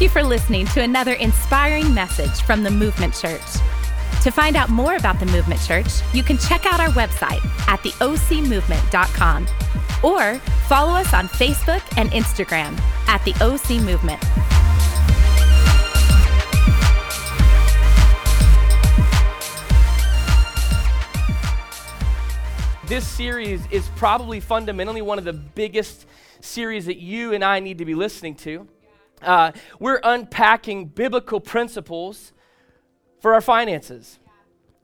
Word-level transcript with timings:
Thank 0.00 0.14
you 0.14 0.22
for 0.22 0.26
listening 0.26 0.64
to 0.68 0.80
another 0.80 1.12
inspiring 1.12 1.92
message 1.92 2.40
from 2.40 2.62
the 2.62 2.70
Movement 2.70 3.12
Church. 3.14 3.42
To 4.22 4.30
find 4.30 4.56
out 4.56 4.70
more 4.70 4.96
about 4.96 5.20
the 5.20 5.26
Movement 5.26 5.60
Church, 5.60 5.88
you 6.14 6.22
can 6.22 6.38
check 6.38 6.64
out 6.64 6.80
our 6.80 6.88
website 6.88 7.44
at 7.68 7.80
theocmovement.com 7.80 9.46
or 10.02 10.38
follow 10.68 10.92
us 10.92 11.12
on 11.12 11.28
Facebook 11.28 11.82
and 11.98 12.10
Instagram 12.12 12.80
at 13.08 13.22
the 13.26 13.34
OC 13.44 13.82
Movement. 13.82 14.18
This 22.86 23.06
series 23.06 23.66
is 23.70 23.86
probably 23.96 24.40
fundamentally 24.40 25.02
one 25.02 25.18
of 25.18 25.26
the 25.26 25.34
biggest 25.34 26.06
series 26.40 26.86
that 26.86 26.96
you 26.96 27.34
and 27.34 27.44
I 27.44 27.60
need 27.60 27.76
to 27.76 27.84
be 27.84 27.94
listening 27.94 28.34
to. 28.36 28.66
Uh, 29.22 29.52
we're 29.78 30.00
unpacking 30.02 30.86
biblical 30.86 31.40
principles 31.40 32.32
for 33.20 33.34
our 33.34 33.40
finances. 33.40 34.18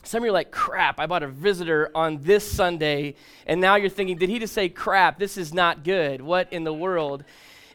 Some 0.03 0.23
of 0.23 0.27
you 0.27 0.31
are 0.31 0.35
like, 0.35 0.51
crap, 0.51 1.01
I 1.01 1.07
bought 1.07 1.23
a 1.23 1.29
visitor 1.29 1.91
on 1.95 2.19
this 2.23 2.49
Sunday, 2.49 3.17
and 3.47 3.61
now 3.61 3.75
you're 3.75 3.89
thinking, 3.89 4.17
did 4.19 4.29
he 4.29 4.39
just 4.39 4.55
say 4.55 4.69
crap? 4.69 5.19
This 5.19 5.37
is 5.37 5.53
not 5.53 5.83
good. 5.83 6.21
What 6.21 6.53
in 6.53 6.65
the 6.65 6.73
world? 6.73 7.25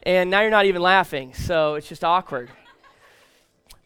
And 0.03 0.29
now 0.29 0.41
you're 0.41 0.49
not 0.49 0.65
even 0.65 0.81
laughing, 0.81 1.33
so 1.33 1.75
it's 1.75 1.89
just 1.89 2.03
awkward. 2.03 2.49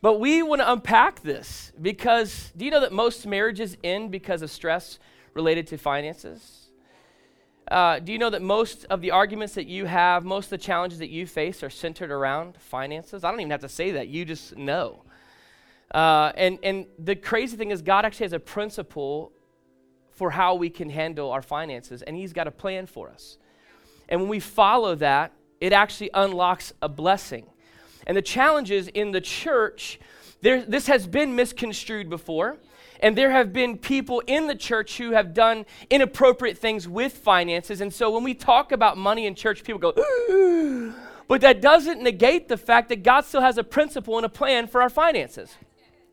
But 0.01 0.19
we 0.19 0.43
want 0.43 0.61
to 0.61 0.71
unpack 0.71 1.23
this 1.23 1.71
because 1.81 2.51
do 2.55 2.65
you 2.65 2.71
know 2.71 2.81
that 2.81 2.93
most 2.93 3.25
marriages 3.25 3.77
end 3.83 4.11
because 4.11 4.43
of 4.43 4.51
stress 4.51 4.99
related 5.33 5.65
to 5.67 5.77
finances? 5.77 6.64
Uh, 7.69 7.97
do 7.99 8.11
you 8.11 8.19
know 8.19 8.29
that 8.29 8.43
most 8.43 8.85
of 8.91 9.01
the 9.01 9.11
arguments 9.11 9.55
that 9.55 9.65
you 9.65 9.85
have, 9.85 10.23
most 10.23 10.45
of 10.45 10.49
the 10.51 10.57
challenges 10.59 10.99
that 10.99 11.09
you 11.09 11.25
face 11.25 11.63
are 11.63 11.69
centered 11.69 12.11
around 12.11 12.57
finances? 12.57 13.23
I 13.23 13.31
don't 13.31 13.39
even 13.39 13.51
have 13.51 13.61
to 13.61 13.69
say 13.69 13.91
that. 13.91 14.07
You 14.07 14.23
just 14.23 14.55
know. 14.55 15.03
Uh, 15.91 16.31
and, 16.35 16.59
and 16.61 16.85
the 16.99 17.15
crazy 17.15 17.57
thing 17.57 17.71
is, 17.71 17.81
God 17.81 18.05
actually 18.05 18.25
has 18.25 18.33
a 18.33 18.39
principle 18.39 19.31
for 20.11 20.31
how 20.31 20.55
we 20.55 20.69
can 20.69 20.89
handle 20.89 21.31
our 21.31 21.41
finances, 21.41 22.01
and 22.01 22.15
He's 22.15 22.33
got 22.33 22.47
a 22.47 22.51
plan 22.51 22.85
for 22.85 23.09
us. 23.09 23.37
And 24.07 24.21
when 24.21 24.29
we 24.29 24.39
follow 24.39 24.95
that, 24.95 25.31
it 25.59 25.73
actually 25.73 26.11
unlocks 26.13 26.73
a 26.81 26.89
blessing. 26.89 27.47
And 28.05 28.15
the 28.15 28.21
challenges 28.21 28.87
in 28.89 29.11
the 29.11 29.21
church, 29.21 29.99
there, 30.41 30.61
this 30.61 30.87
has 30.87 31.07
been 31.07 31.35
misconstrued 31.35 32.09
before. 32.09 32.57
And 33.05 33.15
there 33.15 33.29
have 33.29 33.53
been 33.53 33.77
people 33.77 34.23
in 34.25 34.47
the 34.47 34.55
church 34.55 34.97
who 34.97 35.11
have 35.11 35.35
done 35.35 35.67
inappropriate 35.91 36.57
things 36.57 36.87
with 36.87 37.13
finances. 37.13 37.79
And 37.79 37.93
so 37.93 38.09
when 38.09 38.23
we 38.23 38.33
talk 38.33 38.71
about 38.71 38.97
money 38.97 39.27
in 39.27 39.35
church, 39.35 39.63
people 39.63 39.91
go, 39.91 40.91
but 41.27 41.41
that 41.41 41.61
doesn't 41.61 42.01
negate 42.01 42.47
the 42.47 42.57
fact 42.57 42.89
that 42.89 43.03
God 43.03 43.21
still 43.21 43.41
has 43.41 43.59
a 43.59 43.63
principle 43.63 44.17
and 44.17 44.25
a 44.25 44.29
plan 44.29 44.65
for 44.65 44.81
our 44.81 44.89
finances. 44.89 45.55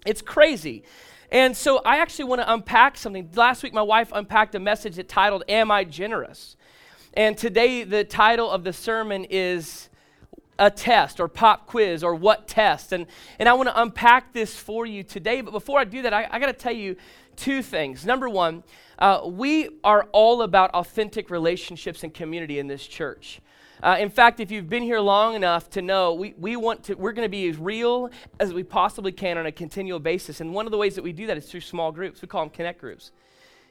It's 0.05 0.21
crazy. 0.21 0.83
And 1.31 1.57
so 1.57 1.79
I 1.79 1.97
actually 1.97 2.27
want 2.27 2.43
to 2.43 2.53
unpack 2.53 2.99
something. 2.99 3.31
Last 3.35 3.63
week, 3.63 3.73
my 3.73 3.81
wife 3.81 4.13
unpacked 4.13 4.55
a 4.55 4.61
message 4.61 4.97
that 4.97 5.09
titled, 5.09 5.45
Am 5.49 5.71
I 5.71 5.85
Generous? 5.85 6.59
And 7.15 7.39
today, 7.39 7.85
the 7.85 8.05
title 8.05 8.51
of 8.51 8.65
the 8.65 8.73
sermon 8.75 9.25
is 9.31 9.89
a 10.59 10.71
test 10.71 11.21
or 11.21 11.29
pop 11.29 11.67
quiz 11.67 12.05
or 12.05 12.15
what 12.15 12.47
test. 12.47 12.93
And, 12.93 13.07
and 13.39 13.49
I 13.49 13.55
want 13.55 13.69
to 13.69 13.81
unpack 13.81 14.33
this 14.33 14.55
for 14.55 14.87
you 14.87 15.03
today. 15.03 15.41
But 15.41 15.53
before 15.53 15.79
I 15.79 15.85
do 15.85 16.03
that, 16.03 16.13
I, 16.13 16.29
I 16.31 16.39
got 16.39 16.47
to 16.47 16.53
tell 16.53 16.73
you 16.75 16.97
two 17.37 17.63
things. 17.63 18.05
Number 18.05 18.29
one, 18.29 18.63
uh, 18.99 19.23
we 19.25 19.69
are 19.83 20.09
all 20.13 20.43
about 20.43 20.71
authentic 20.73 21.31
relationships 21.31 22.05
and 22.05 22.13
community 22.13 22.59
in 22.59 22.67
this 22.67 22.87
church. 22.87 23.41
Uh, 23.83 23.97
in 23.99 24.11
fact, 24.11 24.39
if 24.39 24.53
you've 24.53 24.69
been 24.69 24.83
here 24.83 25.01
long 25.01 25.35
enough 25.35 25.69
to 25.71 25.83
know, 25.83 26.15
we, 26.15 26.35
we 26.39 26.55
want 26.55 26.85
to, 26.85 26.95
we're 26.95 27.13
going 27.13 27.27
to 27.27 27.31
be 27.31 27.49
as 27.49 27.57
real 27.57 28.11
as 28.39 28.55
we 28.55 28.63
possibly 28.63 29.11
can 29.11 29.39
on 29.39 29.47
a 29.47 29.51
continual 29.51 29.99
basis. 29.99 30.41
And 30.41 30.55
one 30.55 30.67
of 30.67 30.73
the 30.73 30.79
ways 30.79 30.95
that 30.95 31.03
we 31.03 31.13
do 31.13 31.27
that 31.27 31.37
is 31.37 31.47
through 31.47 31.63
small 31.63 31.91
groups. 31.91 32.23
We 32.23 32.29
call 32.29 32.43
them 32.43 32.51
connect 32.51 32.81
groups. 32.81 33.11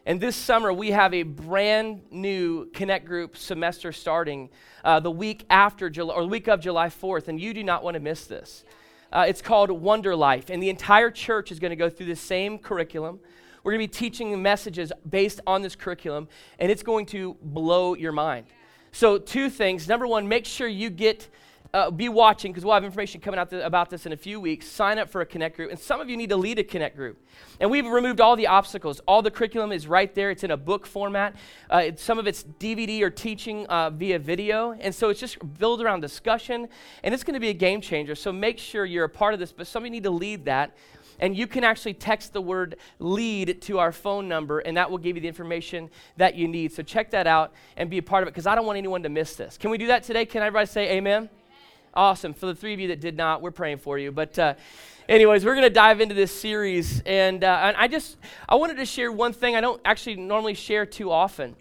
And 0.03 0.19
this 0.19 0.35
summer, 0.35 0.73
we 0.73 0.91
have 0.91 1.13
a 1.13 1.21
brand 1.21 2.01
new 2.09 2.65
Connect 2.71 3.05
Group 3.05 3.37
semester 3.37 3.91
starting 3.91 4.49
uh, 4.83 4.99
the 4.99 5.11
week 5.11 5.45
after 5.51 5.91
July, 5.91 6.15
or 6.15 6.23
the 6.23 6.27
week 6.27 6.47
of 6.47 6.59
July 6.59 6.87
4th, 6.87 7.27
and 7.27 7.39
you 7.39 7.53
do 7.53 7.63
not 7.63 7.83
want 7.83 7.93
to 7.93 7.99
miss 7.99 8.25
this. 8.25 8.63
Uh, 9.13 9.25
it's 9.27 9.43
called 9.43 9.69
Wonder 9.69 10.15
Life, 10.15 10.49
and 10.49 10.63
the 10.63 10.69
entire 10.69 11.11
church 11.11 11.51
is 11.51 11.59
going 11.59 11.69
to 11.69 11.75
go 11.75 11.87
through 11.87 12.07
the 12.07 12.15
same 12.15 12.57
curriculum. 12.57 13.19
We're 13.63 13.73
going 13.73 13.87
to 13.87 13.87
be 13.87 13.99
teaching 13.99 14.41
messages 14.41 14.91
based 15.07 15.39
on 15.45 15.61
this 15.61 15.75
curriculum, 15.75 16.27
and 16.57 16.71
it's 16.71 16.81
going 16.81 17.05
to 17.07 17.37
blow 17.43 17.93
your 17.93 18.11
mind. 18.11 18.47
So, 18.91 19.19
two 19.19 19.51
things. 19.51 19.87
Number 19.87 20.07
one, 20.07 20.27
make 20.27 20.45
sure 20.47 20.67
you 20.67 20.89
get 20.89 21.29
uh, 21.73 21.89
be 21.89 22.09
watching 22.09 22.51
because 22.51 22.65
we'll 22.65 22.73
have 22.73 22.83
information 22.83 23.21
coming 23.21 23.39
out 23.39 23.49
th- 23.49 23.63
about 23.63 23.89
this 23.89 24.05
in 24.05 24.11
a 24.11 24.17
few 24.17 24.39
weeks. 24.39 24.67
Sign 24.67 24.99
up 24.99 25.09
for 25.09 25.21
a 25.21 25.25
Connect 25.25 25.55
group. 25.55 25.71
And 25.71 25.79
some 25.79 26.01
of 26.01 26.09
you 26.09 26.17
need 26.17 26.29
to 26.29 26.37
lead 26.37 26.59
a 26.59 26.63
Connect 26.63 26.95
group. 26.95 27.25
And 27.59 27.71
we've 27.71 27.85
removed 27.85 28.19
all 28.19 28.35
the 28.35 28.47
obstacles. 28.47 28.99
All 29.07 29.21
the 29.21 29.31
curriculum 29.31 29.71
is 29.71 29.87
right 29.87 30.13
there. 30.13 30.31
It's 30.31 30.43
in 30.43 30.51
a 30.51 30.57
book 30.57 30.85
format. 30.85 31.35
Uh, 31.69 31.91
some 31.95 32.19
of 32.19 32.27
it's 32.27 32.43
DVD 32.43 33.01
or 33.01 33.09
teaching 33.09 33.65
uh, 33.67 33.89
via 33.89 34.19
video. 34.19 34.73
And 34.73 34.93
so 34.93 35.09
it's 35.09 35.19
just 35.19 35.37
built 35.59 35.81
around 35.81 36.01
discussion. 36.01 36.67
And 37.03 37.13
it's 37.13 37.23
going 37.23 37.35
to 37.35 37.39
be 37.39 37.49
a 37.49 37.53
game 37.53 37.79
changer. 37.79 38.15
So 38.15 38.31
make 38.31 38.57
sure 38.59 38.85
you're 38.85 39.05
a 39.05 39.09
part 39.09 39.33
of 39.33 39.39
this. 39.39 39.51
But 39.53 39.67
some 39.67 39.83
of 39.83 39.85
you 39.85 39.91
need 39.91 40.03
to 40.03 40.11
lead 40.11 40.45
that. 40.45 40.75
And 41.19 41.37
you 41.37 41.45
can 41.45 41.63
actually 41.63 41.93
text 41.93 42.33
the 42.33 42.41
word 42.41 42.77
lead 42.97 43.61
to 43.63 43.77
our 43.77 43.91
phone 43.91 44.27
number, 44.27 44.57
and 44.57 44.75
that 44.75 44.89
will 44.89 44.97
give 44.97 45.15
you 45.15 45.21
the 45.21 45.27
information 45.27 45.91
that 46.17 46.33
you 46.33 46.47
need. 46.47 46.71
So 46.71 46.81
check 46.81 47.11
that 47.11 47.27
out 47.27 47.53
and 47.77 47.91
be 47.91 47.99
a 47.99 48.03
part 48.03 48.23
of 48.23 48.27
it 48.27 48.31
because 48.31 48.47
I 48.47 48.55
don't 48.55 48.65
want 48.65 48.77
anyone 48.77 49.03
to 49.03 49.09
miss 49.09 49.35
this. 49.35 49.55
Can 49.55 49.69
we 49.69 49.77
do 49.77 49.85
that 49.87 50.01
today? 50.01 50.25
Can 50.25 50.41
everybody 50.41 50.65
say 50.65 50.97
amen? 50.97 51.29
Awesome. 51.93 52.33
For 52.33 52.45
the 52.45 52.55
three 52.55 52.73
of 52.73 52.79
you 52.79 52.87
that 52.89 53.01
did 53.01 53.17
not, 53.17 53.41
we're 53.41 53.51
praying 53.51 53.79
for 53.79 53.97
you. 53.97 54.11
But, 54.13 54.39
uh, 54.39 54.53
anyways, 55.09 55.43
we're 55.43 55.55
going 55.55 55.67
to 55.67 55.69
dive 55.69 55.99
into 55.99 56.15
this 56.15 56.31
series, 56.31 57.01
and, 57.05 57.43
uh, 57.43 57.61
and 57.63 57.75
I 57.75 57.89
just 57.89 58.17
I 58.47 58.55
wanted 58.55 58.77
to 58.77 58.85
share 58.85 59.11
one 59.11 59.33
thing 59.33 59.57
I 59.57 59.61
don't 59.61 59.81
actually 59.83 60.15
normally 60.15 60.53
share 60.53 60.85
too 60.85 61.11
often, 61.11 61.55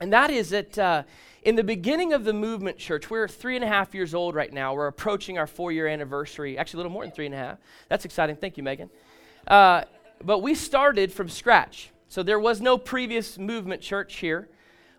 and 0.00 0.12
that 0.12 0.30
is 0.30 0.50
that 0.50 0.76
uh, 0.78 1.04
in 1.42 1.54
the 1.54 1.62
beginning 1.62 2.12
of 2.12 2.24
the 2.24 2.32
movement 2.32 2.76
church, 2.76 3.08
we're 3.08 3.28
three 3.28 3.54
and 3.54 3.64
a 3.64 3.68
half 3.68 3.94
years 3.94 4.14
old 4.14 4.34
right 4.34 4.52
now. 4.52 4.74
We're 4.74 4.88
approaching 4.88 5.38
our 5.38 5.46
four-year 5.46 5.86
anniversary. 5.86 6.58
Actually, 6.58 6.78
a 6.78 6.80
little 6.80 6.92
more 6.92 7.04
than 7.04 7.12
three 7.12 7.26
and 7.26 7.34
a 7.34 7.38
half. 7.38 7.58
That's 7.88 8.04
exciting. 8.04 8.34
Thank 8.34 8.56
you, 8.56 8.64
Megan. 8.64 8.90
Uh, 9.46 9.82
but 10.24 10.40
we 10.40 10.56
started 10.56 11.12
from 11.12 11.28
scratch, 11.28 11.90
so 12.08 12.24
there 12.24 12.40
was 12.40 12.60
no 12.60 12.78
previous 12.78 13.38
movement 13.38 13.80
church 13.80 14.16
here 14.16 14.48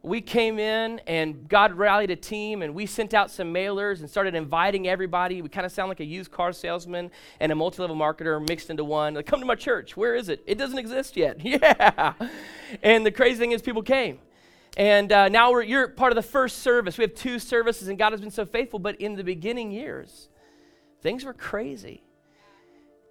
we 0.01 0.21
came 0.21 0.59
in 0.59 0.99
and 1.07 1.47
God 1.49 1.73
rallied 1.73 2.09
a 2.09 2.15
team 2.15 2.61
and 2.61 2.73
we 2.73 2.85
sent 2.85 3.13
out 3.13 3.29
some 3.29 3.53
mailers 3.53 3.99
and 3.99 4.09
started 4.09 4.33
inviting 4.33 4.87
everybody. 4.87 5.41
We 5.41 5.49
kind 5.49 5.65
of 5.65 5.71
sound 5.71 5.89
like 5.89 5.99
a 5.99 6.05
used 6.05 6.31
car 6.31 6.53
salesman 6.53 7.11
and 7.39 7.51
a 7.51 7.55
multi 7.55 7.81
level 7.81 7.97
marketer 7.97 8.45
mixed 8.47 8.69
into 8.69 8.85
one. 8.85 9.15
Like, 9.15 9.25
come 9.25 9.41
to 9.41 9.45
my 9.45 9.55
church. 9.55 9.97
Where 9.97 10.15
is 10.15 10.29
it? 10.29 10.41
It 10.47 10.57
doesn't 10.57 10.77
exist 10.77 11.17
yet. 11.17 11.37
yeah. 11.43 12.13
And 12.81 13.05
the 13.05 13.11
crazy 13.11 13.39
thing 13.39 13.51
is, 13.51 13.61
people 13.61 13.83
came. 13.83 14.19
And 14.77 15.11
uh, 15.11 15.27
now 15.27 15.51
we're, 15.51 15.63
you're 15.63 15.89
part 15.89 16.11
of 16.13 16.15
the 16.15 16.21
first 16.21 16.59
service. 16.59 16.97
We 16.97 17.03
have 17.03 17.15
two 17.15 17.39
services, 17.39 17.89
and 17.89 17.97
God 17.97 18.13
has 18.13 18.21
been 18.21 18.31
so 18.31 18.45
faithful. 18.45 18.79
But 18.79 19.01
in 19.01 19.15
the 19.15 19.23
beginning 19.23 19.71
years, 19.71 20.29
things 21.01 21.25
were 21.25 21.33
crazy. 21.33 22.03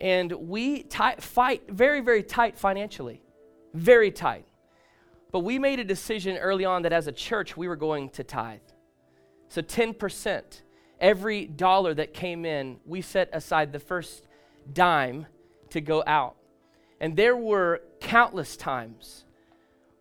And 0.01 0.33
we 0.33 0.87
fight 1.19 1.69
very, 1.69 2.01
very 2.01 2.23
tight 2.23 2.57
financially. 2.57 3.21
Very 3.75 4.11
tight. 4.11 4.48
But 5.31 5.41
we 5.41 5.59
made 5.59 5.79
a 5.79 5.85
decision 5.85 6.37
early 6.39 6.65
on 6.65 6.83
that 6.83 6.93
as 6.93 7.07
a 7.07 7.13
church, 7.13 7.57
we 7.57 7.69
were 7.69 7.77
going 7.77 8.11
to 8.11 8.25
tithe. 8.25 8.61
So 9.49 9.63
10%, 9.63 10.63
every 11.01 11.47
dollar 11.47 11.95
that 11.95 12.15
came 12.15 12.45
in, 12.45 12.79
we 12.87 13.03
set 13.03 13.29
aside 13.33 13.73
the 13.73 13.79
first 13.79 14.27
dime 14.73 15.27
to 15.71 15.81
go 15.81 16.03
out. 16.07 16.37
And 17.01 17.17
there 17.17 17.37
were 17.37 17.83
countless 18.01 18.57
times 18.57 19.25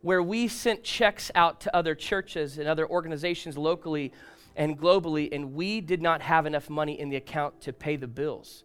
where 0.01 0.23
we 0.23 0.47
sent 0.47 0.83
checks 0.83 1.31
out 1.35 1.59
to 1.61 1.75
other 1.75 1.93
churches 1.93 2.57
and 2.57 2.67
other 2.67 2.87
organizations 2.87 3.57
locally 3.57 4.13
and 4.55 4.79
globally, 4.79 5.29
and 5.31 5.53
we 5.53 5.81
did 5.81 6.01
not 6.01 6.21
have 6.21 6.45
enough 6.45 6.69
money 6.69 6.99
in 6.99 7.09
the 7.09 7.15
account 7.15 7.61
to 7.61 7.73
pay 7.73 7.95
the 7.95 8.07
bills. 8.07 8.63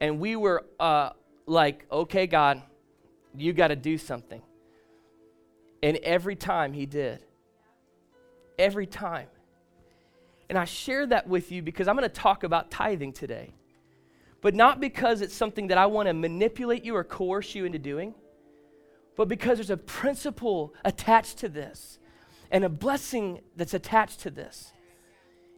And 0.00 0.20
we 0.20 0.36
were 0.36 0.64
uh, 0.78 1.10
like, 1.46 1.86
okay, 1.90 2.26
God, 2.26 2.62
you 3.36 3.52
got 3.52 3.68
to 3.68 3.76
do 3.76 3.96
something. 3.96 4.42
And 5.84 5.98
every 5.98 6.34
time 6.34 6.72
he 6.72 6.86
did. 6.86 7.22
Every 8.58 8.86
time. 8.86 9.26
And 10.48 10.56
I 10.56 10.64
share 10.64 11.04
that 11.08 11.28
with 11.28 11.52
you 11.52 11.60
because 11.60 11.88
I'm 11.88 11.94
going 11.94 12.08
to 12.08 12.14
talk 12.14 12.42
about 12.42 12.70
tithing 12.70 13.12
today. 13.12 13.52
But 14.40 14.54
not 14.54 14.80
because 14.80 15.20
it's 15.20 15.34
something 15.34 15.66
that 15.66 15.76
I 15.76 15.84
want 15.84 16.08
to 16.08 16.14
manipulate 16.14 16.86
you 16.86 16.96
or 16.96 17.04
coerce 17.04 17.54
you 17.54 17.66
into 17.66 17.78
doing, 17.78 18.14
but 19.14 19.28
because 19.28 19.58
there's 19.58 19.68
a 19.68 19.76
principle 19.76 20.72
attached 20.86 21.36
to 21.38 21.50
this 21.50 21.98
and 22.50 22.64
a 22.64 22.70
blessing 22.70 23.42
that's 23.54 23.74
attached 23.74 24.20
to 24.20 24.30
this. 24.30 24.72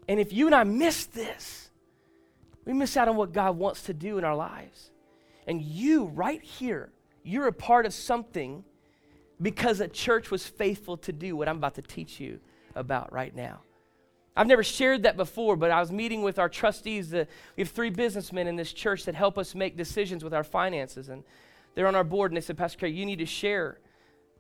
And 0.08 0.19
if 0.19 0.32
you 0.32 0.46
and 0.46 0.56
I 0.56 0.64
miss 0.64 1.06
this, 1.06 1.70
we 2.64 2.73
miss 2.73 2.96
out 2.96 3.06
on 3.06 3.14
what 3.14 3.32
God 3.32 3.56
wants 3.56 3.84
to 3.84 3.94
do 3.94 4.19
in 4.19 4.25
our 4.25 4.34
lives. 4.34 4.90
And 5.46 5.62
you, 5.62 6.06
right 6.06 6.43
here, 6.43 6.90
you're 7.23 7.46
a 7.46 7.52
part 7.52 7.87
of 7.87 7.94
something 7.94 8.64
because 9.41 9.81
a 9.81 9.88
church 9.88 10.31
was 10.31 10.47
faithful 10.47 10.97
to 10.99 11.12
do 11.12 11.37
what 11.37 11.49
I'm 11.49 11.56
about 11.56 11.75
to 11.75 11.83
teach 11.83 12.21
you 12.21 12.41
about 12.75 13.12
right 13.12 13.35
now. 13.35 13.61
I've 14.37 14.47
never 14.47 14.62
shared 14.62 15.05
that 15.05 15.17
before, 15.17 15.56
but 15.56 15.71
I 15.71 15.81
was 15.81 15.91
meeting 15.91 16.23
with 16.23 16.38
our 16.38 16.49
trustees. 16.49 17.12
Uh, 17.12 17.25
we 17.56 17.62
have 17.62 17.71
three 17.71 17.88
businessmen 17.88 18.47
in 18.47 18.56
this 18.56 18.73
church 18.73 19.05
that 19.06 19.15
help 19.15 19.38
us 19.38 19.55
make 19.55 19.77
decisions 19.77 20.23
with 20.23 20.35
our 20.35 20.44
finances. 20.44 21.09
And 21.09 21.25
they're 21.75 21.87
on 21.87 21.94
our 21.94 22.05
board, 22.05 22.31
and 22.31 22.37
they 22.37 22.43
said, 22.43 22.59
Pastor 22.59 22.79
Carey, 22.79 22.93
you 22.93 23.06
need 23.06 23.19
to 23.19 23.27
share 23.27 23.79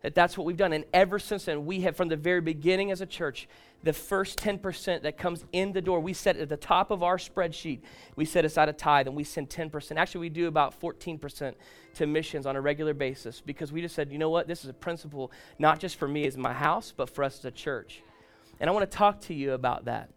that 0.06 0.14
that's 0.14 0.38
what 0.38 0.46
we've 0.46 0.56
done. 0.56 0.72
And 0.72 0.84
ever 0.94 1.18
since 1.18 1.46
then, 1.46 1.66
we 1.66 1.80
have, 1.80 1.96
from 1.96 2.06
the 2.06 2.16
very 2.16 2.40
beginning 2.40 2.92
as 2.92 3.00
a 3.00 3.06
church, 3.06 3.48
the 3.82 3.92
first 3.92 4.38
10% 4.38 5.02
that 5.02 5.18
comes 5.18 5.44
in 5.50 5.72
the 5.72 5.82
door, 5.82 5.98
we 5.98 6.12
set 6.12 6.36
at 6.36 6.48
the 6.48 6.56
top 6.56 6.92
of 6.92 7.02
our 7.02 7.16
spreadsheet, 7.16 7.80
we 8.14 8.24
set 8.24 8.44
aside 8.44 8.68
a 8.68 8.72
tithe 8.72 9.08
and 9.08 9.16
we 9.16 9.24
send 9.24 9.50
10%. 9.50 9.96
Actually, 9.96 10.20
we 10.20 10.28
do 10.28 10.46
about 10.46 10.80
14% 10.80 11.54
to 11.94 12.06
missions 12.06 12.46
on 12.46 12.54
a 12.54 12.60
regular 12.60 12.94
basis 12.94 13.42
because 13.44 13.72
we 13.72 13.80
just 13.80 13.96
said, 13.96 14.12
you 14.12 14.18
know 14.18 14.30
what, 14.30 14.46
this 14.46 14.62
is 14.62 14.70
a 14.70 14.72
principle 14.72 15.32
not 15.58 15.80
just 15.80 15.96
for 15.96 16.06
me 16.06 16.24
as 16.24 16.36
my 16.36 16.52
house, 16.52 16.94
but 16.96 17.10
for 17.10 17.24
us 17.24 17.40
as 17.40 17.44
a 17.46 17.50
church. 17.50 18.00
And 18.60 18.70
I 18.70 18.72
want 18.72 18.88
to 18.88 18.96
talk 18.96 19.22
to 19.22 19.34
you 19.34 19.54
about 19.54 19.86
that 19.86 20.10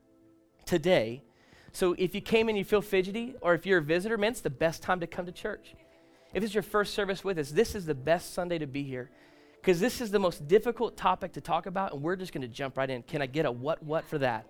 today. 0.67 1.23
So 1.71 1.95
if 1.97 2.13
you 2.13 2.21
came 2.21 2.47
and 2.47 2.55
you 2.55 2.63
feel 2.63 2.83
fidgety, 2.83 3.33
or 3.41 3.55
if 3.55 3.65
you're 3.65 3.79
a 3.79 3.81
visitor, 3.81 4.19
man, 4.19 4.33
it's 4.33 4.41
the 4.41 4.51
best 4.51 4.83
time 4.83 4.99
to 4.99 5.07
come 5.07 5.25
to 5.25 5.31
church. 5.31 5.73
If 6.31 6.43
it's 6.43 6.53
your 6.53 6.61
first 6.61 6.93
service 6.93 7.23
with 7.23 7.39
us, 7.39 7.49
this 7.49 7.73
is 7.73 7.87
the 7.87 7.95
best 7.95 8.35
Sunday 8.35 8.59
to 8.59 8.67
be 8.67 8.83
here 8.83 9.09
because 9.61 9.79
this 9.79 10.01
is 10.01 10.11
the 10.11 10.19
most 10.19 10.47
difficult 10.47 10.97
topic 10.97 11.33
to 11.33 11.41
talk 11.41 11.65
about, 11.65 11.93
and 11.93 12.01
we're 12.01 12.15
just 12.15 12.33
going 12.33 12.41
to 12.41 12.47
jump 12.47 12.77
right 12.77 12.89
in. 12.89 13.03
Can 13.03 13.21
I 13.21 13.25
get 13.25 13.45
a 13.45 13.51
what 13.51 13.83
what 13.83 14.05
for 14.05 14.17
that? 14.19 14.45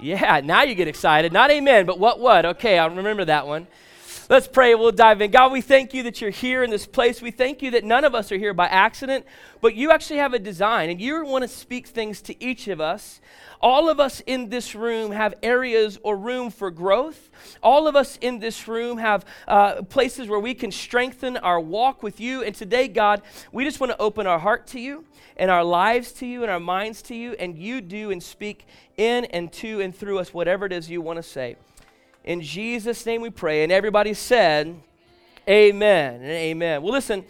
Yeah, 0.00 0.40
now 0.44 0.62
you 0.62 0.74
get 0.74 0.86
excited. 0.86 1.32
Not 1.32 1.50
amen, 1.50 1.86
but 1.86 1.98
what 1.98 2.20
what? 2.20 2.46
Okay, 2.46 2.78
I'll 2.78 2.90
remember 2.90 3.24
that 3.24 3.46
one. 3.46 3.66
Let's 4.30 4.46
pray. 4.46 4.74
We'll 4.74 4.92
dive 4.92 5.22
in. 5.22 5.30
God, 5.30 5.52
we 5.52 5.62
thank 5.62 5.94
you 5.94 6.02
that 6.02 6.20
you're 6.20 6.28
here 6.28 6.62
in 6.62 6.68
this 6.68 6.84
place. 6.84 7.22
We 7.22 7.30
thank 7.30 7.62
you 7.62 7.70
that 7.70 7.82
none 7.82 8.04
of 8.04 8.14
us 8.14 8.30
are 8.30 8.36
here 8.36 8.52
by 8.52 8.66
accident, 8.66 9.24
but 9.62 9.74
you 9.74 9.90
actually 9.90 10.18
have 10.18 10.34
a 10.34 10.38
design, 10.38 10.90
and 10.90 11.00
you 11.00 11.24
want 11.24 11.44
to 11.44 11.48
speak 11.48 11.86
things 11.86 12.20
to 12.22 12.44
each 12.44 12.68
of 12.68 12.78
us. 12.78 13.22
All 13.62 13.88
of 13.88 13.98
us 13.98 14.20
in 14.26 14.50
this 14.50 14.74
room 14.74 15.12
have 15.12 15.32
areas 15.42 15.98
or 16.02 16.14
room 16.14 16.50
for 16.50 16.70
growth. 16.70 17.30
All 17.62 17.88
of 17.88 17.96
us 17.96 18.18
in 18.20 18.38
this 18.38 18.68
room 18.68 18.98
have 18.98 19.24
uh, 19.48 19.80
places 19.84 20.28
where 20.28 20.38
we 20.38 20.52
can 20.52 20.72
strengthen 20.72 21.38
our 21.38 21.58
walk 21.58 22.02
with 22.02 22.20
you. 22.20 22.42
And 22.42 22.54
today, 22.54 22.86
God, 22.86 23.22
we 23.50 23.64
just 23.64 23.80
want 23.80 23.92
to 23.92 23.98
open 23.98 24.26
our 24.26 24.38
heart 24.38 24.66
to 24.68 24.78
you 24.78 25.06
and 25.38 25.50
our 25.50 25.64
lives 25.64 26.12
to 26.12 26.26
you 26.26 26.42
and 26.42 26.52
our 26.52 26.60
minds 26.60 27.00
to 27.04 27.14
you, 27.14 27.32
and 27.38 27.56
you 27.56 27.80
do 27.80 28.10
and 28.10 28.22
speak 28.22 28.66
in 28.98 29.24
and 29.24 29.50
to 29.54 29.80
and 29.80 29.96
through 29.96 30.18
us 30.18 30.34
whatever 30.34 30.66
it 30.66 30.72
is 30.74 30.90
you 30.90 31.00
want 31.00 31.16
to 31.16 31.22
say. 31.22 31.56
In 32.28 32.42
Jesus' 32.42 33.06
name 33.06 33.22
we 33.22 33.30
pray. 33.30 33.62
And 33.62 33.72
everybody 33.72 34.12
said, 34.12 34.82
Amen 35.48 36.16
and 36.16 36.24
amen. 36.24 36.82
Well, 36.82 36.92
listen, 36.92 37.24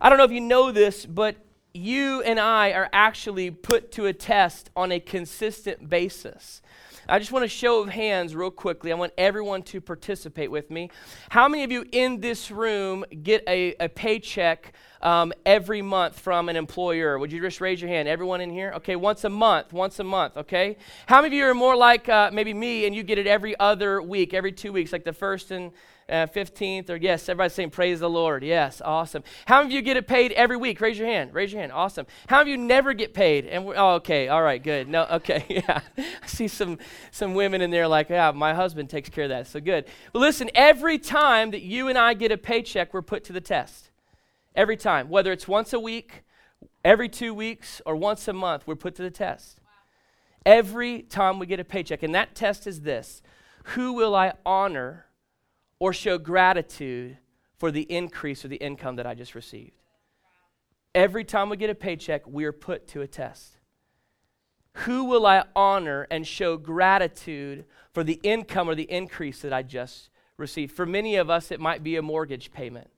I 0.00 0.08
don't 0.08 0.16
know 0.16 0.24
if 0.24 0.30
you 0.30 0.40
know 0.40 0.70
this, 0.70 1.04
but 1.04 1.34
you 1.72 2.22
and 2.22 2.38
I 2.38 2.70
are 2.70 2.88
actually 2.92 3.50
put 3.50 3.90
to 3.92 4.06
a 4.06 4.12
test 4.12 4.70
on 4.76 4.92
a 4.92 5.00
consistent 5.00 5.90
basis. 5.90 6.62
I 7.08 7.18
just 7.18 7.32
want 7.32 7.44
a 7.44 7.48
show 7.48 7.82
of 7.82 7.90
hands 7.90 8.34
real 8.34 8.50
quickly. 8.50 8.90
I 8.90 8.94
want 8.94 9.12
everyone 9.18 9.62
to 9.64 9.80
participate 9.80 10.50
with 10.50 10.70
me. 10.70 10.90
How 11.28 11.48
many 11.48 11.62
of 11.64 11.70
you 11.70 11.84
in 11.92 12.20
this 12.20 12.50
room 12.50 13.04
get 13.22 13.44
a, 13.46 13.74
a 13.78 13.88
paycheck 13.88 14.72
um, 15.02 15.32
every 15.44 15.82
month 15.82 16.18
from 16.18 16.48
an 16.48 16.56
employer? 16.56 17.18
Would 17.18 17.30
you 17.30 17.40
just 17.40 17.60
raise 17.60 17.80
your 17.80 17.90
hand? 17.90 18.08
Everyone 18.08 18.40
in 18.40 18.50
here? 18.50 18.72
Okay, 18.76 18.96
once 18.96 19.24
a 19.24 19.30
month, 19.30 19.72
once 19.72 19.98
a 19.98 20.04
month, 20.04 20.36
okay? 20.38 20.78
How 21.06 21.20
many 21.20 21.28
of 21.28 21.32
you 21.38 21.44
are 21.44 21.54
more 21.54 21.76
like 21.76 22.08
uh, 22.08 22.30
maybe 22.32 22.54
me 22.54 22.86
and 22.86 22.94
you 22.94 23.02
get 23.02 23.18
it 23.18 23.26
every 23.26 23.58
other 23.60 24.00
week, 24.00 24.32
every 24.32 24.52
two 24.52 24.72
weeks, 24.72 24.92
like 24.92 25.04
the 25.04 25.12
first 25.12 25.50
and 25.50 25.72
uh, 26.08 26.26
15th, 26.26 26.90
or 26.90 26.96
yes, 26.96 27.28
everybody's 27.28 27.54
saying 27.54 27.70
praise 27.70 28.00
the 28.00 28.10
Lord. 28.10 28.42
Yes, 28.42 28.82
awesome. 28.84 29.22
How 29.46 29.62
many 29.62 29.70
of 29.70 29.76
you 29.76 29.82
get 29.82 29.96
it 29.96 30.06
paid 30.06 30.32
every 30.32 30.56
week? 30.56 30.80
Raise 30.80 30.98
your 30.98 31.08
hand. 31.08 31.32
Raise 31.32 31.52
your 31.52 31.60
hand. 31.60 31.72
Awesome. 31.72 32.06
How 32.28 32.38
many 32.38 32.52
of 32.52 32.60
you 32.60 32.66
never 32.66 32.92
get 32.92 33.14
paid? 33.14 33.46
And 33.46 33.66
oh, 33.74 33.94
okay, 33.94 34.28
all 34.28 34.42
right, 34.42 34.62
good. 34.62 34.88
No, 34.88 35.04
okay, 35.04 35.44
yeah. 35.66 35.80
I 35.96 36.26
see 36.26 36.48
some 36.48 36.78
some 37.10 37.34
women 37.34 37.60
in 37.60 37.70
there 37.70 37.88
like, 37.88 38.10
yeah, 38.10 38.30
my 38.32 38.52
husband 38.54 38.90
takes 38.90 39.08
care 39.08 39.24
of 39.24 39.30
that, 39.30 39.46
so 39.46 39.60
good. 39.60 39.86
But 40.12 40.18
listen, 40.18 40.50
every 40.54 40.98
time 40.98 41.50
that 41.52 41.62
you 41.62 41.88
and 41.88 41.96
I 41.96 42.14
get 42.14 42.32
a 42.32 42.38
paycheck, 42.38 42.92
we're 42.92 43.02
put 43.02 43.24
to 43.24 43.32
the 43.32 43.40
test. 43.40 43.90
Every 44.54 44.76
time, 44.76 45.08
whether 45.08 45.32
it's 45.32 45.48
once 45.48 45.72
a 45.72 45.80
week, 45.80 46.22
every 46.84 47.08
two 47.08 47.34
weeks, 47.34 47.82
or 47.86 47.96
once 47.96 48.28
a 48.28 48.32
month, 48.32 48.66
we're 48.66 48.76
put 48.76 48.94
to 48.96 49.02
the 49.02 49.10
test. 49.10 49.58
Every 50.46 51.02
time 51.02 51.38
we 51.38 51.46
get 51.46 51.58
a 51.58 51.64
paycheck, 51.64 52.02
and 52.02 52.14
that 52.14 52.34
test 52.34 52.66
is 52.66 52.82
this: 52.82 53.22
Who 53.68 53.94
will 53.94 54.14
I 54.14 54.34
honor? 54.44 55.06
Or 55.78 55.92
show 55.92 56.18
gratitude 56.18 57.18
for 57.58 57.70
the 57.70 57.82
increase 57.82 58.44
or 58.44 58.48
the 58.48 58.56
income 58.56 58.96
that 58.96 59.06
I 59.06 59.14
just 59.14 59.34
received. 59.34 59.82
Every 60.94 61.24
time 61.24 61.48
we 61.48 61.56
get 61.56 61.70
a 61.70 61.74
paycheck, 61.74 62.26
we 62.26 62.44
are 62.44 62.52
put 62.52 62.86
to 62.88 63.00
a 63.00 63.06
test. 63.06 63.58
Who 64.78 65.04
will 65.04 65.26
I 65.26 65.44
honor 65.54 66.06
and 66.10 66.26
show 66.26 66.56
gratitude 66.56 67.64
for 67.92 68.04
the 68.04 68.20
income 68.22 68.68
or 68.68 68.74
the 68.74 68.90
increase 68.90 69.40
that 69.42 69.52
I 69.52 69.62
just 69.62 70.10
received? 70.36 70.72
For 70.72 70.86
many 70.86 71.16
of 71.16 71.30
us, 71.30 71.50
it 71.50 71.60
might 71.60 71.82
be 71.82 71.96
a 71.96 72.02
mortgage 72.02 72.52
payment. 72.52 72.88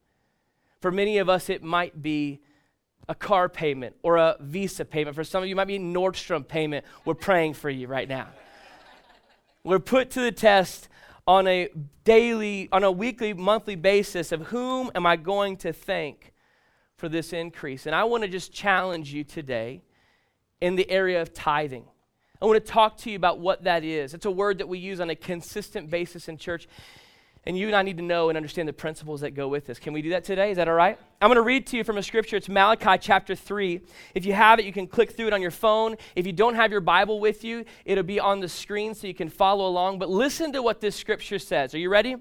For 0.81 0.90
many 0.90 1.19
of 1.19 1.28
us, 1.28 1.50
it 1.50 1.62
might 1.62 2.02
be 2.02 2.40
a 3.08 3.14
car 3.14 3.49
payment 3.49 3.96
or 4.02 4.17
a 4.17 4.37
visa 4.40 4.84
payment. 4.84 5.14
For 5.14 5.25
some 5.25 5.43
of 5.43 5.49
you, 5.49 5.56
might 5.56 5.69
be 5.69 5.78
Nordstrom 5.78 6.46
payment. 6.46 6.84
We're 7.05 7.14
praying 7.14 7.55
for 7.55 7.70
you 7.70 7.87
right 7.87 8.08
now. 8.08 8.28
We're 9.64 9.78
put 9.78 10.11
to 10.12 10.20
the 10.20 10.32
test 10.32 10.88
on 11.26 11.49
a 11.49 11.69
daily, 12.05 12.69
on 12.70 12.84
a 12.84 12.90
weekly, 12.90 13.32
monthly 13.32 13.75
basis 13.75 14.31
of 14.32 14.43
whom 14.43 14.90
am 14.94 15.06
I 15.06 15.17
going 15.17 15.56
to 15.58 15.73
thank 15.73 16.32
for 16.96 17.08
this 17.08 17.32
increase? 17.32 17.87
And 17.87 17.94
I 17.94 18.05
want 18.05 18.23
to 18.23 18.28
just 18.28 18.52
challenge 18.52 19.12
you 19.12 19.25
today 19.25 19.82
in 20.61 20.76
the 20.76 20.88
area 20.90 21.20
of 21.20 21.34
tithing. 21.34 21.84
I 22.40 22.44
want 22.44 22.64
to 22.64 22.73
talk 22.73 22.99
to 22.99 23.11
you 23.11 23.17
about 23.17 23.40
what 23.40 23.64
that 23.64 23.82
is. 23.82 24.14
It's 24.14 24.26
a 24.26 24.31
word 24.31 24.58
that 24.58 24.69
we 24.69 24.78
use 24.78 25.00
on 25.00 25.11
a 25.11 25.17
consistent 25.17 25.90
basis 25.90 26.28
in 26.28 26.37
church. 26.37 26.69
And 27.46 27.56
you 27.56 27.69
and 27.69 27.76
I 27.76 27.82
need 27.82 27.96
to 27.98 28.02
know 28.02 28.28
and 28.28 28.37
understand 28.37 28.69
the 28.69 28.72
principles 28.72 29.20
that 29.20 29.31
go 29.31 29.46
with 29.46 29.66
this. 29.66 29.78
Can 29.78 29.93
we 29.93 30.02
do 30.02 30.10
that 30.10 30.25
today? 30.25 30.50
Is 30.50 30.56
that 30.56 30.66
all 30.66 30.75
right? 30.75 30.98
I'm 31.22 31.28
going 31.28 31.37
to 31.37 31.43
read 31.43 31.69
to 31.69 31.76
you 31.76 31.84
from 31.84 31.96
a 31.96 32.02
scripture. 32.02 32.37
It's 32.37 32.48
Malachi 32.48 32.98
chapter 33.00 33.37
3. 33.37 33.81
If 34.16 34.26
you 34.26 34.32
have 34.32 34.58
it, 34.58 34.64
you 34.64 34.72
can 34.72 34.88
click 34.88 35.12
through 35.12 35.28
it 35.28 35.32
on 35.32 35.40
your 35.40 35.52
phone. 35.52 35.96
If 36.16 36.26
you 36.26 36.32
don't 36.32 36.56
have 36.56 36.72
your 36.72 36.81
Bible 36.81 37.20
with 37.20 37.44
you, 37.44 37.64
it'll 37.84 38.02
be 38.02 38.19
on 38.19 38.40
the 38.40 38.48
screen 38.48 38.94
so 38.94 39.06
you 39.06 39.14
can 39.14 39.28
follow 39.28 39.69
along. 39.69 40.00
But 40.00 40.10
listen 40.10 40.52
to 40.54 40.62
what 40.62 40.81
this 40.81 40.96
scripture 40.96 41.38
says. 41.38 41.72
Are 41.72 41.78
you 41.78 41.88
ready? 41.88 42.16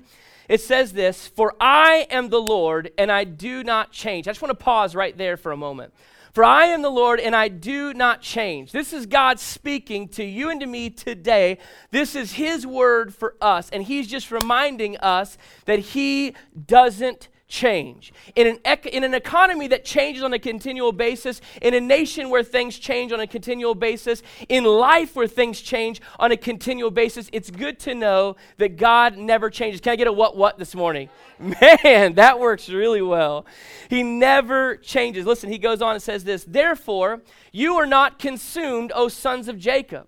It 0.48 0.62
says 0.62 0.94
this 0.94 1.28
For 1.28 1.56
I 1.60 2.06
am 2.12 2.30
the 2.30 2.42
Lord, 2.42 2.92
and 2.96 3.12
I 3.12 3.24
do 3.24 3.64
not 3.64 3.92
change. 3.92 4.28
I 4.28 4.32
just 4.32 4.44
want 4.44 4.52
to 4.52 4.64
pause 4.64 4.94
right 4.94 5.18
there 5.18 5.38
for 5.38 5.52
a 5.52 5.58
moment. 5.58 5.92
For 6.36 6.44
I 6.44 6.66
am 6.66 6.82
the 6.82 6.90
Lord 6.90 7.22
and 7.22 7.34
I 7.34 7.48
do 7.48 7.94
not 7.94 8.22
change. 8.22 8.74
This 8.74 8.92
is 8.92 9.06
God 9.06 9.40
speaking 9.40 10.10
to 10.10 10.24
you 10.26 10.50
and 10.50 10.60
to 10.60 10.68
me 10.68 10.90
today. 10.90 11.60
This 11.92 12.14
is 12.14 12.34
His 12.34 12.68
word 12.68 13.16
for 13.16 13.36
us. 13.40 13.70
And 13.70 13.82
He's 13.82 14.06
just 14.06 14.30
reminding 14.32 14.98
us 14.98 15.38
that 15.64 15.80
He 15.80 16.36
doesn't 16.68 17.30
change. 17.48 18.12
In 18.36 18.48
an, 18.48 18.60
ec- 18.66 18.88
in 18.88 19.04
an 19.04 19.14
economy 19.14 19.68
that 19.68 19.86
changes 19.86 20.24
on 20.24 20.34
a 20.34 20.40
continual 20.40 20.92
basis, 20.92 21.42
in 21.62 21.74
a 21.74 21.80
nation 21.80 22.30
where 22.30 22.44
things 22.44 22.78
change 22.78 23.12
on 23.12 23.20
a 23.20 23.28
continual 23.28 23.76
basis, 23.76 24.24
in 24.50 24.64
life 24.64 25.16
where 25.16 25.28
things 25.28 25.62
change 25.62 26.02
on 26.20 26.32
a 26.32 26.38
continual 26.38 26.92
basis, 26.92 27.30
it's 27.32 27.52
good 27.52 27.80
to 27.82 27.94
know 27.94 28.36
that 28.58 28.78
God 28.78 29.18
never 29.18 29.50
changes. 29.50 29.80
Can 29.80 29.94
I 29.94 29.96
get 29.96 30.08
a 30.08 30.12
what 30.12 30.36
what 30.36 30.58
this 30.58 30.74
morning? 30.74 31.10
Man, 31.40 32.16
that 32.16 32.40
works 32.40 32.70
really 32.70 33.02
well. 33.02 33.46
He 33.90 34.02
never 34.02 34.78
changes. 34.78 35.26
Listen, 35.26 35.52
he 35.52 35.60
goes 35.60 35.82
on 35.82 35.94
and 35.94 36.02
says 36.02 36.24
this 36.24 36.44
Therefore, 36.46 37.22
you 37.52 37.76
are 37.76 37.88
not 37.88 38.18
consumed, 38.18 38.92
O 38.96 39.08
sons 39.08 39.48
of 39.48 39.60
Jacob. 39.60 40.08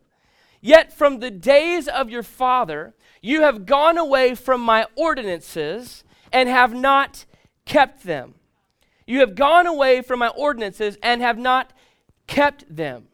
Yet 0.60 0.92
from 0.92 1.20
the 1.20 1.30
days 1.30 1.88
of 1.88 2.10
your 2.10 2.24
father, 2.24 2.96
you 3.22 3.44
have 3.44 3.66
gone 3.66 3.98
away 3.98 4.34
from 4.34 4.60
my 4.62 4.88
ordinances 4.96 6.04
and 6.32 6.50
have 6.50 6.74
not 6.74 7.26
kept 7.66 8.04
them. 8.04 8.36
You 9.06 9.20
have 9.20 9.36
gone 9.36 9.68
away 9.68 10.02
from 10.02 10.20
my 10.20 10.30
ordinances 10.30 10.98
and 11.02 11.22
have 11.22 11.38
not 11.38 11.72
kept 12.28 12.64
them. 12.74 13.08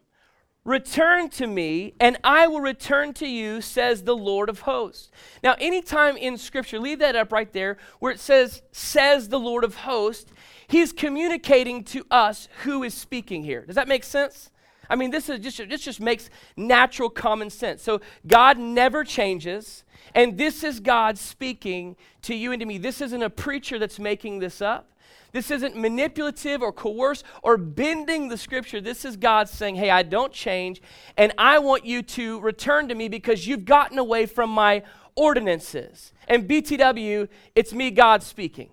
Return 0.66 1.30
to 1.32 1.46
me, 1.46 1.94
and 2.00 2.18
I 2.24 2.48
will 2.48 2.62
return 2.62 3.14
to 3.16 3.28
you, 3.28 3.60
says 3.60 4.04
the 4.04 4.16
Lord 4.16 4.48
of 4.48 4.62
hosts. 4.62 5.12
Now, 5.44 5.56
anytime 5.60 6.16
in 6.16 6.38
Scripture, 6.38 6.80
leave 6.80 7.00
that 7.00 7.18
up 7.18 7.34
right 7.34 7.52
there, 7.52 7.78
where 8.00 8.14
it 8.14 8.20
says, 8.20 8.62
says 8.72 9.28
the 9.28 9.40
Lord 9.40 9.66
of 9.66 9.76
hosts, 9.76 10.32
he's 10.68 10.94
communicating 10.94 11.84
to 11.86 12.06
us 12.10 12.48
who 12.64 12.82
is 12.82 12.94
speaking 12.94 13.44
here. 13.44 13.66
Does 13.66 13.76
that 13.76 13.90
make 13.90 14.06
sense? 14.06 14.52
I 14.90 14.96
mean, 14.96 15.12
this, 15.12 15.30
is 15.30 15.40
just, 15.40 15.70
this 15.70 15.82
just 15.82 16.00
makes 16.00 16.30
natural 16.58 17.10
common 17.10 17.50
sense. 17.50 17.82
So, 17.82 18.02
God 18.28 18.58
never 18.58 19.04
changes. 19.04 19.84
And 20.16 20.38
this 20.38 20.64
is 20.64 20.80
God 20.80 21.18
speaking 21.18 21.96
to 22.24 22.36
you 22.36 22.52
and 22.52 22.60
to 22.60 22.66
me. 22.66 22.78
This 22.78 23.02
isn't 23.02 23.24
a 23.24 23.30
preacher 23.30 23.80
that's 23.80 24.00
making 24.00 24.40
this 24.40 24.62
up. 24.62 24.90
This 25.32 25.50
isn't 25.50 25.76
manipulative 25.76 26.62
or 26.62 26.72
coerce 26.72 27.24
or 27.42 27.58
bending 27.58 28.30
the 28.30 28.38
scripture. 28.38 28.80
This 28.80 29.04
is 29.04 29.18
God 29.18 29.50
saying, 29.50 29.76
Hey, 29.76 29.90
I 29.90 30.04
don't 30.04 30.32
change, 30.32 30.82
and 31.18 31.34
I 31.38 31.58
want 31.58 31.86
you 31.86 32.04
to 32.04 32.40
return 32.40 32.88
to 32.90 32.96
me 32.96 33.10
because 33.10 33.48
you've 33.48 33.66
gotten 33.66 33.98
away 33.98 34.28
from 34.28 34.52
my 34.52 34.84
ordinances. 35.16 36.14
And 36.28 36.48
BTW, 36.48 37.28
it's 37.56 37.74
me, 37.74 37.90
God 37.90 38.22
speaking. 38.22 38.70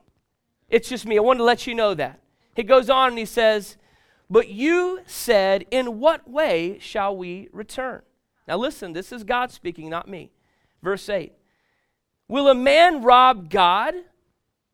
It's 0.69 0.89
just 0.89 1.07
me. 1.07 1.17
I 1.17 1.21
wanted 1.21 1.39
to 1.39 1.45
let 1.45 1.67
you 1.67 1.75
know 1.75 1.95
that. 1.95 2.21
He 2.55 2.63
goes 2.63 2.91
on 2.91 3.11
and 3.11 3.19
he 3.19 3.25
says, 3.25 3.77
But 4.31 4.49
you 4.49 5.01
said, 5.07 5.67
In 5.71 5.99
what 5.99 6.31
way 6.31 6.79
shall 6.81 7.17
we 7.17 7.49
return? 7.53 8.03
Now 8.47 8.57
listen, 8.57 8.93
this 8.93 9.13
is 9.13 9.25
God 9.25 9.51
speaking, 9.51 9.91
not 9.91 10.09
me. 10.09 10.31
Verse 10.83 11.09
8 11.09 11.33
Will 12.29 12.49
a 12.49 12.55
man 12.55 13.03
rob 13.03 13.51
God? 13.51 13.95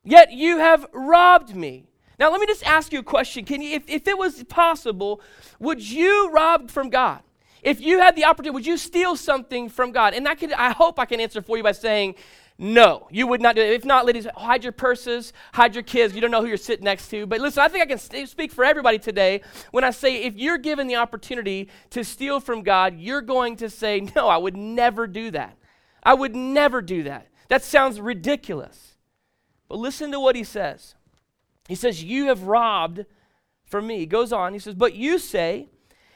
Yet 0.05 0.31
you 0.31 0.59
have 0.59 0.87
robbed 0.93 1.57
me. 1.57 1.89
Now 2.19 2.31
let 2.31 2.41
me 2.41 2.47
just 2.47 2.65
ask 2.65 2.93
you 2.93 3.01
a 3.01 3.03
question. 3.03 3.45
Can 3.45 3.61
you, 3.61 3.71
if, 3.71 3.89
if 3.89 4.07
it 4.07 4.17
was 4.17 4.45
possible, 4.45 5.21
would 5.59 5.83
you 5.83 6.31
rob 6.31 6.71
from 6.71 6.91
God? 6.91 7.23
If 7.63 7.81
you 7.81 7.99
had 7.99 8.15
the 8.15 8.25
opportunity, 8.25 8.55
would 8.55 8.67
you 8.67 8.77
steal 8.77 9.17
something 9.17 9.69
from 9.69 9.91
God? 9.91 10.15
And 10.15 10.29
I, 10.29 10.37
could, 10.37 10.53
I 10.53 10.71
hope 10.71 11.01
I 11.01 11.05
can 11.05 11.21
answer 11.21 11.43
for 11.43 11.57
you 11.57 11.65
by 11.65 11.73
saying, 11.73 12.15
no, 12.59 13.07
you 13.11 13.27
would 13.27 13.43
not 13.43 13.55
do 13.55 13.61
it. 13.61 13.75
If 13.75 13.85
not, 13.85 14.07
ladies, 14.07 14.27
hide 14.35 14.65
your 14.65 14.73
purses, 14.73 15.35
hide 15.53 15.75
your 15.75 15.83
kids. 15.83 16.15
You 16.15 16.23
don't 16.23 16.31
know 16.31 16.41
who 16.41 16.47
you're 16.47 16.57
sitting 16.57 16.85
next 16.85 17.09
to. 17.09 17.27
But 17.27 17.41
listen, 17.41 17.63
I 17.63 17.69
think 17.69 17.83
I 17.83 17.87
can 17.87 18.27
speak 18.27 18.51
for 18.51 18.65
everybody 18.65 18.99
today 18.99 19.43
when 19.73 19.85
I 19.85 19.91
say 19.91 20.25
if 20.25 20.37
you're 20.37 20.57
given 20.57 20.87
the 20.87 20.97
opportunity 20.97 21.69
to 21.91 22.03
steal 22.03 22.41
from 22.41 22.63
God, 22.63 22.99
you're 22.99 23.21
going 23.21 23.57
to 23.57 23.69
say, 23.69 24.09
No, 24.17 24.29
I 24.29 24.39
would 24.39 24.57
never 24.57 25.07
do 25.07 25.31
that. 25.33 25.59
I 26.03 26.15
would 26.15 26.35
never 26.35 26.81
do 26.81 27.03
that. 27.03 27.29
That 27.49 27.63
sounds 27.63 28.01
ridiculous. 28.01 28.97
But 29.69 29.79
listen 29.79 30.11
to 30.13 30.21
what 30.21 30.37
he 30.37 30.45
says. 30.45 30.95
He 31.69 31.75
says, 31.75 32.03
You 32.03 32.29
have 32.29 32.45
robbed 32.45 33.05
from 33.67 33.87
me. 33.87 33.99
He 33.99 34.07
goes 34.07 34.33
on, 34.33 34.55
he 34.55 34.59
says, 34.59 34.75
But 34.75 34.95
you 34.95 35.19
say, 35.19 35.69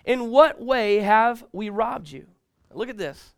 in 0.06 0.30
what 0.30 0.62
way 0.62 1.00
have 1.00 1.44
we 1.52 1.68
robbed 1.68 2.10
you? 2.10 2.26
Look 2.72 2.88
at 2.88 2.96
this 2.96 3.34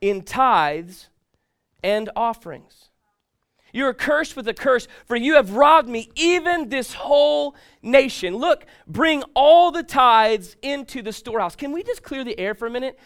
in 0.00 0.22
tithes 0.22 1.08
and 1.82 2.10
offerings. 2.16 2.90
You 3.72 3.86
are 3.86 3.94
cursed 3.94 4.36
with 4.36 4.46
a 4.48 4.54
curse, 4.54 4.86
for 5.06 5.16
you 5.16 5.34
have 5.34 5.52
robbed 5.52 5.88
me, 5.88 6.10
even 6.14 6.68
this 6.68 6.92
whole 6.92 7.56
nation. 7.80 8.36
Look, 8.36 8.66
bring 8.86 9.22
all 9.34 9.70
the 9.70 9.82
tithes 9.82 10.56
into 10.60 11.00
the 11.00 11.12
storehouse. 11.12 11.56
Can 11.56 11.72
we 11.72 11.82
just 11.82 12.02
clear 12.02 12.22
the 12.22 12.38
air 12.38 12.54
for 12.54 12.66
a 12.66 12.70
minute? 12.70 12.98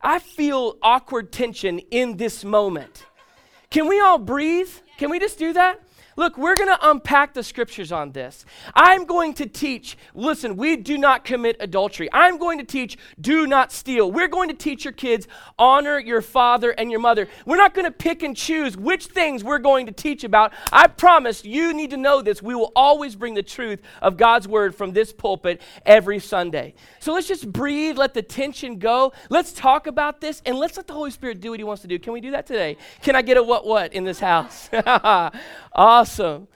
I 0.00 0.18
feel 0.18 0.78
awkward 0.82 1.30
tension 1.30 1.78
in 1.78 2.16
this 2.16 2.42
moment. 2.42 3.04
Can 3.70 3.86
we 3.86 4.00
all 4.00 4.18
breathe? 4.18 4.70
Can 4.98 5.10
we 5.10 5.18
just 5.18 5.38
do 5.38 5.52
that? 5.52 5.80
Look, 6.16 6.38
we're 6.38 6.56
going 6.56 6.68
to 6.68 6.90
unpack 6.90 7.34
the 7.34 7.42
scriptures 7.42 7.90
on 7.90 8.12
this. 8.12 8.44
I'm 8.74 9.04
going 9.04 9.34
to 9.34 9.46
teach, 9.46 9.96
listen, 10.14 10.56
we 10.56 10.76
do 10.76 10.96
not 10.96 11.24
commit 11.24 11.56
adultery. 11.60 12.08
I'm 12.12 12.38
going 12.38 12.58
to 12.58 12.64
teach, 12.64 12.96
do 13.20 13.46
not 13.46 13.72
steal. 13.72 14.10
We're 14.12 14.28
going 14.28 14.48
to 14.48 14.54
teach 14.54 14.84
your 14.84 14.92
kids, 14.92 15.26
honor 15.58 15.98
your 15.98 16.22
father 16.22 16.70
and 16.70 16.90
your 16.90 17.00
mother. 17.00 17.28
We're 17.46 17.56
not 17.56 17.74
going 17.74 17.84
to 17.84 17.90
pick 17.90 18.22
and 18.22 18.36
choose 18.36 18.76
which 18.76 19.06
things 19.06 19.42
we're 19.42 19.58
going 19.58 19.86
to 19.86 19.92
teach 19.92 20.22
about. 20.24 20.52
I 20.72 20.86
promise 20.86 21.44
you 21.44 21.74
need 21.74 21.90
to 21.90 21.96
know 21.96 22.22
this. 22.22 22.42
We 22.42 22.54
will 22.54 22.72
always 22.76 23.16
bring 23.16 23.34
the 23.34 23.42
truth 23.42 23.82
of 24.00 24.16
God's 24.16 24.46
word 24.46 24.74
from 24.74 24.92
this 24.92 25.12
pulpit 25.12 25.60
every 25.84 26.20
Sunday. 26.20 26.74
So 27.00 27.12
let's 27.12 27.26
just 27.26 27.52
breathe, 27.52 27.98
let 27.98 28.14
the 28.14 28.22
tension 28.22 28.78
go. 28.78 29.12
Let's 29.30 29.52
talk 29.52 29.86
about 29.86 30.20
this, 30.20 30.42
and 30.46 30.58
let's 30.58 30.76
let 30.76 30.86
the 30.86 30.92
Holy 30.92 31.10
Spirit 31.10 31.40
do 31.40 31.50
what 31.50 31.60
He 31.60 31.64
wants 31.64 31.82
to 31.82 31.88
do. 31.88 31.98
Can 31.98 32.12
we 32.12 32.20
do 32.20 32.30
that 32.32 32.46
today? 32.46 32.76
Can 33.02 33.16
I 33.16 33.22
get 33.22 33.36
a 33.36 33.42
what 33.42 33.66
what 33.66 33.92
in 33.92 34.04
this 34.04 34.20
house? 34.20 34.68
awesome 34.72 34.82
ah, 35.74 36.03
awesome. 36.04 36.48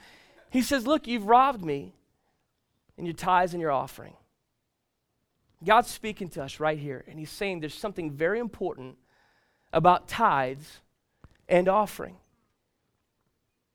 He 0.51 0.61
says, 0.61 0.85
Look, 0.85 1.07
you've 1.07 1.25
robbed 1.25 1.65
me 1.65 1.93
in 2.97 3.05
your 3.05 3.15
tithes 3.15 3.53
and 3.53 3.61
your 3.61 3.71
offering. 3.71 4.13
God's 5.65 5.89
speaking 5.89 6.29
to 6.29 6.43
us 6.43 6.59
right 6.59 6.77
here, 6.77 7.03
and 7.07 7.17
He's 7.17 7.31
saying 7.31 7.59
there's 7.59 7.73
something 7.73 8.11
very 8.11 8.39
important 8.39 8.97
about 9.73 10.07
tithes 10.07 10.81
and 11.47 11.67
offering. 11.67 12.17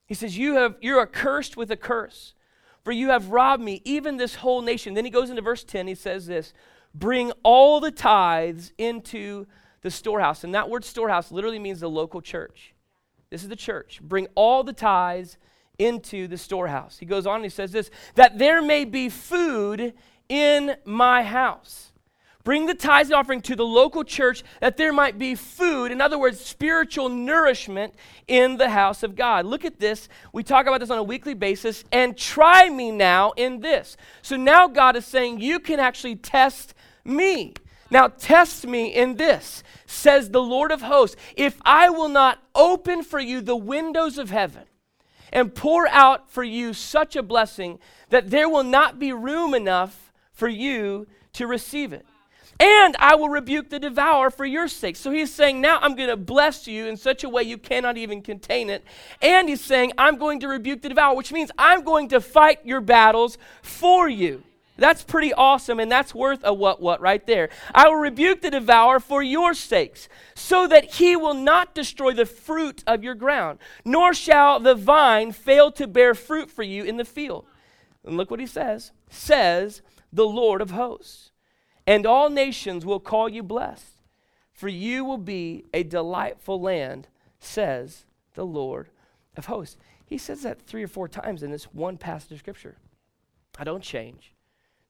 He 0.06 0.14
says, 0.14 0.38
You 0.38 0.54
have 0.54 0.76
you're 0.80 1.02
accursed 1.02 1.56
with 1.56 1.72
a 1.72 1.76
curse, 1.76 2.34
for 2.84 2.92
you 2.92 3.08
have 3.08 3.30
robbed 3.30 3.62
me, 3.62 3.82
even 3.84 4.16
this 4.16 4.36
whole 4.36 4.62
nation. 4.62 4.94
Then 4.94 5.04
he 5.04 5.10
goes 5.10 5.28
into 5.28 5.42
verse 5.42 5.64
10, 5.64 5.88
he 5.88 5.96
says 5.96 6.26
this: 6.26 6.52
Bring 6.94 7.32
all 7.42 7.80
the 7.80 7.90
tithes 7.90 8.72
into 8.78 9.46
the 9.82 9.90
storehouse. 9.90 10.44
And 10.44 10.54
that 10.54 10.70
word 10.70 10.84
storehouse 10.84 11.32
literally 11.32 11.58
means 11.58 11.80
the 11.80 11.90
local 11.90 12.20
church. 12.20 12.74
This 13.30 13.42
is 13.42 13.48
the 13.48 13.56
church. 13.56 14.00
Bring 14.00 14.28
all 14.36 14.62
the 14.62 14.72
tithes 14.72 15.38
into 15.78 16.28
the 16.28 16.38
storehouse. 16.38 16.98
He 16.98 17.06
goes 17.06 17.26
on 17.26 17.36
and 17.36 17.44
he 17.44 17.50
says 17.50 17.72
this 17.72 17.90
that 18.14 18.38
there 18.38 18.62
may 18.62 18.84
be 18.84 19.08
food 19.08 19.94
in 20.28 20.76
my 20.84 21.22
house. 21.22 21.92
Bring 22.44 22.66
the 22.66 22.74
tithes 22.74 23.08
and 23.08 23.16
offering 23.16 23.40
to 23.42 23.56
the 23.56 23.64
local 23.64 24.04
church 24.04 24.44
that 24.60 24.76
there 24.76 24.92
might 24.92 25.18
be 25.18 25.34
food, 25.34 25.90
in 25.90 26.02
other 26.02 26.18
words, 26.18 26.40
spiritual 26.40 27.08
nourishment 27.08 27.94
in 28.28 28.58
the 28.58 28.68
house 28.68 29.02
of 29.02 29.16
God. 29.16 29.46
Look 29.46 29.64
at 29.64 29.80
this. 29.80 30.10
We 30.30 30.42
talk 30.42 30.66
about 30.66 30.80
this 30.80 30.90
on 30.90 30.98
a 30.98 31.02
weekly 31.02 31.32
basis. 31.32 31.84
And 31.90 32.18
try 32.18 32.68
me 32.68 32.90
now 32.90 33.32
in 33.32 33.60
this. 33.60 33.96
So 34.20 34.36
now 34.36 34.68
God 34.68 34.94
is 34.94 35.06
saying, 35.06 35.40
You 35.40 35.58
can 35.58 35.80
actually 35.80 36.16
test 36.16 36.74
me. 37.02 37.54
Now, 37.90 38.08
test 38.08 38.66
me 38.66 38.88
in 38.88 39.16
this, 39.16 39.62
says 39.86 40.30
the 40.30 40.42
Lord 40.42 40.72
of 40.72 40.82
hosts, 40.82 41.16
if 41.36 41.60
I 41.64 41.90
will 41.90 42.08
not 42.08 42.42
open 42.54 43.02
for 43.02 43.20
you 43.20 43.40
the 43.40 43.56
windows 43.56 44.18
of 44.18 44.30
heaven 44.30 44.64
and 45.34 45.54
pour 45.54 45.86
out 45.88 46.30
for 46.30 46.44
you 46.44 46.72
such 46.72 47.16
a 47.16 47.22
blessing 47.22 47.78
that 48.08 48.30
there 48.30 48.48
will 48.48 48.64
not 48.64 48.98
be 48.98 49.12
room 49.12 49.52
enough 49.52 50.12
for 50.32 50.48
you 50.48 51.06
to 51.34 51.46
receive 51.46 51.92
it. 51.92 52.06
And 52.60 52.96
I 53.00 53.16
will 53.16 53.28
rebuke 53.28 53.68
the 53.68 53.80
devourer 53.80 54.30
for 54.30 54.44
your 54.44 54.68
sake. 54.68 54.94
So 54.94 55.10
he's 55.10 55.34
saying, 55.34 55.60
Now 55.60 55.78
I'm 55.82 55.96
going 55.96 56.08
to 56.08 56.16
bless 56.16 56.68
you 56.68 56.86
in 56.86 56.96
such 56.96 57.24
a 57.24 57.28
way 57.28 57.42
you 57.42 57.58
cannot 57.58 57.96
even 57.96 58.22
contain 58.22 58.70
it. 58.70 58.84
And 59.20 59.48
he's 59.48 59.60
saying, 59.60 59.92
I'm 59.98 60.16
going 60.18 60.38
to 60.40 60.48
rebuke 60.48 60.80
the 60.80 60.88
devourer, 60.88 61.16
which 61.16 61.32
means 61.32 61.50
I'm 61.58 61.82
going 61.82 62.08
to 62.10 62.20
fight 62.20 62.64
your 62.64 62.80
battles 62.80 63.38
for 63.62 64.08
you. 64.08 64.44
That's 64.76 65.04
pretty 65.04 65.32
awesome, 65.32 65.78
and 65.78 65.90
that's 65.90 66.14
worth 66.14 66.40
a 66.42 66.52
what 66.52 66.80
what 66.80 67.00
right 67.00 67.24
there. 67.26 67.48
I 67.72 67.88
will 67.88 67.96
rebuke 67.96 68.42
the 68.42 68.50
devourer 68.50 68.98
for 68.98 69.22
your 69.22 69.54
sakes, 69.54 70.08
so 70.34 70.66
that 70.66 70.94
he 70.94 71.14
will 71.14 71.34
not 71.34 71.74
destroy 71.74 72.12
the 72.12 72.26
fruit 72.26 72.82
of 72.86 73.04
your 73.04 73.14
ground, 73.14 73.60
nor 73.84 74.12
shall 74.14 74.58
the 74.58 74.74
vine 74.74 75.30
fail 75.30 75.70
to 75.72 75.86
bear 75.86 76.14
fruit 76.14 76.50
for 76.50 76.64
you 76.64 76.82
in 76.82 76.96
the 76.96 77.04
field. 77.04 77.46
And 78.04 78.16
look 78.16 78.30
what 78.30 78.40
he 78.40 78.46
says 78.46 78.92
says 79.08 79.80
the 80.12 80.26
Lord 80.26 80.60
of 80.60 80.72
hosts. 80.72 81.30
And 81.86 82.06
all 82.06 82.30
nations 82.30 82.84
will 82.84 83.00
call 83.00 83.28
you 83.28 83.42
blessed, 83.42 84.02
for 84.52 84.68
you 84.68 85.04
will 85.04 85.18
be 85.18 85.66
a 85.72 85.82
delightful 85.82 86.60
land, 86.60 87.08
says 87.38 88.06
the 88.34 88.46
Lord 88.46 88.88
of 89.36 89.46
hosts. 89.46 89.76
He 90.04 90.18
says 90.18 90.42
that 90.42 90.62
three 90.62 90.82
or 90.82 90.88
four 90.88 91.08
times 91.08 91.42
in 91.42 91.50
this 91.50 91.64
one 91.64 91.96
passage 91.96 92.32
of 92.32 92.38
scripture. 92.38 92.76
I 93.58 93.64
don't 93.64 93.82
change. 93.82 94.33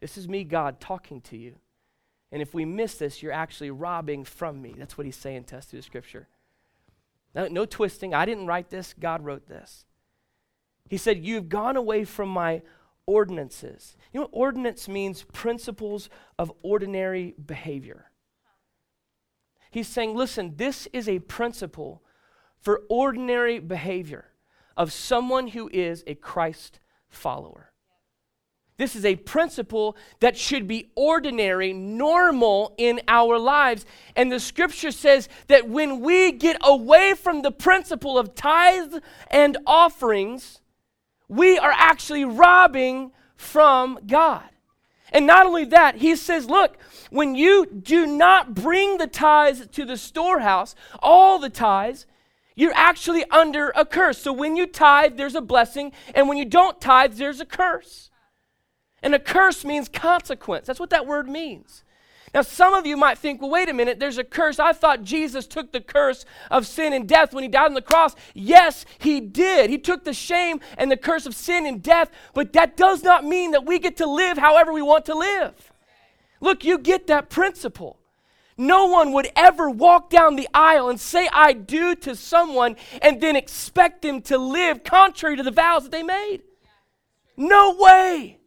This 0.04 0.18
is 0.18 0.28
me, 0.28 0.44
God, 0.44 0.80
talking 0.80 1.23
to 1.23 1.37
you. 1.38 1.54
And 2.30 2.42
if 2.42 2.52
we 2.52 2.66
miss 2.66 2.96
this, 2.96 3.23
you're 3.23 3.32
actually 3.32 3.70
robbing 3.70 4.25
from 4.25 4.61
me. 4.61 4.75
That's 4.76 4.99
what 4.99 5.06
he's 5.06 5.16
saying 5.16 5.44
to 5.44 5.56
us 5.56 5.64
through 5.64 5.78
the 5.78 5.82
scripture. 5.82 6.28
No, 7.34 7.49
no 7.49 7.64
twisting. 7.64 8.12
I 8.12 8.26
didn't 8.26 8.46
write 8.46 8.68
this, 8.68 8.94
God 9.00 9.25
wrote 9.25 9.46
this. 9.49 9.87
He 10.90 10.99
said, 10.99 11.25
You've 11.25 11.49
gone 11.49 11.78
away 11.78 12.04
from 12.04 12.28
my 12.28 12.61
ordinances. 13.06 13.96
You 14.12 14.20
know 14.20 14.28
ordinance 14.30 14.88
means? 14.88 15.23
Principles 15.32 16.11
of 16.38 16.52
ordinary 16.61 17.34
behavior. 17.42 18.11
He's 19.70 19.88
saying, 19.88 20.14
Listen, 20.14 20.52
this 20.56 20.87
is 20.92 21.08
a 21.08 21.20
principle 21.20 22.02
for 22.61 22.82
ordinary 22.90 23.58
behavior 23.58 24.26
of 24.76 24.92
someone 24.92 25.46
who 25.46 25.70
is 25.73 26.04
a 26.06 26.14
Christ 26.14 26.78
follower. 27.08 27.70
This 28.76 28.97
is 28.97 29.04
a 29.04 29.14
principle 29.16 29.97
that 30.19 30.37
should 30.37 30.66
be 30.66 30.90
ordinary, 30.97 31.73
normal 31.73 32.75
in 32.76 33.00
our 33.07 33.38
lives. 33.38 33.87
And 34.16 34.33
the 34.33 34.40
scripture 34.40 34.90
says 34.90 35.28
that 35.47 35.69
when 35.69 36.00
we 36.00 36.33
get 36.33 36.57
away 36.61 37.14
from 37.14 37.43
the 37.43 37.52
principle 37.52 38.19
of 38.19 38.35
tithes 38.35 38.99
and 39.31 39.57
offerings, 39.64 40.61
we 41.28 41.57
are 41.57 41.73
actually 41.73 42.25
robbing 42.25 43.12
from 43.37 44.00
God. 44.07 44.49
And 45.12 45.26
not 45.26 45.47
only 45.47 45.64
that, 45.66 45.97
he 45.97 46.16
says, 46.16 46.47
look, 46.47 46.76
when 47.11 47.37
you 47.37 47.66
do 47.66 48.07
not 48.07 48.54
bring 48.54 48.99
the 48.99 49.07
tithes 49.07 49.69
to 49.69 49.85
the 49.85 49.97
storehouse, 49.97 50.75
all 50.99 51.38
the 51.38 51.49
tithes, 51.49 52.07
you're 52.57 52.75
actually 52.75 53.25
under 53.31 53.73
a 53.76 53.85
curse. 53.87 54.19
So 54.19 54.33
when 54.33 54.57
you 54.57 54.66
tithe, 54.66 55.16
there's 55.16 55.37
a 55.37 55.40
blessing, 55.40 55.93
and 56.12 56.28
when 56.28 56.38
you 56.38 56.45
don't 56.45 56.81
tithe, 56.81 57.14
there's 57.14 57.40
a 57.40 57.47
curse. 57.47 58.11
And 59.04 59.14
a 59.14 59.18
curse 59.18 59.66
means 59.66 59.88
consequence. 59.88 60.66
That's 60.66 60.80
what 60.80 60.88
that 60.90 61.06
word 61.06 61.28
means. 61.28 61.84
Now, 62.32 62.40
some 62.40 62.73
of 62.73 62.87
you 62.87 62.96
might 62.96 63.18
think, 63.18 63.40
well, 63.40 63.50
wait 63.50 63.68
a 63.68 63.75
minute, 63.75 64.00
there's 64.00 64.16
a 64.16 64.25
curse. 64.25 64.58
I 64.58 64.73
thought 64.73 65.04
Jesus 65.04 65.46
took 65.46 65.70
the 65.70 65.80
curse 65.80 66.25
of 66.50 66.66
sin 66.66 66.94
and 66.94 67.06
death 67.06 67.34
when 67.34 67.44
he 67.44 67.49
died 67.49 67.66
on 67.66 67.75
the 67.75 67.82
cross. 67.82 68.16
Yes, 68.32 68.87
he 68.99 69.20
did. 69.20 69.68
He 69.68 69.76
took 69.76 70.04
the 70.04 70.14
shame 70.14 70.58
and 70.78 70.90
the 70.90 70.96
curse 70.96 71.26
of 71.26 71.34
sin 71.37 71.66
and 71.66 71.82
death, 71.82 72.11
but 72.32 72.54
that 72.54 72.78
does 72.78 73.04
not 73.04 73.25
mean 73.25 73.50
that 73.50 73.66
we 73.66 73.78
get 73.78 73.99
to 73.99 74.06
live 74.06 74.38
however 74.38 74.73
we 74.73 74.82
want 74.82 75.04
to 75.04 75.14
live. 75.14 75.73
Look, 76.40 76.64
you 76.64 76.78
get 76.78 77.06
that 77.08 77.28
principle. 77.28 78.00
No 78.56 78.87
one 78.87 79.12
would 79.12 79.28
ever 79.37 79.68
walk 79.68 80.08
down 80.08 80.37
the 80.37 80.49
aisle 80.54 80.88
and 80.88 80.99
say, 80.99 81.28
I 81.30 81.52
do 81.52 81.94
to 81.96 82.16
someone 82.16 82.76
and 83.02 83.20
then 83.20 83.37
expect 83.37 84.00
them 84.02 84.23
to 84.23 84.38
live 84.38 84.82
contrary 84.82 85.37
to 85.37 85.42
the 85.42 85.50
vows 85.50 85.84
that 85.84 85.92
they 85.92 86.02
made. 86.02 86.42
No 87.37 87.76
way. 87.78 88.38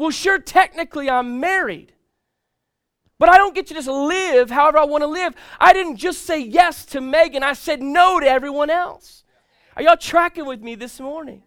Well, 0.00 0.10
sure, 0.10 0.38
technically 0.38 1.10
I'm 1.10 1.40
married. 1.40 1.92
But 3.18 3.28
I 3.28 3.36
don't 3.36 3.54
get 3.54 3.66
to 3.66 3.74
just 3.74 3.86
live 3.86 4.48
however 4.48 4.78
I 4.78 4.84
want 4.84 5.02
to 5.02 5.06
live. 5.06 5.34
I 5.58 5.74
didn't 5.74 5.96
just 5.96 6.22
say 6.22 6.40
yes 6.40 6.86
to 6.86 7.02
Megan, 7.02 7.42
I 7.42 7.52
said 7.52 7.82
no 7.82 8.18
to 8.18 8.26
everyone 8.26 8.70
else. 8.70 9.24
Are 9.76 9.82
y'all 9.82 9.98
tracking 9.98 10.46
with 10.46 10.62
me 10.62 10.74
this 10.74 11.00
morning? 11.00 11.42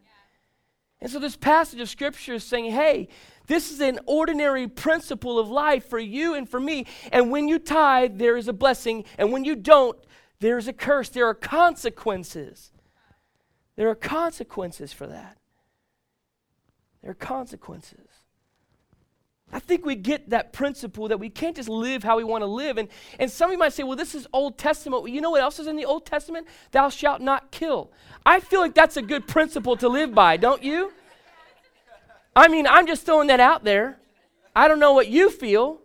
And 1.01 1.09
so 1.09 1.17
this 1.17 1.35
passage 1.35 1.79
of 1.79 1.89
scripture 1.89 2.35
is 2.35 2.43
saying, 2.43 2.71
hey, 2.71 3.07
this 3.47 3.71
is 3.71 3.81
an 3.81 3.99
ordinary 4.05 4.67
principle 4.67 5.39
of 5.39 5.49
life 5.49 5.89
for 5.89 5.97
you 5.97 6.35
and 6.35 6.47
for 6.47 6.59
me. 6.59 6.85
And 7.11 7.31
when 7.31 7.47
you 7.47 7.57
tithe, 7.57 8.19
there 8.19 8.37
is 8.37 8.47
a 8.47 8.53
blessing. 8.53 9.03
And 9.17 9.33
when 9.33 9.45
you 9.45 9.55
don't, 9.55 9.97
there 10.41 10.59
is 10.59 10.67
a 10.67 10.73
curse. 10.73 11.09
There 11.09 11.25
are 11.25 11.33
consequences. 11.33 12.71
There 13.77 13.89
are 13.89 13.95
consequences 13.95 14.93
for 14.93 15.07
that. 15.07 15.39
There 17.01 17.09
are 17.09 17.15
consequences. 17.15 18.02
I 19.53 19.59
think 19.59 19.85
we 19.85 19.95
get 19.95 20.31
that 20.31 20.51
principle 20.51 21.07
that 21.09 21.19
we 21.19 21.29
can't 21.29 21.55
just 21.55 21.69
live 21.69 22.03
how 22.03 22.17
we 22.17 22.23
want 22.23 22.41
to 22.41 22.47
live. 22.47 22.79
And, 22.79 22.89
and 23.19 23.29
some 23.29 23.49
of 23.49 23.51
you 23.51 23.59
might 23.59 23.71
say, 23.71 23.83
well, 23.83 23.95
this 23.95 24.15
is 24.15 24.27
Old 24.33 24.57
Testament. 24.57 25.03
Well, 25.03 25.11
you 25.11 25.21
know 25.21 25.29
what 25.29 25.41
else 25.41 25.59
is 25.59 25.67
in 25.67 25.75
the 25.75 25.85
Old 25.85 26.07
Testament? 26.07 26.47
Thou 26.71 26.89
shalt 26.89 27.21
not 27.21 27.51
kill. 27.51 27.91
I 28.25 28.39
feel 28.39 28.61
like 28.61 28.73
that's 28.73 28.97
a 28.97 29.01
good 29.03 29.27
principle 29.27 29.77
to 29.77 29.87
live 29.87 30.15
by, 30.15 30.37
don't 30.37 30.63
you? 30.63 30.91
I 32.35 32.47
mean, 32.47 32.65
I'm 32.65 32.87
just 32.87 33.05
throwing 33.05 33.27
that 33.27 33.39
out 33.39 33.63
there. 33.63 33.99
I 34.55 34.67
don't 34.67 34.79
know 34.79 34.93
what 34.93 35.07
you 35.07 35.29
feel. 35.29 35.81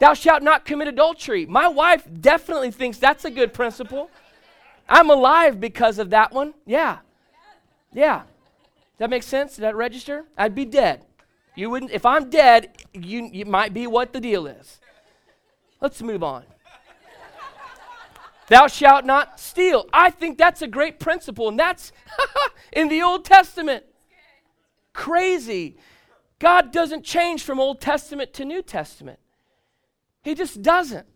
Thou 0.00 0.14
shalt 0.14 0.42
not 0.42 0.64
commit 0.64 0.88
adultery. 0.88 1.46
My 1.46 1.68
wife 1.68 2.08
definitely 2.20 2.72
thinks 2.72 2.98
that's 2.98 3.24
a 3.24 3.30
good 3.30 3.54
principle. 3.54 4.10
I'm 4.88 5.10
alive 5.10 5.60
because 5.60 6.00
of 6.00 6.10
that 6.10 6.32
one. 6.32 6.54
Yeah. 6.66 6.98
Yeah. 7.92 8.22
That 8.98 9.10
make 9.10 9.22
sense? 9.22 9.52
Does 9.52 9.58
that 9.58 9.76
register? 9.76 10.24
I'd 10.36 10.56
be 10.56 10.64
dead. 10.64 11.04
You 11.54 11.70
wouldn't, 11.70 11.92
if 11.92 12.06
I'm 12.06 12.30
dead, 12.30 12.84
you, 12.94 13.28
you 13.32 13.44
might 13.44 13.74
be 13.74 13.86
what 13.86 14.12
the 14.12 14.20
deal 14.20 14.46
is. 14.46 14.80
Let's 15.80 16.00
move 16.02 16.22
on. 16.22 16.44
Thou 18.48 18.66
shalt 18.66 19.04
not 19.04 19.40
steal. 19.40 19.88
I 19.92 20.10
think 20.10 20.38
that's 20.38 20.62
a 20.62 20.66
great 20.66 20.98
principle, 20.98 21.48
and 21.48 21.58
that's 21.58 21.92
in 22.72 22.88
the 22.88 23.02
Old 23.02 23.24
Testament. 23.24 23.84
Crazy. 24.92 25.76
God 26.38 26.72
doesn't 26.72 27.04
change 27.04 27.42
from 27.44 27.60
Old 27.60 27.80
Testament 27.80 28.32
to 28.34 28.44
New 28.44 28.62
Testament, 28.62 29.18
He 30.22 30.34
just 30.34 30.62
doesn't. 30.62 31.06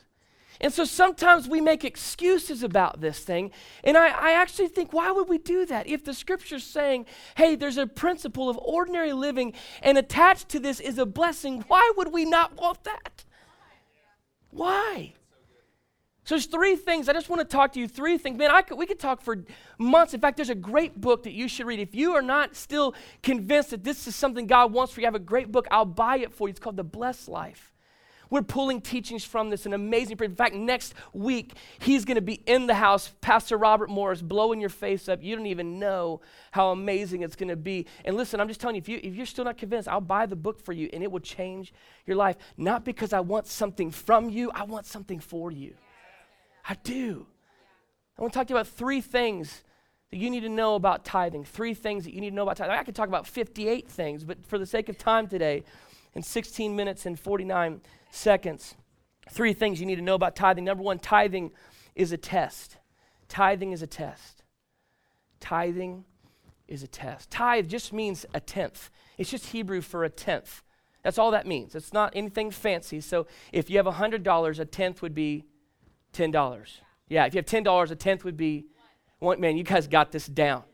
And 0.60 0.72
so 0.72 0.84
sometimes 0.84 1.48
we 1.48 1.60
make 1.60 1.84
excuses 1.84 2.62
about 2.62 3.00
this 3.00 3.20
thing. 3.20 3.50
And 3.84 3.96
I, 3.96 4.08
I, 4.08 4.32
actually 4.32 4.68
think, 4.68 4.92
why 4.92 5.10
would 5.10 5.28
we 5.28 5.38
do 5.38 5.66
that? 5.66 5.86
If 5.86 6.04
the 6.04 6.14
scripture's 6.14 6.64
saying, 6.64 7.06
hey, 7.36 7.56
there's 7.56 7.78
a 7.78 7.86
principle 7.86 8.48
of 8.48 8.58
ordinary 8.58 9.12
living, 9.12 9.52
and 9.82 9.98
attached 9.98 10.48
to 10.50 10.60
this 10.60 10.80
is 10.80 10.98
a 10.98 11.06
blessing, 11.06 11.64
why 11.68 11.92
would 11.96 12.12
we 12.12 12.24
not 12.24 12.56
want 12.56 12.84
that? 12.84 13.24
Why? 14.50 15.12
So 16.24 16.34
there's 16.34 16.46
three 16.46 16.74
things. 16.74 17.08
I 17.08 17.12
just 17.12 17.28
want 17.28 17.40
to 17.40 17.46
talk 17.46 17.72
to 17.74 17.80
you 17.80 17.86
three 17.86 18.18
things. 18.18 18.36
Man, 18.36 18.50
I 18.50 18.62
could, 18.62 18.76
we 18.76 18.86
could 18.86 18.98
talk 18.98 19.20
for 19.20 19.44
months. 19.78 20.12
In 20.12 20.20
fact, 20.20 20.36
there's 20.36 20.50
a 20.50 20.56
great 20.56 21.00
book 21.00 21.22
that 21.22 21.32
you 21.32 21.46
should 21.46 21.66
read. 21.66 21.78
If 21.78 21.94
you 21.94 22.14
are 22.14 22.22
not 22.22 22.56
still 22.56 22.94
convinced 23.22 23.70
that 23.70 23.84
this 23.84 24.08
is 24.08 24.16
something 24.16 24.48
God 24.48 24.72
wants 24.72 24.92
for 24.92 25.00
you, 25.00 25.06
I 25.06 25.08
have 25.08 25.14
a 25.14 25.20
great 25.20 25.52
book. 25.52 25.68
I'll 25.70 25.84
buy 25.84 26.16
it 26.18 26.32
for 26.32 26.48
you. 26.48 26.50
It's 26.50 26.58
called 26.58 26.76
The 26.76 26.82
Blessed 26.82 27.28
Life. 27.28 27.75
We're 28.30 28.42
pulling 28.42 28.80
teachings 28.80 29.24
from 29.24 29.50
this, 29.50 29.66
an 29.66 29.72
amazing. 29.72 30.18
In 30.20 30.34
fact, 30.34 30.54
next 30.54 30.94
week, 31.12 31.52
he's 31.78 32.04
going 32.04 32.16
to 32.16 32.20
be 32.20 32.42
in 32.46 32.66
the 32.66 32.74
house, 32.74 33.12
Pastor 33.20 33.56
Robert 33.56 33.88
Morris, 33.88 34.22
blowing 34.22 34.60
your 34.60 34.70
face 34.70 35.08
up. 35.08 35.22
You 35.22 35.36
don't 35.36 35.46
even 35.46 35.78
know 35.78 36.20
how 36.50 36.70
amazing 36.70 37.22
it's 37.22 37.36
going 37.36 37.48
to 37.48 37.56
be. 37.56 37.86
And 38.04 38.16
listen, 38.16 38.40
I'm 38.40 38.48
just 38.48 38.60
telling 38.60 38.76
you 38.76 38.80
if, 38.80 38.88
you, 38.88 39.00
if 39.02 39.14
you're 39.14 39.26
still 39.26 39.44
not 39.44 39.58
convinced, 39.58 39.88
I'll 39.88 40.00
buy 40.00 40.26
the 40.26 40.36
book 40.36 40.60
for 40.60 40.72
you, 40.72 40.88
and 40.92 41.02
it 41.02 41.10
will 41.10 41.20
change 41.20 41.72
your 42.06 42.16
life. 42.16 42.36
Not 42.56 42.84
because 42.84 43.12
I 43.12 43.20
want 43.20 43.46
something 43.46 43.90
from 43.90 44.28
you, 44.30 44.50
I 44.52 44.64
want 44.64 44.86
something 44.86 45.20
for 45.20 45.50
you. 45.50 45.74
I 46.68 46.74
do. 46.82 47.26
I 48.18 48.22
want 48.22 48.32
to 48.32 48.38
talk 48.38 48.48
to 48.48 48.54
you 48.54 48.56
about 48.56 48.68
three 48.68 49.00
things 49.00 49.62
that 50.10 50.16
you 50.16 50.30
need 50.30 50.40
to 50.40 50.48
know 50.48 50.74
about 50.74 51.04
tithing. 51.04 51.44
Three 51.44 51.74
things 51.74 52.04
that 52.04 52.14
you 52.14 52.20
need 52.20 52.30
to 52.30 52.36
know 52.36 52.42
about 52.42 52.56
tithing. 52.56 52.74
I 52.74 52.82
could 52.82 52.94
talk 52.94 53.08
about 53.08 53.26
58 53.26 53.88
things, 53.88 54.24
but 54.24 54.44
for 54.46 54.58
the 54.58 54.66
sake 54.66 54.88
of 54.88 54.98
time 54.98 55.28
today, 55.28 55.64
in 56.14 56.22
16 56.22 56.74
minutes 56.74 57.04
and 57.06 57.20
49 57.20 57.80
seconds. 58.16 58.76
Three 59.30 59.52
things 59.52 59.80
you 59.80 59.86
need 59.86 59.96
to 59.96 60.02
know 60.02 60.14
about 60.14 60.36
tithing. 60.36 60.64
Number 60.64 60.82
one, 60.82 60.98
tithing 60.98 61.52
is 61.94 62.12
a 62.12 62.16
test. 62.16 62.76
Tithing 63.28 63.72
is 63.72 63.82
a 63.82 63.86
test. 63.86 64.42
Tithing 65.40 66.04
is 66.68 66.82
a 66.82 66.86
test. 66.86 67.30
Tithe 67.30 67.68
just 67.68 67.92
means 67.92 68.26
a 68.34 68.40
tenth. 68.40 68.90
It's 69.18 69.30
just 69.30 69.46
Hebrew 69.46 69.80
for 69.80 70.04
a 70.04 70.10
tenth. 70.10 70.62
That's 71.02 71.18
all 71.18 71.30
that 71.30 71.46
means. 71.46 71.74
It's 71.74 71.92
not 71.92 72.12
anything 72.16 72.50
fancy. 72.50 73.00
So 73.00 73.26
if 73.52 73.70
you 73.70 73.76
have 73.76 73.86
$100, 73.86 74.58
a 74.58 74.64
tenth 74.64 75.02
would 75.02 75.14
be 75.14 75.44
$10. 76.12 76.68
Yeah, 77.08 77.26
if 77.26 77.34
you 77.34 77.38
have 77.38 77.46
$10, 77.46 77.90
a 77.90 77.94
tenth 77.94 78.24
would 78.24 78.36
be 78.36 78.66
one. 79.20 79.40
Man, 79.40 79.56
you 79.56 79.62
guys 79.62 79.86
got 79.86 80.10
this 80.10 80.26
down. 80.26 80.64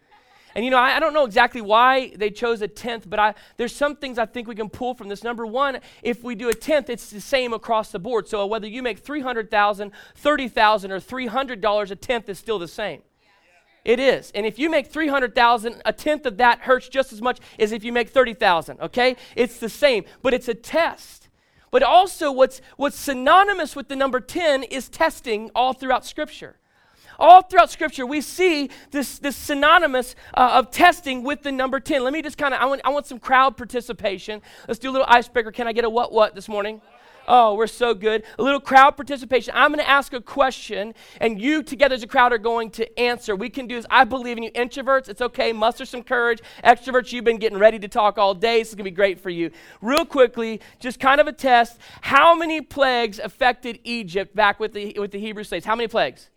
And 0.55 0.65
you 0.65 0.71
know, 0.71 0.79
I, 0.79 0.97
I, 0.97 1.01
don't 1.01 1.15
know 1.15 1.25
exactly 1.25 1.61
why 1.61 2.12
they 2.17 2.31
chose 2.31 2.62
a 2.62 2.69
tenth, 2.69 3.09
but 3.09 3.19
I, 3.19 3.35
there's 3.57 3.75
some 3.75 3.97
things 3.97 4.19
I 4.19 4.27
think 4.27 4.49
we 4.49 4.55
can 4.55 4.69
pull 4.69 4.95
from 4.95 5.09
this. 5.09 5.23
Number 5.23 5.47
one, 5.47 5.79
if 6.03 6.23
we 6.23 6.35
do 6.35 6.49
a 6.49 6.55
tenth, 6.55 6.91
it's 6.91 7.11
the 7.11 7.21
same 7.21 7.53
across 7.53 7.93
the 7.93 7.99
board. 7.99 8.29
So 8.29 8.45
whether 8.47 8.67
you 8.67 8.83
make 8.83 8.99
300,000, 8.99 9.93
30,000, 10.17 10.93
or 10.93 11.01
$300, 11.01 11.91
a 11.91 11.97
tenth 11.97 12.29
is 12.29 12.38
still 12.38 12.59
the 12.59 12.69
same. 12.69 13.03
It 13.85 13.99
is. 13.99 14.31
And 14.35 14.47
if 14.47 14.59
you 14.59 14.71
make 14.71 14.87
300,000, 14.87 15.83
a 15.85 15.93
tenth 15.93 16.27
of 16.27 16.37
that 16.37 16.61
hurts 16.61 16.88
just 16.88 17.12
as 17.12 17.21
much 17.21 17.41
as 17.59 17.73
if 17.73 17.83
you 17.83 17.93
make 17.93 18.11
30,000, 18.11 18.81
okay? 18.81 19.17
It's 19.35 19.59
the 19.59 19.69
same, 19.69 20.05
but 20.23 20.35
it's 20.35 20.49
a 20.49 20.55
test. 20.55 21.29
But 21.73 21.83
also 21.83 22.31
what's 22.31 22.61
what's 22.77 22.99
synonymous 22.99 23.75
with 23.75 23.88
the 23.88 23.97
number 23.97 24.21
10 24.21 24.62
is 24.65 24.91
testing 24.91 25.51
all 25.55 25.73
throughout 25.73 26.05
scripture. 26.05 26.59
All 27.23 27.41
throughout 27.41 27.71
Scripture, 27.71 28.05
we 28.05 28.21
see 28.21 28.69
this, 28.91 29.21
this 29.21 29.37
synonymous 29.37 30.17
uh, 30.35 30.55
of 30.55 30.73
testing 30.73 31.23
with 31.23 31.43
the 31.43 31.53
number 31.53 31.79
10. 31.79 32.03
Let 32.03 32.13
me 32.13 32.21
just 32.21 32.37
kind 32.37 32.53
of, 32.53 32.61
I 32.61 32.65
want, 32.65 32.81
I 32.85 32.89
want 32.89 33.07
some 33.07 33.21
crowd 33.21 33.57
participation. 33.57 34.43
Let's 34.67 34.81
do 34.81 34.91
a 34.91 34.93
little 34.93 35.07
icebreaker. 35.09 35.53
Can 35.53 35.69
I 35.69 35.73
get 35.73 35.85
a 35.85 35.89
what 35.89 36.13
what 36.13 36.35
this 36.35 36.49
morning? 36.49 36.83
Oh, 37.29 37.55
we're 37.55 37.69
so 37.69 37.95
good. 37.95 38.25
A 38.41 38.43
little 38.43 38.59
crowd 38.59 38.97
participation. 38.97 39.55
I'm 39.57 39.71
going 39.71 39.79
to 39.85 39.89
ask 39.89 40.13
a 40.13 40.21
question, 40.21 40.95
and 41.21 41.41
you 41.41 41.63
together 41.63 41.95
as 41.95 42.03
a 42.03 42.09
crowd 42.09 42.33
are 42.33 42.39
going 42.39 42.71
to 42.73 42.99
answer. 42.99 43.37
We 43.37 43.51
can 43.51 43.69
do 43.69 43.77
this. 43.77 43.87
I 43.89 44.03
believe 44.03 44.37
in 44.37 44.43
you. 44.43 44.51
Introverts, 44.51 45.09
it's 45.09 45.23
okay. 45.23 45.53
Muster 45.53 45.85
some 45.85 46.03
courage. 46.03 46.41
Extroverts, 46.65 47.13
you've 47.13 47.25
been 47.25 47.39
getting 47.39 47.59
ready 47.59 47.79
to 47.79 47.87
talk 47.87 48.19
all 48.19 48.35
day. 48.35 48.65
So 48.65 48.71
it's 48.71 48.75
going 48.75 48.79
to 48.79 48.91
be 48.91 48.91
great 48.91 49.21
for 49.21 49.31
you. 49.31 49.53
Real 49.81 50.05
quickly, 50.05 50.61
just 50.81 50.99
kind 50.99 51.21
of 51.21 51.29
a 51.29 51.33
test. 51.33 51.79
How 52.01 52.35
many 52.35 52.61
plagues 52.61 53.21
affected 53.21 53.79
Egypt 53.85 54.35
back 54.35 54.59
with 54.59 54.73
the, 54.73 54.97
with 54.99 55.13
the 55.13 55.21
Hebrew 55.21 55.45
slaves? 55.45 55.65
How 55.65 55.77
many 55.77 55.87
plagues? 55.87 56.29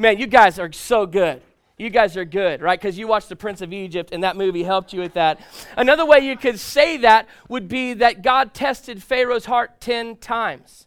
Man, 0.00 0.18
you 0.18 0.26
guys 0.26 0.58
are 0.58 0.72
so 0.72 1.04
good. 1.04 1.42
You 1.76 1.90
guys 1.90 2.16
are 2.16 2.24
good, 2.24 2.62
right? 2.62 2.80
Because 2.80 2.96
you 2.96 3.06
watched 3.06 3.28
The 3.28 3.36
Prince 3.36 3.60
of 3.60 3.70
Egypt 3.70 4.14
and 4.14 4.24
that 4.24 4.34
movie 4.34 4.62
helped 4.62 4.94
you 4.94 5.00
with 5.00 5.12
that. 5.12 5.38
Another 5.76 6.06
way 6.06 6.20
you 6.20 6.38
could 6.38 6.58
say 6.58 6.96
that 6.98 7.28
would 7.50 7.68
be 7.68 7.92
that 7.92 8.22
God 8.22 8.54
tested 8.54 9.02
Pharaoh's 9.02 9.44
heart 9.44 9.78
10 9.82 10.16
times. 10.16 10.86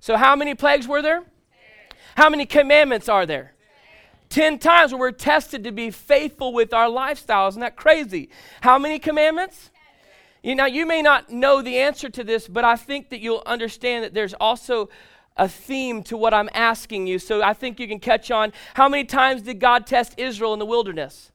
So, 0.00 0.16
how 0.16 0.34
many 0.34 0.54
plagues 0.54 0.88
were 0.88 1.02
there? 1.02 1.24
How 2.14 2.30
many 2.30 2.46
commandments 2.46 3.10
are 3.10 3.26
there? 3.26 3.52
10 4.30 4.58
times 4.60 4.92
where 4.92 5.00
we're 5.00 5.12
tested 5.12 5.64
to 5.64 5.70
be 5.70 5.90
faithful 5.90 6.54
with 6.54 6.72
our 6.72 6.88
lifestyle. 6.88 7.48
Isn't 7.48 7.60
that 7.60 7.76
crazy? 7.76 8.30
How 8.62 8.78
many 8.78 8.98
commandments? 8.98 9.70
You 10.42 10.54
know, 10.54 10.64
you 10.64 10.86
may 10.86 11.02
not 11.02 11.28
know 11.28 11.60
the 11.60 11.76
answer 11.76 12.08
to 12.08 12.24
this, 12.24 12.48
but 12.48 12.64
I 12.64 12.76
think 12.76 13.10
that 13.10 13.20
you'll 13.20 13.42
understand 13.44 14.04
that 14.04 14.14
there's 14.14 14.32
also 14.32 14.88
a 15.36 15.48
theme 15.48 16.02
to 16.04 16.16
what 16.16 16.34
I'm 16.34 16.50
asking 16.52 17.06
you. 17.06 17.18
So 17.18 17.42
I 17.42 17.52
think 17.52 17.80
you 17.80 17.88
can 17.88 18.00
catch 18.00 18.30
on. 18.30 18.52
How 18.74 18.88
many 18.88 19.04
times 19.04 19.42
did 19.42 19.60
God 19.60 19.86
test 19.86 20.14
Israel 20.18 20.52
in 20.52 20.58
the 20.58 20.66
wilderness? 20.66 21.32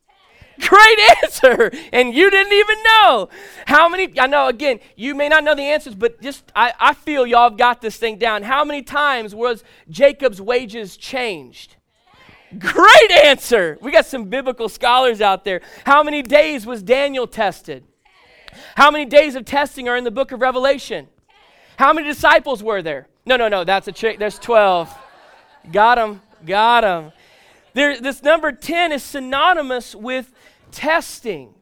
Great 0.59 0.99
answer. 1.23 1.71
And 1.91 2.13
you 2.13 2.29
didn't 2.29 2.53
even 2.53 2.77
know. 2.83 3.29
How 3.65 3.89
many? 3.89 4.17
I 4.19 4.27
know, 4.27 4.47
again, 4.47 4.79
you 4.95 5.15
may 5.15 5.27
not 5.27 5.43
know 5.43 5.55
the 5.55 5.63
answers, 5.63 5.95
but 5.95 6.21
just 6.21 6.51
I, 6.55 6.73
I 6.79 6.93
feel 6.93 7.25
y'all 7.25 7.49
have 7.49 7.57
got 7.57 7.81
this 7.81 7.97
thing 7.97 8.17
down. 8.17 8.43
How 8.43 8.63
many 8.63 8.81
times 8.81 9.35
was 9.35 9.63
Jacob's 9.89 10.41
wages 10.41 10.97
changed? 10.97 11.75
Great 12.57 13.11
answer. 13.23 13.77
We 13.81 13.91
got 13.91 14.05
some 14.05 14.25
biblical 14.25 14.69
scholars 14.69 15.19
out 15.19 15.43
there. 15.43 15.61
How 15.85 16.03
many 16.03 16.21
days 16.21 16.65
was 16.65 16.81
Daniel 16.81 17.27
tested? 17.27 17.83
How 18.75 18.91
many 18.91 19.05
days 19.05 19.35
of 19.35 19.43
testing 19.43 19.89
are 19.89 19.97
in 19.97 20.05
the 20.05 20.11
book 20.11 20.31
of 20.31 20.39
Revelation? 20.39 21.07
How 21.77 21.91
many 21.91 22.07
disciples 22.07 22.63
were 22.63 22.81
there? 22.81 23.07
No, 23.25 23.37
no, 23.37 23.47
no, 23.47 23.63
that's 23.63 23.87
a 23.87 23.91
trick. 23.91 24.19
There's 24.19 24.37
12. 24.37 24.95
Got 25.71 25.97
him, 25.97 26.21
got 26.45 26.83
him. 26.83 27.11
There, 27.73 27.99
this 27.99 28.21
number 28.21 28.51
10 28.51 28.91
is 28.91 29.03
synonymous 29.03 29.95
with 29.95 30.31
testing. 30.71 31.53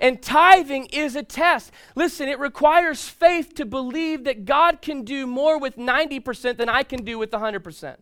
And 0.00 0.20
tithing 0.20 0.86
is 0.86 1.14
a 1.14 1.22
test. 1.22 1.70
Listen, 1.94 2.28
it 2.28 2.40
requires 2.40 3.08
faith 3.08 3.54
to 3.54 3.64
believe 3.64 4.24
that 4.24 4.44
God 4.44 4.82
can 4.82 5.04
do 5.04 5.28
more 5.28 5.60
with 5.60 5.76
90% 5.76 6.56
than 6.56 6.68
I 6.68 6.82
can 6.82 7.04
do 7.04 7.18
with 7.18 7.30
100%. 7.30 7.96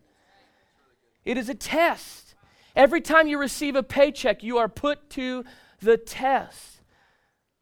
It 1.23 1.37
is 1.37 1.47
a 1.47 1.53
test. 1.53 2.33
Every 2.75 3.01
time 3.01 3.27
you 3.27 3.37
receive 3.37 3.75
a 3.75 3.83
paycheck, 3.83 4.41
you 4.41 4.57
are 4.57 4.67
put 4.67 5.11
to 5.11 5.45
the 5.79 5.95
test. 5.95 6.81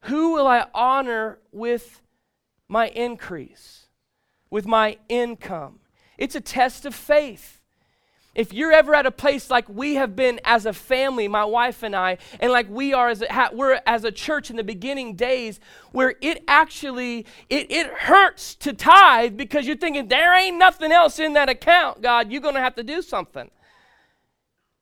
Who 0.04 0.32
will 0.34 0.48
I 0.48 0.68
honor 0.74 1.40
with 1.52 2.02
my 2.70 2.88
increase? 2.88 3.79
With 4.50 4.66
my 4.66 4.98
income. 5.08 5.80
It's 6.18 6.36
a 6.36 6.42
test 6.42 6.86
of 6.86 6.94
faith. 6.94 7.60
If 8.36 8.54
you're 8.54 8.72
ever 8.72 8.94
at 8.94 9.06
a 9.06 9.12
place 9.12 9.50
like 9.50 9.68
we 9.68 9.96
have 9.96 10.16
been 10.16 10.40
as 10.46 10.66
a 10.66 10.72
family, 10.72 11.28
my 11.28 11.44
wife 11.44 11.84
and 11.84 11.96
I, 11.96 12.20
and 12.40 12.52
like 12.52 12.70
we 12.70 12.94
are 12.94 13.10
as 13.10 13.22
a, 13.22 13.50
we're 13.52 13.82
as 13.86 14.04
a 14.04 14.12
church 14.12 14.50
in 14.50 14.56
the 14.56 14.64
beginning 14.64 15.16
days, 15.16 15.60
where 15.92 16.14
it 16.22 16.44
actually 16.48 17.26
it, 17.50 17.72
it 17.72 17.88
hurts 17.88 18.56
to 18.56 18.72
tithe 18.72 19.36
because 19.36 19.66
you're 19.66 19.76
thinking 19.76 20.08
there 20.08 20.38
ain't 20.38 20.58
nothing 20.58 20.92
else 20.92 21.20
in 21.20 21.34
that 21.34 21.50
account. 21.50 22.02
God, 22.02 22.32
you're 22.32 22.42
to 22.42 22.62
have 22.62 22.76
to 22.76 22.84
do 22.84 23.02
something. 23.02 23.50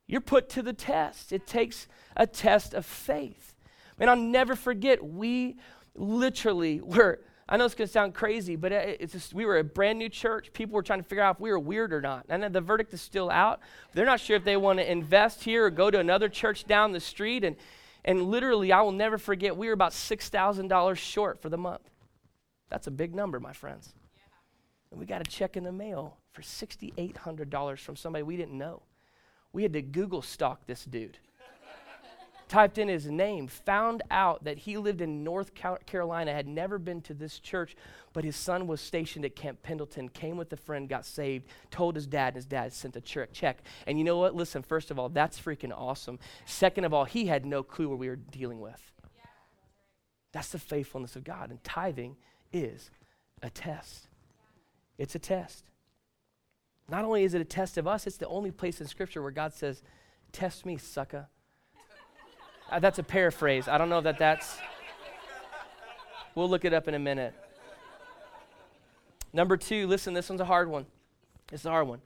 You're 0.07 0.21
put 0.21 0.49
to 0.49 0.61
the 0.61 0.73
test. 0.73 1.31
It 1.31 1.47
takes 1.47 1.87
a 2.15 2.27
test 2.27 2.73
of 2.73 2.85
faith. 2.85 3.55
And 3.99 4.09
I'll 4.09 4.15
never 4.15 4.55
forget, 4.55 5.03
we 5.03 5.57
literally 5.95 6.81
were 6.81 7.19
I 7.49 7.55
know 7.55 7.65
it's 7.65 7.75
going 7.75 7.87
to 7.87 7.91
sound 7.91 8.13
crazy, 8.13 8.57
but 8.57 8.73
it's 8.73 9.13
just, 9.13 9.33
we 9.33 9.45
were 9.45 9.59
a 9.59 9.63
brand 9.63 9.97
new 9.97 10.09
church. 10.09 10.51
People 10.51 10.75
were 10.75 10.83
trying 10.83 11.01
to 11.01 11.07
figure 11.07 11.23
out 11.23 11.35
if 11.35 11.39
we 11.39 11.49
were 11.49 11.59
weird 11.59 11.93
or 11.93 12.01
not. 12.01 12.25
And 12.27 12.43
the 12.53 12.59
verdict 12.59 12.93
is 12.93 13.01
still 13.01 13.29
out. 13.29 13.61
They're 13.93 14.05
not 14.05 14.19
sure 14.19 14.35
if 14.35 14.43
they 14.43 14.57
want 14.57 14.79
to 14.79 14.91
invest 14.91 15.43
here 15.45 15.65
or 15.65 15.69
go 15.69 15.89
to 15.89 15.99
another 15.99 16.27
church 16.27 16.65
down 16.65 16.91
the 16.91 16.99
street. 16.99 17.45
And, 17.45 17.55
and 18.03 18.23
literally, 18.23 18.73
I 18.73 18.81
will 18.81 18.91
never 18.91 19.17
forget, 19.17 19.55
we 19.55 19.67
were 19.67 19.73
about 19.73 19.93
$6,000 19.93 20.97
short 20.97 21.41
for 21.41 21.47
the 21.47 21.57
month. 21.57 21.89
That's 22.69 22.87
a 22.87 22.91
big 22.91 23.15
number, 23.15 23.39
my 23.39 23.53
friends. 23.53 23.93
Yeah. 24.17 24.23
And 24.91 24.99
we 24.99 25.05
got 25.05 25.21
a 25.21 25.29
check 25.29 25.55
in 25.55 25.63
the 25.63 25.71
mail 25.71 26.17
for 26.33 26.41
$6,800 26.41 27.79
from 27.79 27.95
somebody 27.95 28.23
we 28.23 28.35
didn't 28.35 28.57
know. 28.57 28.83
We 29.53 29.63
had 29.63 29.71
to 29.71 29.81
Google 29.81 30.21
stalk 30.21 30.67
this 30.67 30.83
dude 30.83 31.17
typed 32.47 32.77
in 32.77 32.87
his 32.87 33.07
name, 33.07 33.47
found 33.47 34.01
out 34.09 34.43
that 34.43 34.59
he 34.59 34.77
lived 34.77 35.01
in 35.01 35.23
North 35.23 35.51
Carolina, 35.85 36.33
had 36.33 36.47
never 36.47 36.77
been 36.77 37.01
to 37.01 37.13
this 37.13 37.39
church, 37.39 37.75
but 38.13 38.23
his 38.23 38.35
son 38.35 38.67
was 38.67 38.81
stationed 38.81 39.25
at 39.25 39.35
Camp 39.35 39.61
Pendleton, 39.61 40.09
came 40.09 40.37
with 40.37 40.51
a 40.53 40.57
friend, 40.57 40.87
got 40.87 41.05
saved, 41.05 41.47
told 41.71 41.95
his 41.95 42.07
dad, 42.07 42.29
and 42.29 42.35
his 42.35 42.45
dad 42.45 42.73
sent 42.73 42.95
a 42.95 43.01
check. 43.01 43.61
And 43.85 43.97
you 43.97 44.03
know 44.03 44.17
what? 44.17 44.35
Listen, 44.35 44.63
first 44.63 44.91
of 44.91 44.99
all, 44.99 45.09
that's 45.09 45.39
freaking 45.39 45.73
awesome. 45.75 46.19
Second 46.45 46.85
of 46.85 46.93
all, 46.93 47.05
he 47.05 47.25
had 47.25 47.45
no 47.45 47.63
clue 47.63 47.89
what 47.89 47.99
we 47.99 48.09
were 48.09 48.15
dealing 48.15 48.59
with. 48.59 48.91
That's 50.31 50.49
the 50.49 50.59
faithfulness 50.59 51.15
of 51.15 51.23
God. 51.23 51.49
And 51.49 51.63
tithing 51.63 52.17
is 52.53 52.91
a 53.41 53.49
test. 53.49 54.07
It's 54.97 55.15
a 55.15 55.19
test. 55.19 55.65
Not 56.89 57.03
only 57.03 57.23
is 57.23 57.33
it 57.33 57.41
a 57.41 57.45
test 57.45 57.77
of 57.77 57.87
us, 57.87 58.07
it's 58.07 58.17
the 58.17 58.27
only 58.27 58.51
place 58.51 58.79
in 58.79 58.87
Scripture 58.87 59.21
where 59.21 59.31
God 59.31 59.53
says, 59.53 59.81
Test 60.31 60.65
me, 60.65 60.77
sucker. 60.77 61.27
Uh, 62.69 62.79
that's 62.79 62.99
a 62.99 63.03
paraphrase. 63.03 63.67
I 63.67 63.77
don't 63.77 63.89
know 63.89 64.01
that 64.01 64.17
that's. 64.17 64.57
We'll 66.35 66.49
look 66.49 66.65
it 66.65 66.73
up 66.73 66.87
in 66.87 66.93
a 66.93 66.99
minute. 66.99 67.33
Number 69.33 69.57
two, 69.57 69.87
listen, 69.87 70.13
this 70.13 70.29
one's 70.29 70.41
a 70.41 70.45
hard 70.45 70.69
one. 70.69 70.85
It's 71.51 71.65
a 71.65 71.69
hard 71.69 71.87
one. 71.87 72.01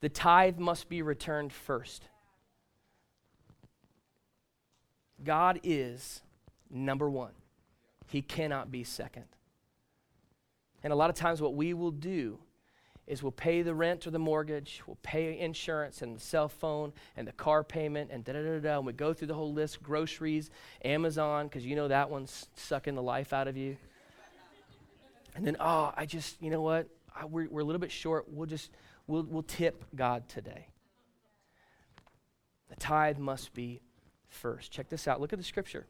The 0.00 0.08
tithe 0.08 0.58
must 0.58 0.88
be 0.88 1.02
returned 1.02 1.52
first. 1.52 2.04
God 5.22 5.60
is 5.62 6.20
number 6.70 7.08
one, 7.08 7.32
He 8.08 8.20
cannot 8.20 8.70
be 8.70 8.84
second. 8.84 9.24
And 10.82 10.92
a 10.92 10.96
lot 10.96 11.08
of 11.08 11.16
times, 11.16 11.40
what 11.40 11.54
we 11.54 11.72
will 11.72 11.90
do 11.90 12.38
is 13.06 13.22
we'll 13.22 13.32
pay 13.32 13.62
the 13.62 13.74
rent 13.74 14.06
or 14.06 14.10
the 14.10 14.18
mortgage, 14.18 14.82
we'll 14.86 14.98
pay 15.02 15.38
insurance 15.38 16.00
and 16.02 16.16
the 16.16 16.20
cell 16.20 16.48
phone 16.48 16.92
and 17.16 17.28
the 17.28 17.32
car 17.32 17.62
payment 17.62 18.10
and 18.10 18.24
da 18.24 18.32
da 18.32 18.42
da 18.42 18.58
da. 18.58 18.78
And 18.78 18.86
we 18.86 18.92
go 18.92 19.12
through 19.12 19.28
the 19.28 19.34
whole 19.34 19.52
list 19.52 19.82
groceries, 19.82 20.50
Amazon, 20.84 21.46
because 21.46 21.66
you 21.66 21.76
know 21.76 21.88
that 21.88 22.10
one's 22.10 22.48
sucking 22.56 22.94
the 22.94 23.02
life 23.02 23.32
out 23.32 23.48
of 23.48 23.56
you. 23.56 23.76
And 25.36 25.46
then, 25.46 25.56
oh, 25.60 25.92
I 25.96 26.06
just, 26.06 26.40
you 26.40 26.50
know 26.50 26.62
what? 26.62 26.88
I, 27.14 27.24
we're, 27.24 27.48
we're 27.48 27.60
a 27.60 27.64
little 27.64 27.80
bit 27.80 27.90
short. 27.90 28.26
We'll 28.28 28.46
just, 28.46 28.70
we'll, 29.06 29.24
we'll 29.24 29.42
tip 29.42 29.84
God 29.94 30.28
today. 30.28 30.68
The 32.70 32.76
tithe 32.76 33.18
must 33.18 33.52
be 33.52 33.80
first. 34.28 34.70
Check 34.70 34.88
this 34.88 35.06
out. 35.06 35.20
Look 35.20 35.32
at 35.32 35.38
the 35.38 35.44
scripture. 35.44 35.86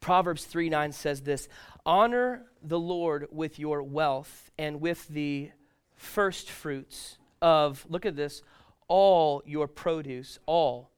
Proverbs 0.00 0.44
3 0.44 0.68
9 0.68 0.92
says 0.92 1.22
this 1.22 1.48
Honor 1.84 2.42
the 2.62 2.78
Lord 2.78 3.28
with 3.30 3.58
your 3.58 3.82
wealth 3.82 4.50
and 4.58 4.80
with 4.80 5.08
the 5.08 5.50
first 5.96 6.50
fruits 6.50 7.18
of, 7.42 7.84
look 7.88 8.06
at 8.06 8.16
this, 8.16 8.42
all 8.88 9.42
your 9.44 9.66
produce, 9.66 10.38
all. 10.46 10.90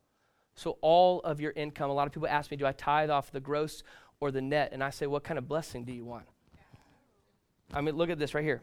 So, 0.54 0.76
all 0.80 1.20
of 1.20 1.40
your 1.40 1.52
income. 1.52 1.88
A 1.88 1.94
lot 1.94 2.06
of 2.06 2.12
people 2.12 2.28
ask 2.28 2.50
me, 2.50 2.56
do 2.56 2.66
I 2.66 2.72
tithe 2.72 3.10
off 3.10 3.30
the 3.30 3.40
gross 3.40 3.84
or 4.20 4.30
the 4.30 4.42
net? 4.42 4.70
And 4.72 4.82
I 4.82 4.90
say, 4.90 5.06
what 5.06 5.22
kind 5.22 5.38
of 5.38 5.48
blessing 5.48 5.84
do 5.84 5.92
you 5.92 6.04
want? 6.04 6.26
I 7.72 7.80
mean, 7.80 7.96
look 7.96 8.10
at 8.10 8.18
this 8.18 8.34
right 8.34 8.44
here. 8.44 8.62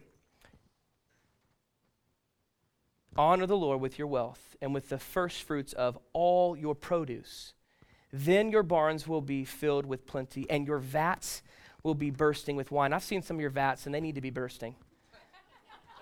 Honor 3.17 3.45
the 3.45 3.55
Lord 3.55 3.79
with 3.79 3.97
your 3.97 4.07
wealth 4.07 4.57
and 4.61 4.73
with 4.73 4.89
the 4.89 4.97
first 4.97 5.43
fruits 5.43 5.71
of 5.71 5.97
all 6.11 6.57
your 6.57 6.75
produce. 6.75 7.53
Then 8.11 8.51
your 8.51 8.63
barns 8.63 9.07
will 9.07 9.21
be 9.21 9.45
filled 9.45 9.85
with 9.85 10.05
plenty, 10.05 10.49
and 10.49 10.67
your 10.67 10.79
vats 10.79 11.41
will 11.81 11.95
be 11.95 12.09
bursting 12.09 12.55
with 12.55 12.71
wine. 12.71 12.91
I've 12.91 13.03
seen 13.03 13.21
some 13.21 13.37
of 13.37 13.41
your 13.41 13.49
vats, 13.49 13.85
and 13.85 13.95
they 13.95 14.01
need 14.01 14.15
to 14.15 14.21
be 14.21 14.31
bursting. 14.31 14.75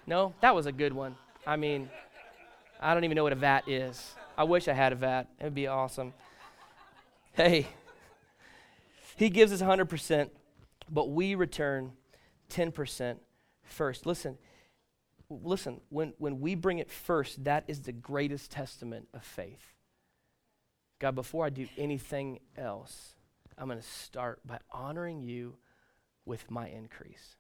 No? 0.06 0.34
That 0.42 0.56
was 0.56 0.66
a 0.66 0.72
good 0.72 0.94
one. 0.94 1.16
I 1.46 1.56
mean, 1.56 1.90
I 2.80 2.94
don't 2.94 3.04
even 3.04 3.16
know 3.16 3.24
what 3.24 3.34
a 3.34 3.38
vat 3.38 3.68
is. 3.68 4.14
I 4.38 4.44
wish 4.44 4.68
I 4.68 4.74
had 4.74 4.94
a 4.94 4.96
vat. 4.96 5.28
It 5.40 5.46
would 5.46 5.56
be 5.56 5.68
awesome. 5.68 6.14
Hey, 7.34 7.68
he 9.16 9.30
gives 9.30 9.52
us 9.52 9.62
100%, 9.62 10.30
but 10.90 11.10
we 11.10 11.36
return 11.36 11.94
10% 12.50 13.18
first. 13.64 14.06
Listen, 14.06 14.38
listen, 15.30 15.82
when, 15.90 16.14
when 16.18 16.40
we 16.40 16.56
bring 16.56 16.80
it 16.80 16.92
first, 16.92 17.44
that 17.44 17.64
is 17.68 17.82
the 17.82 17.92
greatest 17.92 18.52
testament 18.52 19.08
of 19.14 19.24
faith. 19.24 19.74
God, 21.00 21.16
before 21.16 21.46
I 21.46 21.50
do 21.50 21.68
anything 21.78 22.40
else, 22.58 23.16
I'm 23.58 23.68
going 23.68 23.80
to 23.80 23.88
start 23.88 24.40
by 24.46 24.60
honoring 24.72 25.22
you 25.22 25.56
with 26.26 26.50
my 26.50 26.68
increase. 26.70 27.36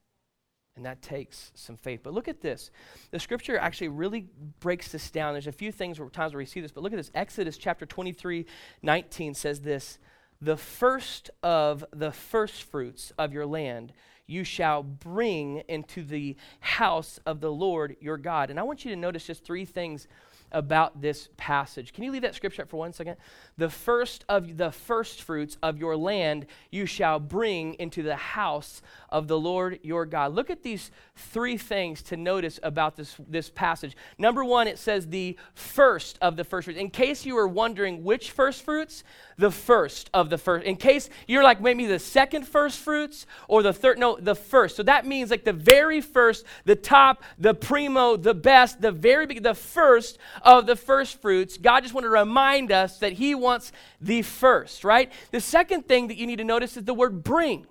And 0.76 0.86
that 0.86 1.02
takes 1.04 1.52
some 1.54 1.78
faith. 1.78 2.00
But 2.02 2.14
look 2.14 2.28
at 2.28 2.42
this. 2.42 2.72
The 3.12 3.20
scripture 3.20 3.58
actually 3.58 3.90
really 3.90 4.26
breaks 4.60 4.92
this 4.92 5.12
down. 5.12 5.34
There's 5.34 5.46
a 5.46 5.52
few 5.52 5.72
things 5.72 6.00
where, 6.00 6.10
times 6.10 6.34
where 6.34 6.40
we 6.40 6.46
see 6.46 6.62
this, 6.62 6.72
but 6.72 6.82
look 6.82 6.94
at 6.94 6.98
this. 6.98 7.12
Exodus 7.14 7.58
chapter 7.58 7.86
23, 7.86 8.46
19 8.82 9.34
says 9.36 9.62
this 9.62 10.00
The 10.42 10.58
first 10.58 11.30
of 11.44 11.86
the 11.92 12.12
first 12.12 12.64
fruits 12.64 13.12
of 13.20 13.34
your 13.34 13.46
land 13.46 13.94
you 14.26 14.44
shall 14.44 14.82
bring 14.84 15.60
into 15.68 16.04
the 16.04 16.36
house 16.60 17.20
of 17.26 17.40
the 17.40 17.52
Lord 17.52 17.96
your 18.00 18.18
God. 18.18 18.50
And 18.50 18.60
I 18.60 18.64
want 18.64 18.86
you 18.86 18.92
to 18.92 18.98
notice 18.98 19.26
just 19.26 19.44
three 19.44 19.66
things 19.66 20.08
about 20.52 21.02
this 21.02 21.30
passage. 21.36 21.94
Can 21.94 22.04
you 22.04 22.12
leave 22.12 22.22
that 22.22 22.36
scripture 22.36 22.62
up 22.62 22.70
for 22.70 22.78
one 22.78 22.94
second? 22.94 23.18
The 23.58 23.70
first 23.70 24.26
of 24.28 24.58
the 24.58 24.72
first 24.72 25.22
fruits 25.22 25.58
of 25.62 25.78
your 25.78 25.96
land 25.96 26.48
you 26.72 26.86
shall 26.86 27.20
bring 27.20 27.76
into 27.76 28.02
the 28.02 28.16
house 28.16 28.82
of 29.10 29.28
the 29.28 29.40
Lord 29.40 29.80
your 29.84 30.06
God. 30.06 30.34
Look 30.34 30.50
at 30.50 30.64
these 30.64 30.90
three 31.16 31.58
things 31.58 32.02
to 32.04 32.18
notice 32.18 32.60
about 32.64 32.96
this, 32.96 33.16
this 33.28 33.50
passage. 33.50 33.96
Number 34.18 34.44
one, 34.44 34.68
it 34.68 34.80
says 34.80 35.08
the 35.08 35.38
first 35.54 36.18
of 36.22 36.36
the 36.36 36.44
first 36.44 36.66
fruits. 36.66 36.80
In 36.80 36.90
case 36.90 37.26
you 37.26 37.36
were 37.36 37.48
wondering 37.48 38.04
which 38.04 38.32
first 38.32 38.64
fruits, 38.64 39.04
the 39.38 39.52
first 39.52 40.10
of 40.14 40.30
the 40.30 40.38
first. 40.38 40.66
In 40.66 40.76
case 40.76 41.10
you're 41.28 41.44
like 41.44 41.62
maybe 41.62 41.86
the 41.86 42.00
second 42.00 42.48
first 42.48 42.80
fruits 42.80 43.26
or 43.48 43.62
the 43.62 43.74
third, 43.74 44.00
no, 44.00 44.18
the 44.20 44.36
first. 44.36 44.76
So 44.76 44.84
that 44.84 45.06
means 45.06 45.30
like 45.30 45.44
the 45.44 45.54
very 45.54 46.02
first, 46.02 46.46
the 46.66 46.76
top, 46.76 47.24
the 47.38 47.54
primo, 47.54 48.16
the 48.16 48.34
best, 48.34 48.82
the 48.82 48.92
very 48.92 49.26
big, 49.26 49.44
the 49.44 49.54
first 49.54 50.18
of 50.42 50.66
the 50.66 50.76
first 50.76 51.22
fruits. 51.22 51.58
God 51.58 51.82
just 51.82 51.94
wanted 51.94 52.08
to 52.08 52.14
remind 52.14 52.72
us 52.72 52.98
that 53.00 53.14
He 53.14 53.36
wants 53.44 53.72
the 54.02 54.24
first, 54.24 54.84
right? 54.84 55.12
The 55.30 55.42
second 55.42 55.88
thing 55.88 56.08
that 56.08 56.18
you 56.18 56.26
need 56.26 56.38
to 56.38 56.44
notice 56.44 56.76
is 56.76 56.84
the 56.86 56.94
word 56.94 57.24
bring. 57.24 57.68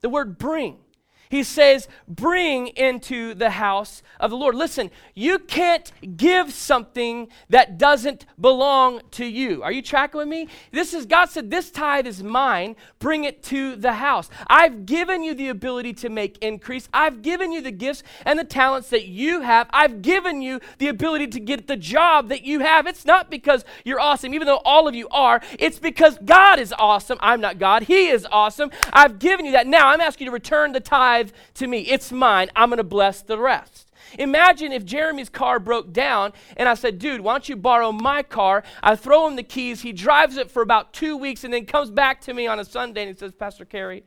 The 0.00 0.08
word 0.08 0.38
bring. 0.38 0.78
He 1.28 1.42
says, 1.42 1.88
bring 2.06 2.68
into 2.68 3.34
the 3.34 3.50
house 3.50 4.02
of 4.20 4.30
the 4.30 4.36
Lord. 4.36 4.54
Listen, 4.54 4.90
you 5.14 5.38
can't 5.38 5.90
give 6.16 6.52
something 6.52 7.28
that 7.50 7.78
doesn't 7.78 8.26
belong 8.40 9.00
to 9.12 9.24
you. 9.24 9.62
Are 9.62 9.72
you 9.72 9.82
tracking 9.82 10.18
with 10.18 10.28
me? 10.28 10.48
This 10.70 10.94
is, 10.94 11.06
God 11.06 11.30
said, 11.30 11.50
this 11.50 11.70
tithe 11.70 12.06
is 12.06 12.22
mine. 12.22 12.76
Bring 12.98 13.24
it 13.24 13.42
to 13.44 13.76
the 13.76 13.94
house. 13.94 14.30
I've 14.46 14.86
given 14.86 15.22
you 15.22 15.34
the 15.34 15.48
ability 15.48 15.94
to 15.94 16.08
make 16.08 16.38
increase. 16.38 16.88
I've 16.92 17.22
given 17.22 17.50
you 17.50 17.60
the 17.60 17.72
gifts 17.72 18.02
and 18.24 18.38
the 18.38 18.44
talents 18.44 18.90
that 18.90 19.06
you 19.06 19.40
have. 19.40 19.68
I've 19.70 20.02
given 20.02 20.42
you 20.42 20.60
the 20.78 20.88
ability 20.88 21.28
to 21.28 21.40
get 21.40 21.66
the 21.66 21.76
job 21.76 22.28
that 22.28 22.44
you 22.44 22.60
have. 22.60 22.86
It's 22.86 23.04
not 23.04 23.30
because 23.30 23.64
you're 23.84 24.00
awesome, 24.00 24.34
even 24.34 24.46
though 24.46 24.62
all 24.64 24.86
of 24.86 24.94
you 24.94 25.08
are. 25.08 25.40
It's 25.58 25.78
because 25.78 26.18
God 26.24 26.58
is 26.58 26.72
awesome. 26.78 27.18
I'm 27.20 27.40
not 27.40 27.58
God. 27.58 27.84
He 27.84 28.08
is 28.08 28.26
awesome. 28.30 28.70
I've 28.92 29.18
given 29.18 29.46
you 29.46 29.52
that. 29.52 29.66
Now 29.66 29.88
I'm 29.88 30.00
asking 30.00 30.26
you 30.26 30.30
to 30.30 30.34
return 30.34 30.72
the 30.72 30.80
tithe 30.80 31.15
tithe 31.16 31.30
to 31.54 31.66
me. 31.66 31.80
It's 31.80 32.12
mine. 32.12 32.50
I'm 32.56 32.68
going 32.68 32.78
to 32.78 32.84
bless 32.84 33.22
the 33.22 33.38
rest. 33.38 33.90
Imagine 34.18 34.72
if 34.72 34.84
Jeremy's 34.84 35.28
car 35.28 35.58
broke 35.58 35.92
down 35.92 36.32
and 36.56 36.68
I 36.68 36.74
said, 36.74 36.98
dude, 36.98 37.20
why 37.20 37.34
don't 37.34 37.48
you 37.48 37.56
borrow 37.56 37.92
my 37.92 38.22
car? 38.22 38.62
I 38.82 38.94
throw 38.94 39.26
him 39.26 39.36
the 39.36 39.42
keys. 39.42 39.82
He 39.82 39.92
drives 39.92 40.36
it 40.36 40.50
for 40.50 40.62
about 40.62 40.92
two 40.92 41.16
weeks 41.16 41.44
and 41.44 41.52
then 41.52 41.66
comes 41.66 41.90
back 41.90 42.20
to 42.22 42.34
me 42.34 42.46
on 42.46 42.60
a 42.60 42.64
Sunday 42.64 43.02
and 43.02 43.10
he 43.10 43.18
says, 43.18 43.34
Pastor 43.34 43.64
Carey, 43.64 44.04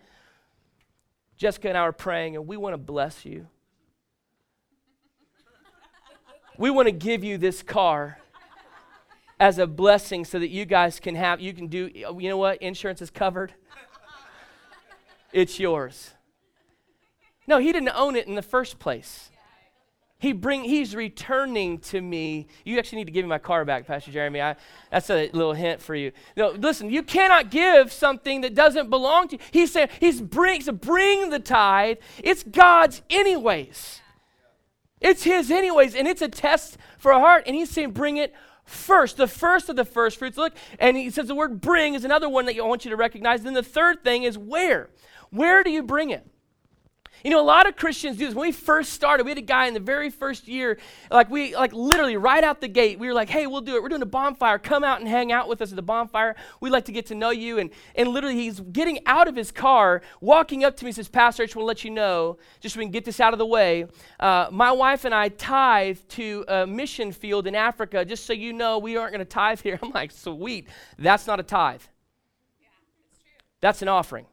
Jessica 1.37 1.69
and 1.69 1.77
I 1.77 1.81
are 1.81 1.91
praying 1.91 2.35
and 2.35 2.47
we 2.47 2.57
want 2.57 2.73
to 2.73 2.77
bless 2.77 3.25
you. 3.25 3.47
we 6.57 6.69
want 6.69 6.87
to 6.87 6.93
give 6.93 7.23
you 7.23 7.37
this 7.37 7.61
car 7.63 8.19
as 9.39 9.57
a 9.57 9.67
blessing 9.67 10.25
so 10.25 10.37
that 10.39 10.49
you 10.49 10.65
guys 10.65 10.99
can 10.99 11.15
have, 11.15 11.39
you 11.39 11.53
can 11.53 11.67
do, 11.67 11.89
you 11.93 12.29
know 12.29 12.37
what? 12.37 12.61
Insurance 12.61 13.01
is 13.01 13.09
covered. 13.09 13.53
It's 15.31 15.59
yours. 15.59 16.13
No, 17.49 17.57
he 17.57 17.73
didn't 17.73 17.89
own 17.89 18.15
it 18.15 18.27
in 18.27 18.35
the 18.35 18.43
first 18.43 18.77
place. 18.77 19.31
He 20.19 20.33
bring, 20.33 20.65
he's 20.65 20.95
returning 20.95 21.79
to 21.79 21.99
me. 21.99 22.45
You 22.63 22.77
actually 22.77 22.97
need 22.97 23.05
to 23.05 23.11
give 23.11 23.25
me 23.25 23.29
my 23.29 23.39
car 23.39 23.65
back, 23.65 23.87
Pastor 23.87 24.11
Jeremy. 24.11 24.39
I, 24.39 24.55
that's 24.91 25.09
a 25.09 25.31
little 25.31 25.53
hint 25.53 25.81
for 25.81 25.95
you. 25.95 26.11
No, 26.37 26.49
listen, 26.51 26.91
you 26.91 27.01
cannot 27.01 27.49
give 27.49 27.91
something 27.91 28.41
that 28.41 28.53
doesn't 28.53 28.91
belong 28.91 29.29
to 29.29 29.37
you. 29.37 29.41
He 29.49 29.65
said, 29.65 29.89
he's 29.99 30.21
bring, 30.21 30.61
so 30.61 30.73
bring 30.73 31.31
the 31.31 31.39
tithe. 31.39 31.97
It's 32.23 32.43
God's 32.43 33.01
anyways. 33.09 34.01
It's 35.01 35.23
his 35.23 35.49
anyways, 35.49 35.95
and 35.95 36.07
it's 36.07 36.21
a 36.21 36.27
test 36.27 36.77
for 36.99 37.11
a 37.11 37.19
heart. 37.19 37.45
And 37.47 37.55
he's 37.55 37.71
saying, 37.71 37.91
bring 37.91 38.17
it 38.17 38.35
first, 38.63 39.17
the 39.17 39.25
first 39.25 39.69
of 39.69 39.75
the 39.75 39.85
first 39.85 40.19
fruits. 40.19 40.37
Look, 40.37 40.53
and 40.77 40.95
he 40.95 41.09
says 41.09 41.29
the 41.29 41.33
word 41.33 41.61
bring 41.61 41.95
is 41.95 42.05
another 42.05 42.29
one 42.29 42.45
that 42.45 42.55
I 42.55 42.61
want 42.61 42.85
you 42.85 42.91
to 42.91 42.97
recognize. 42.97 43.41
Then 43.41 43.55
the 43.55 43.63
third 43.63 44.03
thing 44.03 44.21
is 44.21 44.37
where. 44.37 44.91
Where 45.31 45.63
do 45.63 45.71
you 45.71 45.81
bring 45.81 46.11
it? 46.11 46.27
You 47.23 47.31
know, 47.31 47.41
a 47.41 47.43
lot 47.43 47.67
of 47.67 47.75
Christians 47.75 48.17
do 48.17 48.25
this. 48.25 48.35
When 48.35 48.47
we 48.47 48.51
first 48.51 48.93
started, 48.93 49.25
we 49.25 49.31
had 49.31 49.37
a 49.37 49.41
guy 49.41 49.67
in 49.67 49.73
the 49.73 49.79
very 49.79 50.09
first 50.09 50.47
year, 50.47 50.77
like 51.11 51.29
we, 51.29 51.55
like 51.55 51.73
literally 51.73 52.15
right 52.17 52.43
out 52.43 52.61
the 52.61 52.67
gate, 52.67 52.99
we 52.99 53.07
were 53.07 53.13
like, 53.13 53.29
hey, 53.29 53.47
we'll 53.47 53.61
do 53.61 53.75
it. 53.75 53.83
We're 53.83 53.89
doing 53.89 54.01
a 54.01 54.05
bonfire. 54.05 54.57
Come 54.57 54.83
out 54.83 54.99
and 54.99 55.07
hang 55.07 55.31
out 55.31 55.49
with 55.49 55.61
us 55.61 55.71
at 55.71 55.75
the 55.75 55.81
bonfire. 55.81 56.35
We'd 56.61 56.69
like 56.69 56.85
to 56.85 56.91
get 56.91 57.07
to 57.07 57.15
know 57.15 57.31
you. 57.31 57.59
And, 57.59 57.71
and 57.95 58.09
literally, 58.09 58.35
he's 58.35 58.59
getting 58.59 58.99
out 59.05 59.27
of 59.27 59.35
his 59.35 59.51
car, 59.51 60.01
walking 60.21 60.63
up 60.63 60.77
to 60.77 60.85
me, 60.85 60.91
says, 60.91 61.09
Pastor, 61.09 61.43
I 61.43 61.45
just 61.45 61.55
want 61.55 61.63
to 61.63 61.67
let 61.67 61.83
you 61.83 61.91
know, 61.91 62.37
just 62.61 62.75
so 62.75 62.79
we 62.79 62.85
can 62.85 62.91
get 62.91 63.05
this 63.05 63.19
out 63.19 63.33
of 63.33 63.39
the 63.39 63.45
way. 63.45 63.85
Uh, 64.19 64.47
my 64.51 64.71
wife 64.71 65.05
and 65.05 65.13
I 65.13 65.29
tithe 65.29 65.97
to 66.09 66.45
a 66.47 66.67
mission 66.67 67.11
field 67.11 67.47
in 67.47 67.55
Africa, 67.55 68.05
just 68.05 68.25
so 68.25 68.33
you 68.33 68.53
know, 68.53 68.79
we 68.79 68.95
aren't 68.95 69.11
going 69.11 69.19
to 69.19 69.25
tithe 69.25 69.59
here. 69.61 69.79
I'm 69.83 69.91
like, 69.91 70.11
sweet. 70.11 70.67
That's 70.97 71.27
not 71.27 71.39
a 71.39 71.43
tithe. 71.43 71.81
Yeah, 72.61 72.67
that's 73.61 73.81
an 73.81 73.87
offering. 73.87 74.25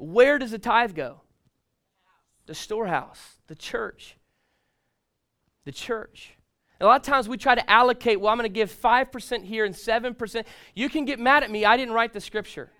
Where 0.00 0.38
does 0.38 0.50
the 0.50 0.58
tithe 0.58 0.94
go? 0.94 1.20
The 2.46 2.54
storehouse, 2.54 3.36
the 3.46 3.54
church. 3.54 4.16
The 5.64 5.72
church. 5.72 6.32
A 6.80 6.86
lot 6.86 7.00
of 7.00 7.06
times 7.06 7.28
we 7.28 7.36
try 7.36 7.54
to 7.54 7.70
allocate, 7.70 8.18
well, 8.18 8.32
I'm 8.32 8.38
going 8.38 8.48
to 8.48 8.52
give 8.52 8.72
5% 8.72 9.44
here 9.44 9.66
and 9.66 9.74
7%. 9.74 10.44
You 10.74 10.88
can 10.88 11.04
get 11.04 11.18
mad 11.18 11.44
at 11.44 11.50
me. 11.50 11.66
I 11.66 11.76
didn't 11.76 11.92
write 11.92 12.14
the 12.14 12.20
scripture. 12.20 12.70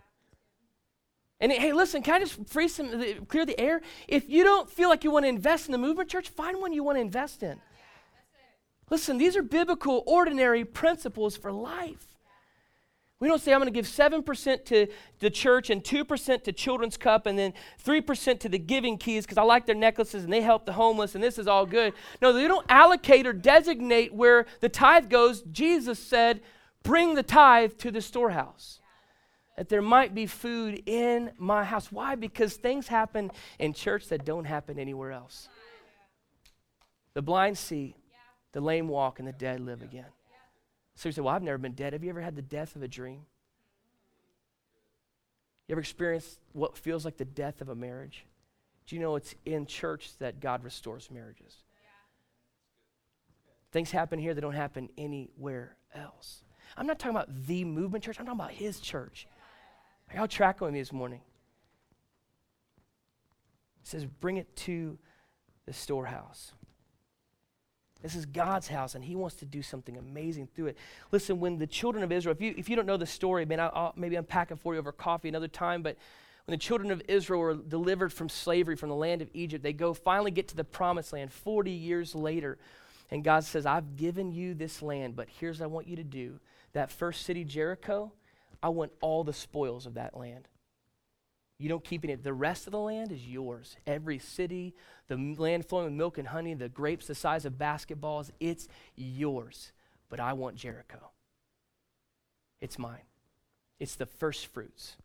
And 1.39 1.53
hey, 1.53 1.75
listen, 1.75 2.03
can 2.03 2.15
I 2.15 2.19
just 2.21 2.49
free 2.49 2.69
some, 2.69 3.27
clear 3.27 3.45
the 3.45 3.59
air? 3.61 3.83
If 4.09 4.31
you 4.31 4.43
don't 4.43 4.71
feel 4.71 4.89
like 4.89 5.05
you 5.05 5.11
want 5.11 5.25
to 5.25 5.29
invest 5.29 5.67
in 5.67 5.73
the 5.73 5.79
movement 5.79 6.09
church, 6.09 6.31
find 6.31 6.59
one 6.59 6.73
you 6.73 6.83
want 6.83 6.97
to 6.97 7.03
invest 7.03 7.43
in. 7.43 7.61
Listen, 8.89 9.19
these 9.19 9.37
are 9.37 9.43
biblical, 9.43 10.03
ordinary 10.07 10.65
principles 10.65 11.37
for 11.37 11.53
life. 11.53 12.10
We 13.21 13.29
don't 13.29 13.41
say, 13.41 13.53
I'm 13.53 13.61
going 13.61 13.71
to 13.71 13.79
give 13.79 13.87
7% 13.87 14.65
to 14.65 14.87
the 15.19 15.29
church 15.29 15.69
and 15.69 15.85
2% 15.85 16.43
to 16.43 16.53
Children's 16.53 16.97
Cup 16.97 17.27
and 17.27 17.39
then 17.39 17.53
3% 17.85 18.41
to 18.41 18.49
the 18.49 18.59
Giving 18.59 18.97
Keys 18.97 19.27
because 19.27 19.37
I 19.37 19.43
like 19.43 19.67
their 19.67 19.75
necklaces 19.75 20.25
and 20.25 20.33
they 20.33 20.41
help 20.41 20.65
the 20.65 20.73
homeless 20.73 21.15
and 21.15 21.23
this 21.23 21.39
is 21.39 21.47
all 21.47 21.67
good. 21.67 21.93
No, 22.23 22.33
they 22.33 22.49
don't 22.49 22.65
allocate 22.71 23.27
or 23.27 23.35
designate 23.35 24.15
where 24.15 24.47
the 24.61 24.71
tithe 24.71 25.11
goes. 25.11 25.43
Jesus 25.43 25.99
said, 25.99 26.41
bring 26.83 27.15
the 27.15 27.23
tithe 27.23 27.77
to 27.79 27.91
the 27.91 28.01
storehouse. 28.01 28.81
That 29.59 29.69
there 29.69 29.83
might 29.83 30.15
be 30.15 30.25
food 30.25 30.83
in 30.87 31.33
my 31.37 31.65
house. 31.65 31.93
Why? 31.93 32.15
Because 32.15 32.55
things 32.55 32.89
happen 32.89 33.31
in 33.59 33.75
church 33.75 34.09
that 34.09 34.25
don't 34.25 34.47
happen 34.47 34.79
anywhere 34.79 35.13
else. 35.13 35.51
The 37.13 37.21
blind 37.21 37.59
see, 37.59 37.97
the 38.53 38.63
lame 38.63 38.89
walk, 38.89 39.19
and 39.19 39.29
the 39.29 39.33
dead 39.33 39.61
live 39.61 39.83
again. 39.83 40.07
So 41.01 41.09
you 41.09 41.15
say, 41.15 41.23
Well, 41.23 41.35
I've 41.35 41.43
never 41.43 41.57
been 41.57 41.73
dead. 41.73 41.95
Have 41.95 42.05
you 42.05 42.11
ever 42.11 42.21
had 42.21 42.37
the 42.37 42.43
death 42.43 42.77
of 42.77 42.83
a 42.83 42.89
dream? 42.89 43.21
You 45.67 45.73
ever 45.73 45.81
experienced 45.81 46.41
what 46.53 46.77
feels 46.77 47.07
like 47.07 47.17
the 47.17 47.25
death 47.25 47.63
of 47.63 47.71
a 47.71 47.75
marriage? 47.75 48.27
Do 48.87 48.97
you 48.97 49.01
know 49.01 49.17
it's 49.17 49.35
in 49.47 49.65
church 49.65 50.11
that 50.19 50.41
God 50.41 50.63
restores 50.63 51.11
marriages? 51.11 51.65
Things 53.73 53.91
happen 53.91 54.19
here 54.19 54.35
that 54.35 54.43
don't 54.43 54.53
happen 54.53 54.91
anywhere 54.99 55.75
else. 55.95 56.45
I'm 56.77 56.87
not 56.87 56.99
talking 56.99 57.17
about 57.17 57.47
the 57.47 57.65
movement 57.65 58.05
church, 58.05 58.21
I'm 58.21 58.27
talking 58.27 58.39
about 58.39 58.51
his 58.51 58.79
church. 58.79 59.27
Are 60.11 60.17
y'all 60.19 60.29
tracking 60.29 60.67
with 60.67 60.75
me 60.75 60.81
this 60.81 60.93
morning? 60.93 61.23
It 63.81 63.87
says, 63.87 64.05
bring 64.05 64.37
it 64.37 64.55
to 64.57 64.99
the 65.65 65.73
storehouse. 65.73 66.53
This 68.03 68.15
is 68.15 68.27
God's 68.27 68.69
house, 68.69 68.95
and 68.95 69.05
He 69.05 69.15
wants 69.15 69.37
to 69.37 69.45
do 69.45 69.63
something 69.63 69.97
amazing 69.97 70.49
through 70.55 70.67
it. 70.67 70.79
Listen, 71.13 71.41
when 71.41 71.59
the 71.59 71.67
children 71.67 72.03
of 72.03 72.11
Israel, 72.11 72.35
if 72.35 72.41
you, 72.41 72.55
if 72.57 72.69
you 72.69 72.77
don't 72.77 72.87
know 72.87 72.97
the 72.97 73.07
story, 73.07 73.45
man, 73.45 73.61
I'll, 73.61 73.73
I'll 73.75 73.93
maybe 73.97 74.17
unpack 74.17 74.51
it 74.51 74.59
for 74.59 74.75
you 74.75 74.79
over 74.79 74.93
coffee 74.93 75.29
another 75.29 75.49
time, 75.49 75.83
but 75.83 75.97
when 76.47 76.59
the 76.59 76.63
children 76.63 76.91
of 76.91 77.03
Israel 77.09 77.41
were 77.41 77.55
delivered 77.55 78.13
from 78.13 78.29
slavery 78.29 78.75
from 78.75 78.89
the 78.89 78.95
land 78.95 79.23
of 79.23 79.29
Egypt, 79.35 79.63
they 79.63 79.73
go 79.73 79.95
finally 79.95 80.31
get 80.31 80.49
to 80.49 80.57
the 80.57 80.65
promised 80.65 81.13
land 81.13 81.33
40 81.33 81.71
years 81.71 82.15
later. 82.15 82.59
And 83.11 83.23
God 83.23 83.45
says, 83.45 83.67
I've 83.67 83.97
given 83.97 84.33
you 84.33 84.55
this 84.55 84.83
land, 84.83 85.17
but 85.17 85.29
here's 85.29 85.61
what 85.61 85.67
I 85.67 85.69
want 85.69 85.89
you 85.89 85.97
to 85.97 86.05
do. 86.05 86.41
That 86.73 86.91
first 86.91 87.23
city, 87.23 87.45
Jericho, 87.45 88.13
I 88.63 88.69
want 88.69 88.93
all 89.01 89.25
the 89.25 89.33
spoils 89.33 89.87
of 89.87 89.95
that 89.95 90.17
land. 90.17 90.49
You 91.61 91.69
don't 91.69 91.85
keep 91.85 92.07
it. 92.07 92.25
The 92.25 92.33
rest 92.33 92.67
of 92.67 92.71
the 92.71 92.79
land 92.79 93.13
is 93.13 93.27
yours. 93.27 93.77
Every 93.87 94.19
city, 94.19 94.75
the 95.09 95.17
land 95.37 95.67
flowing 95.67 95.85
with 95.85 95.93
milk 95.93 96.17
and 96.17 96.27
honey, 96.27 96.55
the 96.55 96.71
grapes 96.71 97.07
the 97.07 97.15
size 97.15 97.45
of 97.45 97.59
basketballs, 97.59 98.31
it's 98.41 98.67
yours. 98.97 99.73
But 100.09 100.21
I 100.21 100.33
want 100.33 100.57
Jericho. 100.57 101.11
It's 102.63 102.79
mine. 102.79 103.03
It's 103.79 103.95
the 103.95 104.07
first 104.07 104.47
fruits. 104.47 104.97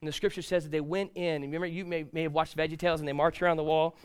And 0.00 0.06
the 0.06 0.12
scripture 0.12 0.42
says 0.42 0.62
that 0.62 0.70
they 0.70 0.80
went 0.80 1.10
in. 1.16 1.42
And 1.42 1.44
remember, 1.44 1.66
you 1.66 1.84
may, 1.84 2.06
may 2.12 2.22
have 2.22 2.32
watched 2.32 2.56
VeggieTales 2.56 3.00
and 3.00 3.08
they 3.08 3.12
marched 3.12 3.42
around 3.42 3.56
the 3.56 3.64
wall. 3.64 3.96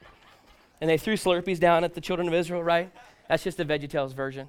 and 0.80 0.88
they 0.88 0.96
threw 0.96 1.16
Slurpees 1.16 1.60
down 1.60 1.84
at 1.84 1.92
the 1.92 2.00
children 2.00 2.28
of 2.28 2.34
Israel, 2.34 2.62
right? 2.62 2.90
That's 3.28 3.44
just 3.44 3.58
the 3.58 3.66
VeggieTales 3.66 4.14
version. 4.14 4.48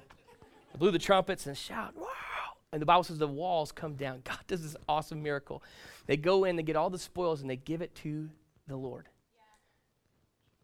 They 0.72 0.78
blew 0.78 0.90
the 0.90 0.98
trumpets 0.98 1.46
and 1.46 1.54
shout, 1.54 1.92
wow. 1.94 2.08
And 2.72 2.80
the 2.80 2.86
Bible 2.86 3.04
says 3.04 3.18
the 3.18 3.28
walls 3.28 3.72
come 3.72 3.94
down. 3.94 4.22
God 4.24 4.40
does 4.46 4.62
this 4.62 4.74
awesome 4.88 5.22
miracle. 5.22 5.62
They 6.06 6.16
go 6.16 6.44
in, 6.44 6.56
they 6.56 6.62
get 6.62 6.76
all 6.76 6.90
the 6.90 6.98
spoils, 6.98 7.40
and 7.40 7.48
they 7.48 7.56
give 7.56 7.82
it 7.82 7.94
to 7.96 8.28
the 8.66 8.76
Lord. 8.76 9.08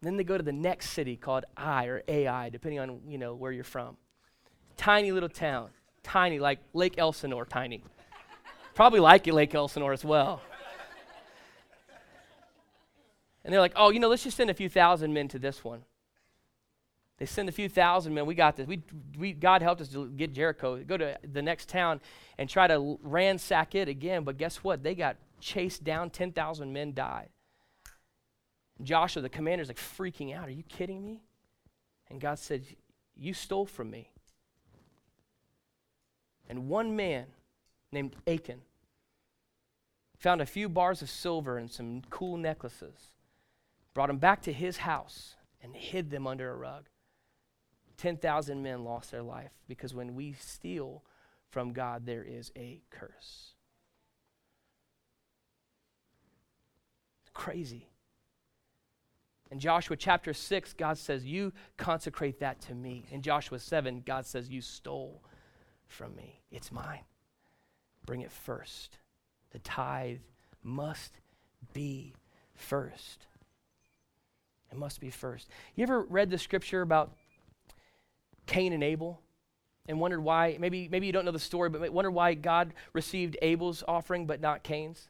Then 0.01 0.17
they 0.17 0.23
go 0.23 0.37
to 0.37 0.43
the 0.43 0.51
next 0.51 0.91
city 0.91 1.15
called 1.15 1.45
I 1.55 1.85
or 1.85 2.03
Ai, 2.07 2.49
depending 2.49 2.79
on 2.79 3.01
you 3.07 3.17
know 3.17 3.35
where 3.35 3.51
you're 3.51 3.63
from. 3.63 3.97
Tiny 4.77 5.11
little 5.11 5.29
town, 5.29 5.69
tiny 6.03 6.39
like 6.39 6.59
Lake 6.73 6.97
Elsinore, 6.97 7.45
tiny. 7.45 7.83
Probably 8.73 8.99
like 8.99 9.27
Lake 9.27 9.53
Elsinore 9.53 9.93
as 9.93 10.03
well. 10.03 10.41
And 13.43 13.51
they're 13.51 13.59
like, 13.59 13.73
oh, 13.75 13.89
you 13.89 13.99
know, 13.99 14.09
let's 14.09 14.23
just 14.23 14.37
send 14.37 14.49
a 14.49 14.53
few 14.53 14.69
thousand 14.69 15.13
men 15.13 15.27
to 15.29 15.39
this 15.39 15.63
one. 15.63 15.83
They 17.17 17.25
send 17.25 17.49
a 17.49 17.51
few 17.51 17.69
thousand 17.69 18.13
men. 18.13 18.25
We 18.25 18.33
got 18.33 18.55
this. 18.55 18.67
We, 18.67 18.81
we, 19.17 19.33
God 19.33 19.61
helped 19.61 19.81
us 19.81 19.89
to 19.89 20.07
get 20.09 20.33
Jericho. 20.33 20.83
Go 20.83 20.97
to 20.97 21.17
the 21.31 21.41
next 21.41 21.69
town 21.69 22.01
and 22.37 22.49
try 22.49 22.67
to 22.67 22.99
ransack 23.03 23.75
it 23.75 23.87
again. 23.87 24.23
But 24.23 24.37
guess 24.37 24.57
what? 24.57 24.81
They 24.81 24.95
got 24.95 25.17
chased 25.41 25.83
down. 25.83 26.09
10,000 26.09 26.71
men 26.71 26.93
died. 26.93 27.29
Joshua, 28.81 29.21
the 29.21 29.29
commander, 29.29 29.61
is 29.61 29.67
like 29.67 29.77
freaking 29.77 30.35
out. 30.35 30.47
Are 30.47 30.51
you 30.51 30.63
kidding 30.63 31.03
me? 31.03 31.23
And 32.09 32.19
God 32.19 32.39
said, 32.39 32.63
You 33.15 33.33
stole 33.33 33.65
from 33.65 33.91
me. 33.91 34.09
And 36.49 36.67
one 36.67 36.95
man 36.95 37.27
named 37.91 38.15
Achan 38.27 38.61
found 40.17 40.41
a 40.41 40.45
few 40.45 40.69
bars 40.69 41.01
of 41.01 41.09
silver 41.09 41.57
and 41.57 41.71
some 41.71 42.01
cool 42.09 42.37
necklaces, 42.37 43.11
brought 43.93 44.07
them 44.07 44.17
back 44.17 44.41
to 44.43 44.53
his 44.53 44.77
house, 44.77 45.35
and 45.63 45.75
hid 45.75 46.11
them 46.11 46.27
under 46.27 46.51
a 46.51 46.55
rug. 46.55 46.89
10,000 47.97 48.61
men 48.61 48.83
lost 48.83 49.11
their 49.11 49.21
life 49.21 49.51
because 49.67 49.93
when 49.93 50.15
we 50.15 50.33
steal 50.33 51.03
from 51.49 51.71
God, 51.71 52.05
there 52.05 52.23
is 52.23 52.51
a 52.55 52.81
curse. 52.89 53.53
Crazy. 57.33 57.87
In 59.51 59.59
Joshua 59.59 59.97
chapter 59.97 60.33
6, 60.33 60.73
God 60.73 60.97
says, 60.97 61.25
You 61.25 61.51
consecrate 61.77 62.39
that 62.39 62.61
to 62.61 62.73
me. 62.73 63.05
In 63.11 63.21
Joshua 63.21 63.59
7, 63.59 64.03
God 64.05 64.25
says, 64.25 64.49
You 64.49 64.61
stole 64.61 65.23
from 65.87 66.15
me. 66.15 66.41
It's 66.51 66.71
mine. 66.71 67.01
Bring 68.05 68.21
it 68.21 68.31
first. 68.31 68.97
The 69.51 69.59
tithe 69.59 70.19
must 70.63 71.13
be 71.73 72.13
first. 72.53 73.25
It 74.71 74.77
must 74.77 75.01
be 75.01 75.09
first. 75.09 75.49
You 75.75 75.83
ever 75.83 76.01
read 76.01 76.29
the 76.29 76.37
scripture 76.37 76.81
about 76.81 77.11
Cain 78.45 78.71
and 78.71 78.83
Abel 78.83 79.21
and 79.85 79.99
wondered 79.99 80.21
why, 80.21 80.57
maybe, 80.59 80.87
maybe 80.89 81.07
you 81.07 81.11
don't 81.11 81.25
know 81.25 81.31
the 81.31 81.39
story, 81.39 81.69
but 81.69 81.91
wondered 81.91 82.11
why 82.11 82.35
God 82.35 82.73
received 82.93 83.35
Abel's 83.41 83.83
offering 83.85 84.25
but 84.25 84.39
not 84.39 84.63
Cain's. 84.63 85.09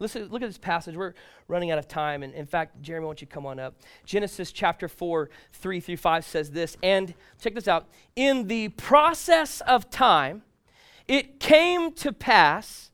Look 0.00 0.16
at 0.16 0.48
this 0.48 0.58
passage. 0.58 0.96
We're 0.96 1.14
running 1.46 1.70
out 1.70 1.78
of 1.78 1.86
time. 1.86 2.22
And 2.22 2.32
in 2.34 2.46
fact, 2.46 2.80
Jeremy, 2.80 3.04
why 3.04 3.10
don't 3.10 3.20
you 3.20 3.26
come 3.26 3.44
on 3.46 3.60
up? 3.60 3.74
Genesis 4.04 4.50
chapter 4.50 4.88
4, 4.88 5.28
3 5.52 5.80
through 5.80 5.96
5 5.98 6.24
says 6.24 6.50
this. 6.50 6.76
And 6.82 7.14
check 7.40 7.54
this 7.54 7.68
out. 7.68 7.86
In 8.16 8.48
the 8.48 8.70
process 8.70 9.60
of 9.60 9.90
time, 9.90 10.42
it 11.06 11.38
came 11.38 11.92
to 11.94 12.12
pass 12.12 12.90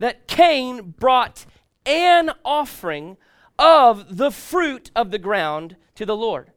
that 0.00 0.26
Cain 0.26 0.94
brought 0.98 1.46
an 1.86 2.30
offering 2.44 3.16
of 3.58 4.16
the 4.16 4.30
fruit 4.30 4.90
of 4.96 5.10
the 5.10 5.18
ground 5.18 5.76
to 5.94 6.04
the 6.04 6.16
Lord. 6.16 6.52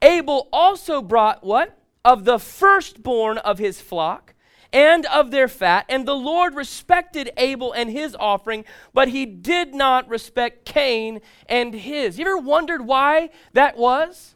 Abel 0.00 0.48
also 0.52 1.02
brought 1.02 1.44
what? 1.44 1.78
Of 2.04 2.24
the 2.24 2.38
firstborn 2.38 3.38
of 3.38 3.58
his 3.58 3.80
flock 3.80 4.33
and 4.74 5.06
of 5.06 5.30
their 5.30 5.46
fat. 5.46 5.86
And 5.88 6.06
the 6.06 6.16
Lord 6.16 6.54
respected 6.54 7.30
Abel 7.36 7.72
and 7.72 7.88
his 7.88 8.16
offering, 8.18 8.64
but 8.92 9.08
he 9.08 9.24
did 9.24 9.72
not 9.72 10.08
respect 10.08 10.66
Cain 10.66 11.20
and 11.48 11.72
his. 11.72 12.18
You 12.18 12.26
ever 12.26 12.38
wondered 12.38 12.84
why 12.84 13.30
that 13.52 13.78
was? 13.78 14.34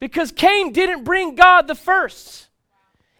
Because 0.00 0.32
Cain 0.32 0.72
didn't 0.72 1.04
bring 1.04 1.36
God 1.36 1.68
the 1.68 1.76
first. 1.76 2.48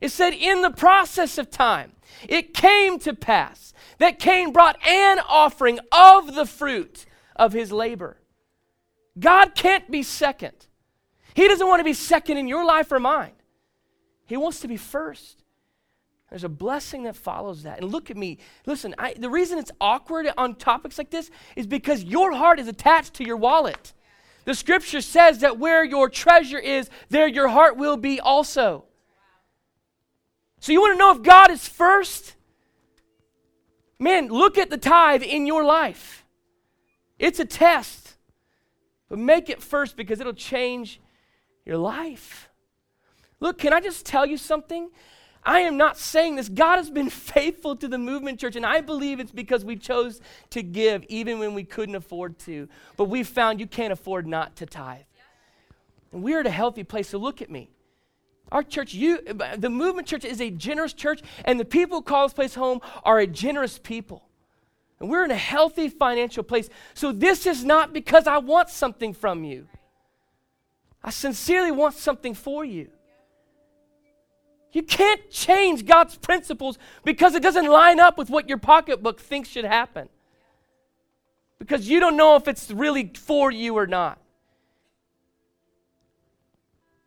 It 0.00 0.10
said, 0.10 0.32
in 0.32 0.62
the 0.62 0.70
process 0.70 1.38
of 1.38 1.50
time, 1.50 1.92
it 2.28 2.52
came 2.52 2.98
to 3.00 3.14
pass 3.14 3.72
that 3.98 4.18
Cain 4.18 4.52
brought 4.52 4.76
an 4.86 5.20
offering 5.28 5.78
of 5.92 6.34
the 6.34 6.46
fruit 6.46 7.06
of 7.36 7.52
his 7.52 7.70
labor. 7.70 8.16
God 9.18 9.54
can't 9.54 9.88
be 9.90 10.02
second. 10.02 10.66
He 11.34 11.46
doesn't 11.46 11.66
want 11.66 11.80
to 11.80 11.84
be 11.84 11.92
second 11.92 12.38
in 12.38 12.48
your 12.48 12.64
life 12.64 12.90
or 12.90 12.98
mine. 12.98 13.32
He 14.26 14.36
wants 14.36 14.60
to 14.60 14.68
be 14.68 14.76
first. 14.76 15.44
There's 16.30 16.44
a 16.44 16.48
blessing 16.48 17.04
that 17.04 17.16
follows 17.16 17.62
that. 17.62 17.80
And 17.80 17.90
look 17.90 18.10
at 18.10 18.16
me. 18.16 18.38
Listen, 18.66 18.94
I, 18.98 19.14
the 19.14 19.30
reason 19.30 19.58
it's 19.58 19.72
awkward 19.80 20.26
on 20.36 20.56
topics 20.56 20.98
like 20.98 21.10
this 21.10 21.30
is 21.56 21.66
because 21.66 22.04
your 22.04 22.32
heart 22.32 22.60
is 22.60 22.68
attached 22.68 23.14
to 23.14 23.24
your 23.24 23.36
wallet. 23.36 23.94
The 24.44 24.54
scripture 24.54 25.00
says 25.00 25.40
that 25.40 25.58
where 25.58 25.84
your 25.84 26.08
treasure 26.08 26.58
is, 26.58 26.90
there 27.08 27.26
your 27.26 27.48
heart 27.48 27.76
will 27.76 27.96
be 27.96 28.20
also. 28.20 28.84
So 30.60 30.72
you 30.72 30.80
want 30.80 30.94
to 30.94 30.98
know 30.98 31.12
if 31.12 31.22
God 31.22 31.50
is 31.50 31.66
first? 31.66 32.34
Man, 33.98 34.28
look 34.28 34.58
at 34.58 34.70
the 34.70 34.78
tithe 34.78 35.22
in 35.22 35.46
your 35.46 35.64
life. 35.64 36.24
It's 37.18 37.40
a 37.40 37.44
test. 37.44 38.16
But 39.08 39.18
make 39.18 39.48
it 39.48 39.62
first 39.62 39.96
because 39.96 40.20
it'll 40.20 40.32
change 40.34 41.00
your 41.64 41.78
life. 41.78 42.50
Look, 43.40 43.58
can 43.58 43.72
I 43.72 43.80
just 43.80 44.04
tell 44.04 44.26
you 44.26 44.36
something? 44.36 44.90
I 45.48 45.60
am 45.60 45.78
not 45.78 45.96
saying 45.96 46.36
this. 46.36 46.50
God 46.50 46.76
has 46.76 46.90
been 46.90 47.08
faithful 47.34 47.74
to 47.76 47.88
the 47.88 47.96
movement 47.96 48.38
church, 48.38 48.54
and 48.54 48.66
I 48.66 48.82
believe 48.82 49.18
it's 49.18 49.32
because 49.32 49.64
we 49.64 49.76
chose 49.76 50.20
to 50.50 50.62
give 50.62 51.06
even 51.08 51.38
when 51.38 51.54
we 51.54 51.64
couldn't 51.64 51.94
afford 51.94 52.38
to. 52.40 52.68
But 52.98 53.04
we 53.04 53.22
found 53.22 53.58
you 53.58 53.66
can't 53.66 53.90
afford 53.90 54.26
not 54.26 54.56
to 54.56 54.66
tithe. 54.66 55.06
And 56.12 56.22
we're 56.22 56.40
at 56.40 56.46
a 56.46 56.50
healthy 56.50 56.84
place. 56.84 57.08
So 57.08 57.18
look 57.18 57.40
at 57.40 57.50
me. 57.50 57.70
Our 58.52 58.62
church, 58.62 58.92
you, 58.92 59.22
the 59.56 59.70
movement 59.70 60.06
church 60.06 60.26
is 60.26 60.42
a 60.42 60.50
generous 60.50 60.92
church, 60.92 61.22
and 61.46 61.58
the 61.58 61.64
people 61.64 61.98
who 61.98 62.02
call 62.02 62.26
this 62.26 62.34
place 62.34 62.54
home 62.54 62.80
are 63.02 63.18
a 63.18 63.26
generous 63.26 63.78
people. 63.78 64.28
And 65.00 65.08
we're 65.08 65.24
in 65.24 65.30
a 65.30 65.36
healthy 65.36 65.88
financial 65.88 66.42
place. 66.42 66.68
So 66.92 67.10
this 67.10 67.46
is 67.46 67.64
not 67.64 67.94
because 67.94 68.26
I 68.26 68.36
want 68.36 68.68
something 68.68 69.14
from 69.14 69.44
you. 69.44 69.66
I 71.02 71.08
sincerely 71.08 71.70
want 71.70 71.94
something 71.94 72.34
for 72.34 72.66
you. 72.66 72.90
You 74.72 74.82
can't 74.82 75.30
change 75.30 75.86
God's 75.86 76.16
principles 76.16 76.78
because 77.04 77.34
it 77.34 77.42
doesn't 77.42 77.66
line 77.66 78.00
up 78.00 78.18
with 78.18 78.30
what 78.30 78.48
your 78.48 78.58
pocketbook 78.58 79.20
thinks 79.20 79.48
should 79.48 79.64
happen. 79.64 80.08
Because 81.58 81.88
you 81.88 82.00
don't 82.00 82.16
know 82.16 82.36
if 82.36 82.46
it's 82.46 82.70
really 82.70 83.10
for 83.14 83.50
you 83.50 83.76
or 83.76 83.86
not. 83.86 84.18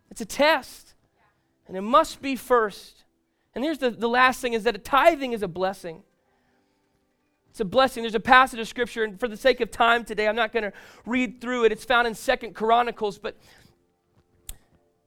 It's 0.09 0.21
a 0.21 0.25
test. 0.25 0.95
And 1.67 1.77
it 1.77 1.81
must 1.81 2.21
be 2.21 2.35
first. 2.35 3.05
And 3.55 3.63
here's 3.63 3.77
the, 3.77 3.91
the 3.91 4.09
last 4.09 4.41
thing 4.41 4.53
is 4.53 4.63
that 4.63 4.75
a 4.75 4.79
tithing 4.79 5.33
is 5.33 5.43
a 5.43 5.47
blessing. 5.47 6.03
It's 7.51 7.59
a 7.59 7.65
blessing. 7.65 8.03
There's 8.03 8.15
a 8.15 8.19
passage 8.19 8.59
of 8.61 8.67
scripture, 8.67 9.03
and 9.03 9.19
for 9.19 9.27
the 9.27 9.35
sake 9.35 9.59
of 9.59 9.71
time 9.71 10.05
today, 10.05 10.27
I'm 10.27 10.37
not 10.37 10.53
going 10.53 10.63
to 10.63 10.73
read 11.05 11.41
through 11.41 11.65
it. 11.65 11.73
It's 11.73 11.83
found 11.83 12.07
in 12.07 12.15
Second 12.15 12.55
Chronicles, 12.55 13.17
but 13.17 13.35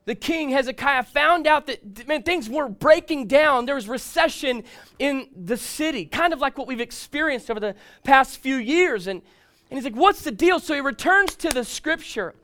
the 0.06 0.14
king 0.14 0.50
Hezekiah 0.50 1.04
found 1.04 1.46
out 1.46 1.66
that 1.66 2.06
man, 2.06 2.22
things 2.22 2.48
were 2.48 2.68
breaking 2.68 3.26
down. 3.26 3.66
There 3.66 3.74
was 3.74 3.88
recession 3.88 4.64
in 4.98 5.28
the 5.34 5.56
city, 5.56 6.04
kind 6.04 6.32
of 6.32 6.40
like 6.40 6.58
what 6.58 6.66
we've 6.66 6.80
experienced 6.80 7.50
over 7.50 7.60
the 7.60 7.74
past 8.02 8.38
few 8.38 8.56
years. 8.56 9.06
And, 9.06 9.22
and 9.70 9.78
he's 9.78 9.84
like, 9.84 9.96
What's 9.96 10.22
the 10.22 10.30
deal? 10.30 10.60
So 10.60 10.74
he 10.74 10.80
returns 10.80 11.34
to 11.36 11.52
the 11.52 11.64
scripture 11.64 12.34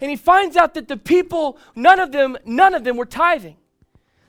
and 0.00 0.10
he 0.10 0.16
finds 0.16 0.56
out 0.56 0.74
that 0.74 0.88
the 0.88 0.96
people, 0.96 1.58
none 1.74 2.00
of 2.00 2.12
them, 2.12 2.36
none 2.44 2.74
of 2.74 2.84
them 2.84 2.96
were 2.96 3.06
tithing. 3.06 3.56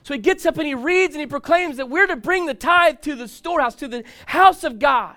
So 0.02 0.14
he 0.14 0.20
gets 0.20 0.46
up 0.46 0.56
and 0.56 0.66
he 0.66 0.74
reads 0.74 1.14
and 1.14 1.20
he 1.20 1.26
proclaims 1.26 1.76
that 1.76 1.90
we're 1.90 2.06
to 2.06 2.16
bring 2.16 2.46
the 2.46 2.54
tithe 2.54 3.02
to 3.02 3.14
the 3.14 3.28
storehouse, 3.28 3.74
to 3.76 3.88
the 3.88 4.04
house 4.26 4.64
of 4.64 4.78
God. 4.78 5.16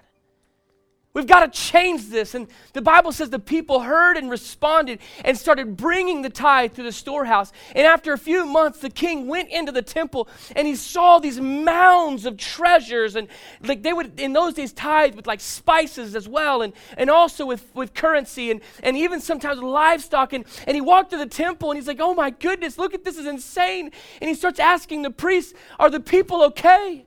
We've 1.13 1.27
got 1.27 1.51
to 1.51 1.59
change 1.59 2.07
this. 2.07 2.35
And 2.35 2.47
the 2.71 2.81
Bible 2.81 3.11
says 3.11 3.29
the 3.29 3.39
people 3.39 3.81
heard 3.81 4.15
and 4.15 4.29
responded 4.29 4.99
and 5.25 5.37
started 5.37 5.75
bringing 5.75 6.21
the 6.21 6.29
tithe 6.29 6.75
to 6.75 6.83
the 6.83 6.91
storehouse. 6.93 7.51
And 7.75 7.85
after 7.85 8.13
a 8.13 8.17
few 8.17 8.45
months, 8.45 8.79
the 8.79 8.89
king 8.89 9.27
went 9.27 9.49
into 9.49 9.73
the 9.73 9.81
temple 9.81 10.29
and 10.55 10.65
he 10.65 10.75
saw 10.75 11.19
these 11.19 11.39
mounds 11.39 12.25
of 12.25 12.37
treasures. 12.37 13.17
And 13.17 13.27
like 13.61 13.83
they 13.83 13.91
would, 13.91 14.19
in 14.21 14.31
those 14.31 14.53
days, 14.53 14.71
tithe 14.71 15.15
with 15.15 15.27
like 15.27 15.41
spices 15.41 16.15
as 16.15 16.29
well, 16.29 16.61
and, 16.61 16.71
and 16.97 17.09
also 17.09 17.45
with, 17.45 17.75
with 17.75 17.93
currency 17.93 18.49
and, 18.49 18.61
and 18.81 18.95
even 18.95 19.19
sometimes 19.19 19.61
livestock. 19.61 20.31
And, 20.31 20.45
and 20.65 20.75
he 20.75 20.81
walked 20.81 21.11
to 21.11 21.17
the 21.17 21.25
temple 21.25 21.71
and 21.71 21.77
he's 21.77 21.87
like, 21.87 21.99
oh 21.99 22.13
my 22.13 22.29
goodness, 22.29 22.77
look 22.77 22.93
at 22.93 23.03
this, 23.03 23.17
is 23.17 23.25
insane. 23.25 23.91
And 24.21 24.29
he 24.29 24.33
starts 24.33 24.59
asking 24.59 25.01
the 25.01 25.11
priests, 25.11 25.53
are 25.77 25.89
the 25.89 25.99
people 25.99 26.41
okay? 26.43 27.05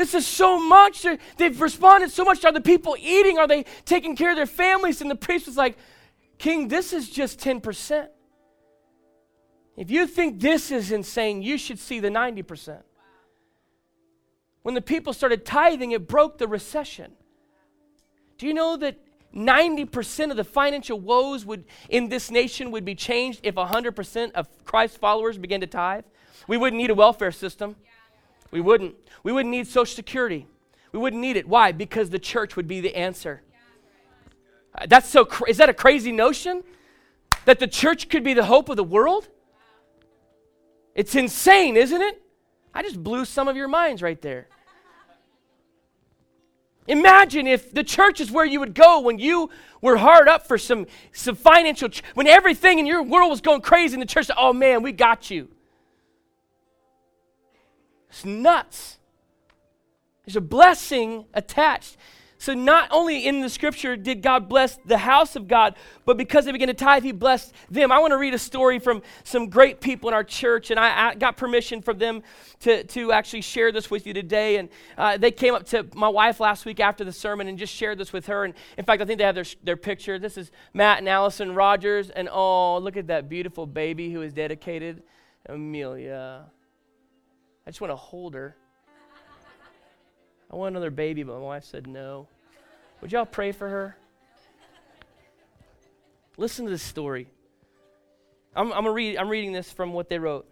This 0.00 0.14
is 0.14 0.26
so 0.26 0.58
much. 0.58 1.04
They've 1.36 1.60
responded 1.60 2.10
so 2.10 2.24
much. 2.24 2.42
Are 2.46 2.52
the 2.52 2.62
people 2.62 2.96
eating? 2.98 3.36
Are 3.36 3.46
they 3.46 3.66
taking 3.84 4.16
care 4.16 4.30
of 4.30 4.36
their 4.36 4.46
families? 4.46 5.02
And 5.02 5.10
the 5.10 5.14
priest 5.14 5.44
was 5.44 5.58
like, 5.58 5.76
King, 6.38 6.68
this 6.68 6.94
is 6.94 7.10
just 7.10 7.38
10%. 7.38 8.08
If 9.76 9.90
you 9.90 10.06
think 10.06 10.40
this 10.40 10.70
is 10.70 10.90
insane, 10.90 11.42
you 11.42 11.58
should 11.58 11.78
see 11.78 12.00
the 12.00 12.08
90%. 12.08 12.82
When 14.62 14.74
the 14.74 14.80
people 14.80 15.12
started 15.12 15.44
tithing, 15.44 15.90
it 15.90 16.08
broke 16.08 16.38
the 16.38 16.48
recession. 16.48 17.12
Do 18.38 18.46
you 18.46 18.54
know 18.54 18.78
that 18.78 18.96
90% 19.36 20.30
of 20.30 20.38
the 20.38 20.44
financial 20.44 20.98
woes 20.98 21.44
would, 21.44 21.66
in 21.90 22.08
this 22.08 22.30
nation 22.30 22.70
would 22.70 22.86
be 22.86 22.94
changed 22.94 23.40
if 23.42 23.56
100% 23.56 24.32
of 24.32 24.48
Christ 24.64 24.96
followers 24.96 25.36
began 25.36 25.60
to 25.60 25.66
tithe? 25.66 26.04
We 26.48 26.56
wouldn't 26.56 26.80
need 26.80 26.88
a 26.88 26.94
welfare 26.94 27.32
system. 27.32 27.76
We 28.50 28.60
wouldn't. 28.60 28.94
We 29.22 29.32
wouldn't 29.32 29.50
need 29.50 29.66
Social 29.66 29.94
Security. 29.94 30.46
We 30.92 30.98
wouldn't 30.98 31.20
need 31.20 31.36
it. 31.36 31.46
Why? 31.48 31.72
Because 31.72 32.10
the 32.10 32.18
church 32.18 32.56
would 32.56 32.66
be 32.66 32.80
the 32.80 32.96
answer. 32.96 33.42
Uh, 34.74 34.86
that's 34.88 35.08
so. 35.08 35.28
Is 35.46 35.58
that 35.58 35.68
a 35.68 35.74
crazy 35.74 36.12
notion? 36.12 36.62
That 37.44 37.58
the 37.58 37.68
church 37.68 38.08
could 38.08 38.24
be 38.24 38.34
the 38.34 38.44
hope 38.44 38.68
of 38.68 38.76
the 38.76 38.84
world? 38.84 39.28
It's 40.94 41.14
insane, 41.14 41.76
isn't 41.76 42.02
it? 42.02 42.20
I 42.74 42.82
just 42.82 43.02
blew 43.02 43.24
some 43.24 43.48
of 43.48 43.56
your 43.56 43.68
minds 43.68 44.02
right 44.02 44.20
there. 44.20 44.48
Imagine 46.86 47.46
if 47.46 47.72
the 47.72 47.84
church 47.84 48.20
is 48.20 48.30
where 48.30 48.44
you 48.44 48.58
would 48.58 48.74
go 48.74 49.00
when 49.00 49.18
you 49.18 49.50
were 49.80 49.96
hard 49.96 50.28
up 50.28 50.48
for 50.48 50.58
some, 50.58 50.86
some 51.12 51.36
financial, 51.36 51.88
ch- 51.88 52.02
when 52.14 52.26
everything 52.26 52.80
in 52.80 52.86
your 52.86 53.02
world 53.02 53.30
was 53.30 53.40
going 53.40 53.60
crazy, 53.60 53.94
and 53.94 54.02
the 54.02 54.06
church 54.06 54.26
said, 54.26 54.36
Oh 54.36 54.52
man, 54.52 54.82
we 54.82 54.90
got 54.90 55.30
you. 55.30 55.48
It's 58.10 58.24
nuts. 58.24 58.98
There's 60.26 60.36
a 60.36 60.40
blessing 60.40 61.24
attached. 61.32 61.96
So, 62.40 62.54
not 62.54 62.88
only 62.90 63.26
in 63.26 63.42
the 63.42 63.50
scripture 63.50 63.96
did 63.96 64.22
God 64.22 64.48
bless 64.48 64.78
the 64.86 64.96
house 64.96 65.36
of 65.36 65.46
God, 65.46 65.76
but 66.06 66.16
because 66.16 66.46
they 66.46 66.52
began 66.52 66.68
to 66.68 66.74
tithe, 66.74 67.02
He 67.02 67.12
blessed 67.12 67.52
them. 67.70 67.92
I 67.92 67.98
want 67.98 68.12
to 68.12 68.16
read 68.16 68.32
a 68.32 68.38
story 68.38 68.78
from 68.78 69.02
some 69.24 69.50
great 69.50 69.82
people 69.82 70.08
in 70.08 70.14
our 70.14 70.24
church, 70.24 70.70
and 70.70 70.80
I, 70.80 71.10
I 71.10 71.14
got 71.16 71.36
permission 71.36 71.82
from 71.82 71.98
them 71.98 72.22
to, 72.60 72.82
to 72.84 73.12
actually 73.12 73.42
share 73.42 73.72
this 73.72 73.90
with 73.90 74.06
you 74.06 74.14
today. 74.14 74.56
And 74.56 74.70
uh, 74.96 75.18
they 75.18 75.30
came 75.32 75.54
up 75.54 75.66
to 75.66 75.86
my 75.94 76.08
wife 76.08 76.40
last 76.40 76.64
week 76.64 76.80
after 76.80 77.04
the 77.04 77.12
sermon 77.12 77.46
and 77.46 77.58
just 77.58 77.74
shared 77.74 77.98
this 77.98 78.10
with 78.10 78.26
her. 78.28 78.46
And 78.46 78.54
in 78.78 78.86
fact, 78.86 79.02
I 79.02 79.04
think 79.04 79.18
they 79.18 79.24
have 79.24 79.34
their, 79.34 79.44
their 79.62 79.76
picture. 79.76 80.18
This 80.18 80.38
is 80.38 80.50
Matt 80.72 81.00
and 81.00 81.10
Allison 81.10 81.54
Rogers. 81.54 82.08
And 82.08 82.26
oh, 82.32 82.78
look 82.78 82.96
at 82.96 83.08
that 83.08 83.28
beautiful 83.28 83.66
baby 83.66 84.10
who 84.10 84.22
is 84.22 84.32
dedicated, 84.32 85.02
Amelia. 85.44 86.46
I 87.66 87.70
just 87.70 87.80
want 87.80 87.90
to 87.92 87.96
hold 87.96 88.34
her. 88.34 88.56
I 90.50 90.56
want 90.56 90.72
another 90.72 90.90
baby, 90.90 91.22
but 91.22 91.34
my 91.34 91.44
wife 91.44 91.64
said 91.64 91.86
no. 91.86 92.26
Would 93.00 93.12
y'all 93.12 93.24
pray 93.24 93.52
for 93.52 93.68
her? 93.68 93.96
Listen 96.36 96.64
to 96.64 96.70
this 96.70 96.82
story. 96.82 97.28
I'm, 98.54 98.72
I'm, 98.72 98.86
read, 98.88 99.16
I'm 99.16 99.28
reading 99.28 99.52
this 99.52 99.70
from 99.70 99.92
what 99.92 100.08
they 100.08 100.18
wrote. 100.18 100.50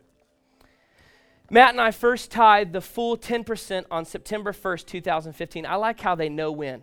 Matt 1.51 1.71
and 1.71 1.81
I 1.81 1.91
first 1.91 2.31
tied 2.31 2.73
the 2.73 2.81
full 2.81 3.17
10% 3.17 3.87
on 3.91 4.05
September 4.05 4.53
1st, 4.53 4.87
2015. 4.87 5.67
I 5.67 5.77
like 5.77 5.99
how 6.01 6.15
they 6.15 6.29
know 6.29 6.53
when 6.53 6.83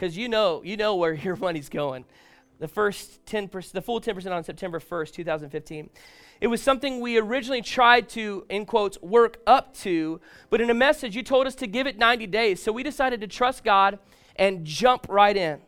because 0.00 0.16
you 0.16 0.28
know, 0.28 0.62
you 0.64 0.78
know 0.78 0.96
where 0.96 1.12
your 1.24 1.36
money's 1.36 1.68
going. 1.68 2.04
The 2.58 2.68
first 2.68 3.24
10%, 3.26 3.72
the 3.72 3.82
full 3.82 4.00
10% 4.00 4.30
on 4.30 4.44
September 4.44 4.80
1st, 4.80 5.12
2015. 5.12 5.90
It 6.40 6.46
was 6.46 6.62
something 6.62 7.00
we 7.00 7.18
originally 7.18 7.60
tried 7.60 8.08
to, 8.10 8.46
in 8.48 8.64
quotes, 8.64 9.00
work 9.02 9.40
up 9.46 9.74
to, 9.78 10.20
but 10.48 10.60
in 10.60 10.70
a 10.70 10.74
message, 10.74 11.14
you 11.14 11.22
told 11.22 11.46
us 11.46 11.54
to 11.56 11.66
give 11.66 11.86
it 11.86 11.98
90 11.98 12.26
days. 12.28 12.62
So 12.62 12.72
we 12.72 12.82
decided 12.82 13.20
to 13.20 13.26
trust 13.26 13.62
God 13.62 13.98
and 14.36 14.64
jump 14.64 15.06
right 15.08 15.36
in. 15.36 15.60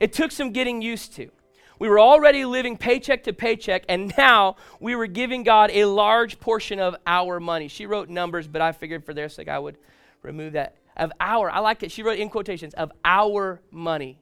It 0.00 0.14
took 0.14 0.32
some 0.32 0.50
getting 0.50 0.80
used 0.80 1.14
to. 1.16 1.30
We 1.78 1.88
were 1.88 2.00
already 2.00 2.44
living 2.44 2.78
paycheck 2.78 3.24
to 3.24 3.32
paycheck, 3.32 3.84
and 3.88 4.14
now 4.16 4.56
we 4.80 4.94
were 4.94 5.08
giving 5.08 5.42
God 5.42 5.70
a 5.72 5.84
large 5.84 6.40
portion 6.40 6.78
of 6.78 6.96
our 7.06 7.38
money. 7.38 7.68
She 7.68 7.86
wrote 7.86 8.08
numbers, 8.08 8.48
but 8.48 8.62
I 8.62 8.72
figured 8.72 9.04
for 9.04 9.12
their 9.12 9.28
sake 9.28 9.48
I 9.48 9.58
would 9.58 9.76
remove 10.22 10.54
that. 10.54 10.76
Of 10.96 11.12
our, 11.20 11.50
I 11.50 11.58
like 11.58 11.82
it. 11.82 11.90
She 11.90 12.02
wrote 12.02 12.18
in 12.18 12.30
quotations, 12.30 12.72
of 12.74 12.92
our 13.04 13.60
money. 13.70 14.21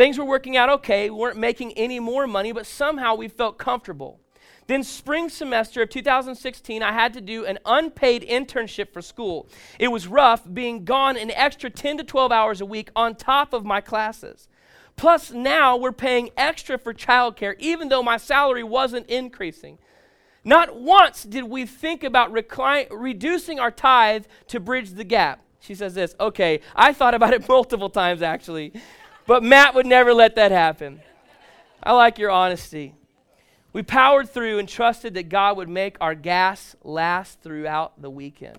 Things 0.00 0.16
were 0.16 0.24
working 0.24 0.56
out 0.56 0.70
okay. 0.70 1.10
We 1.10 1.16
weren't 1.16 1.36
making 1.36 1.74
any 1.74 2.00
more 2.00 2.26
money, 2.26 2.52
but 2.52 2.64
somehow 2.64 3.16
we 3.16 3.28
felt 3.28 3.58
comfortable. 3.58 4.18
Then, 4.66 4.82
spring 4.82 5.28
semester 5.28 5.82
of 5.82 5.90
2016, 5.90 6.82
I 6.82 6.90
had 6.90 7.12
to 7.12 7.20
do 7.20 7.44
an 7.44 7.58
unpaid 7.66 8.26
internship 8.26 8.94
for 8.94 9.02
school. 9.02 9.46
It 9.78 9.88
was 9.88 10.06
rough 10.06 10.50
being 10.50 10.86
gone 10.86 11.18
an 11.18 11.30
extra 11.32 11.68
10 11.68 11.98
to 11.98 12.04
12 12.04 12.32
hours 12.32 12.62
a 12.62 12.64
week 12.64 12.88
on 12.96 13.14
top 13.14 13.52
of 13.52 13.66
my 13.66 13.82
classes. 13.82 14.48
Plus, 14.96 15.32
now 15.32 15.76
we're 15.76 15.92
paying 15.92 16.30
extra 16.34 16.78
for 16.78 16.94
childcare, 16.94 17.54
even 17.58 17.90
though 17.90 18.02
my 18.02 18.16
salary 18.16 18.64
wasn't 18.64 19.06
increasing. 19.06 19.76
Not 20.44 20.80
once 20.80 21.24
did 21.24 21.44
we 21.44 21.66
think 21.66 22.04
about 22.04 22.32
reducing 22.32 23.60
our 23.60 23.70
tithe 23.70 24.24
to 24.46 24.60
bridge 24.60 24.92
the 24.92 25.04
gap. 25.04 25.42
She 25.60 25.74
says 25.74 25.92
this, 25.92 26.14
okay, 26.18 26.60
I 26.74 26.94
thought 26.94 27.12
about 27.12 27.34
it 27.34 27.46
multiple 27.50 27.90
times 27.90 28.22
actually. 28.22 28.72
But 29.30 29.44
Matt 29.44 29.76
would 29.76 29.86
never 29.86 30.12
let 30.12 30.34
that 30.34 30.50
happen. 30.50 31.02
I 31.80 31.92
like 31.92 32.18
your 32.18 32.32
honesty. 32.32 32.96
We 33.72 33.84
powered 33.84 34.28
through 34.28 34.58
and 34.58 34.68
trusted 34.68 35.14
that 35.14 35.28
God 35.28 35.56
would 35.56 35.68
make 35.68 35.96
our 36.00 36.16
gas 36.16 36.74
last 36.82 37.40
throughout 37.40 38.02
the 38.02 38.10
weekend. 38.10 38.58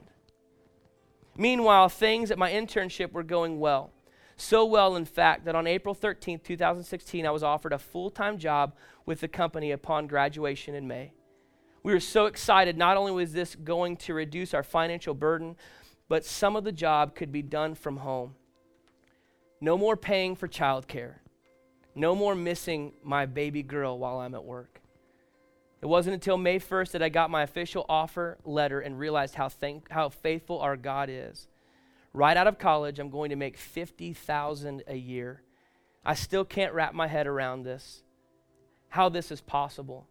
Meanwhile, 1.36 1.90
things 1.90 2.32
at 2.32 2.38
my 2.38 2.50
internship 2.50 3.12
were 3.12 3.22
going 3.22 3.60
well. 3.60 3.92
So 4.38 4.64
well, 4.64 4.96
in 4.96 5.04
fact, 5.04 5.44
that 5.44 5.56
on 5.56 5.68
April 5.68 5.94
13th, 5.94 6.42
2016, 6.42 7.26
I 7.26 7.32
was 7.32 7.44
offered 7.44 7.74
a 7.74 7.78
full 7.78 8.10
time 8.10 8.38
job 8.38 8.74
with 9.06 9.20
the 9.20 9.28
company 9.28 9.72
upon 9.72 10.08
graduation 10.08 10.74
in 10.74 10.88
May. 10.88 11.12
We 11.84 11.92
were 11.92 12.00
so 12.00 12.28
excited. 12.28 12.78
Not 12.78 12.96
only 12.96 13.12
was 13.12 13.34
this 13.34 13.56
going 13.56 13.98
to 13.98 14.14
reduce 14.14 14.54
our 14.54 14.64
financial 14.64 15.16
burden, 15.16 15.58
but 16.08 16.24
some 16.24 16.56
of 16.56 16.64
the 16.64 16.72
job 16.72 17.14
could 17.14 17.34
be 17.34 17.42
done 17.42 17.76
from 17.76 17.98
home. 17.98 18.36
No 19.62 19.78
more 19.78 19.96
paying 19.96 20.36
for 20.36 20.48
childcare. 20.48 21.14
No 21.94 22.16
more 22.16 22.34
missing 22.34 22.94
my 23.04 23.28
baby 23.28 23.62
girl 23.62 24.00
while 24.00 24.20
I'm 24.20 24.34
at 24.34 24.44
work. 24.44 24.82
It 25.82 25.86
wasn't 25.86 26.16
until 26.16 26.38
May 26.38 26.60
1st 26.60 26.92
that 26.92 27.04
I 27.04 27.10
got 27.10 27.30
my 27.30 27.44
official 27.44 27.86
offer 27.88 28.38
letter 28.44 28.80
and 28.80 28.98
realized 28.98 29.36
how, 29.36 29.50
thank, 29.50 29.90
how 29.90 30.10
faithful 30.10 30.60
our 30.60 30.76
God 30.78 31.10
is. 31.12 31.48
Right 32.14 32.36
out 32.36 32.48
of 32.48 32.58
college, 32.58 33.00
I'm 33.00 33.10
going 33.10 33.30
to 33.30 33.36
make 33.36 33.58
50,000 33.58 34.84
a 34.88 34.96
year. 34.96 35.42
I 36.04 36.16
still 36.16 36.44
can't 36.44 36.74
wrap 36.74 36.94
my 36.94 37.08
head 37.08 37.28
around 37.28 37.64
this. 37.64 38.04
How 38.90 39.10
this 39.10 39.32
is 39.32 39.42
possible. 39.42 40.08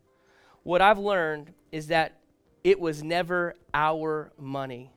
What 0.63 0.81
I've 0.81 0.99
learned 0.99 1.53
is 1.73 1.89
that 1.89 2.21
it 2.63 2.79
was 2.79 3.03
never 3.03 3.55
our 3.75 4.33
money. 4.39 4.93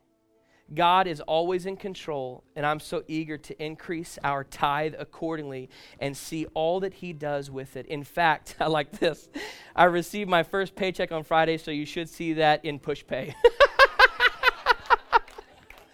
God 0.73 1.07
is 1.07 1.19
always 1.21 1.65
in 1.65 1.77
control, 1.77 2.43
and 2.55 2.65
I'm 2.65 2.79
so 2.79 3.03
eager 3.07 3.37
to 3.37 3.63
increase 3.63 4.17
our 4.23 4.43
tithe 4.43 4.95
accordingly 4.97 5.69
and 5.99 6.15
see 6.15 6.45
all 6.53 6.79
that 6.79 6.95
He 6.95 7.13
does 7.13 7.51
with 7.51 7.75
it. 7.75 7.85
In 7.87 8.03
fact, 8.03 8.55
I 8.59 8.67
like 8.67 8.91
this. 8.99 9.29
I 9.75 9.85
received 9.85 10.29
my 10.29 10.43
first 10.43 10.75
paycheck 10.75 11.11
on 11.11 11.23
Friday, 11.23 11.57
so 11.57 11.71
you 11.71 11.85
should 11.85 12.09
see 12.09 12.33
that 12.33 12.63
in 12.65 12.79
Pushpay. 12.79 13.33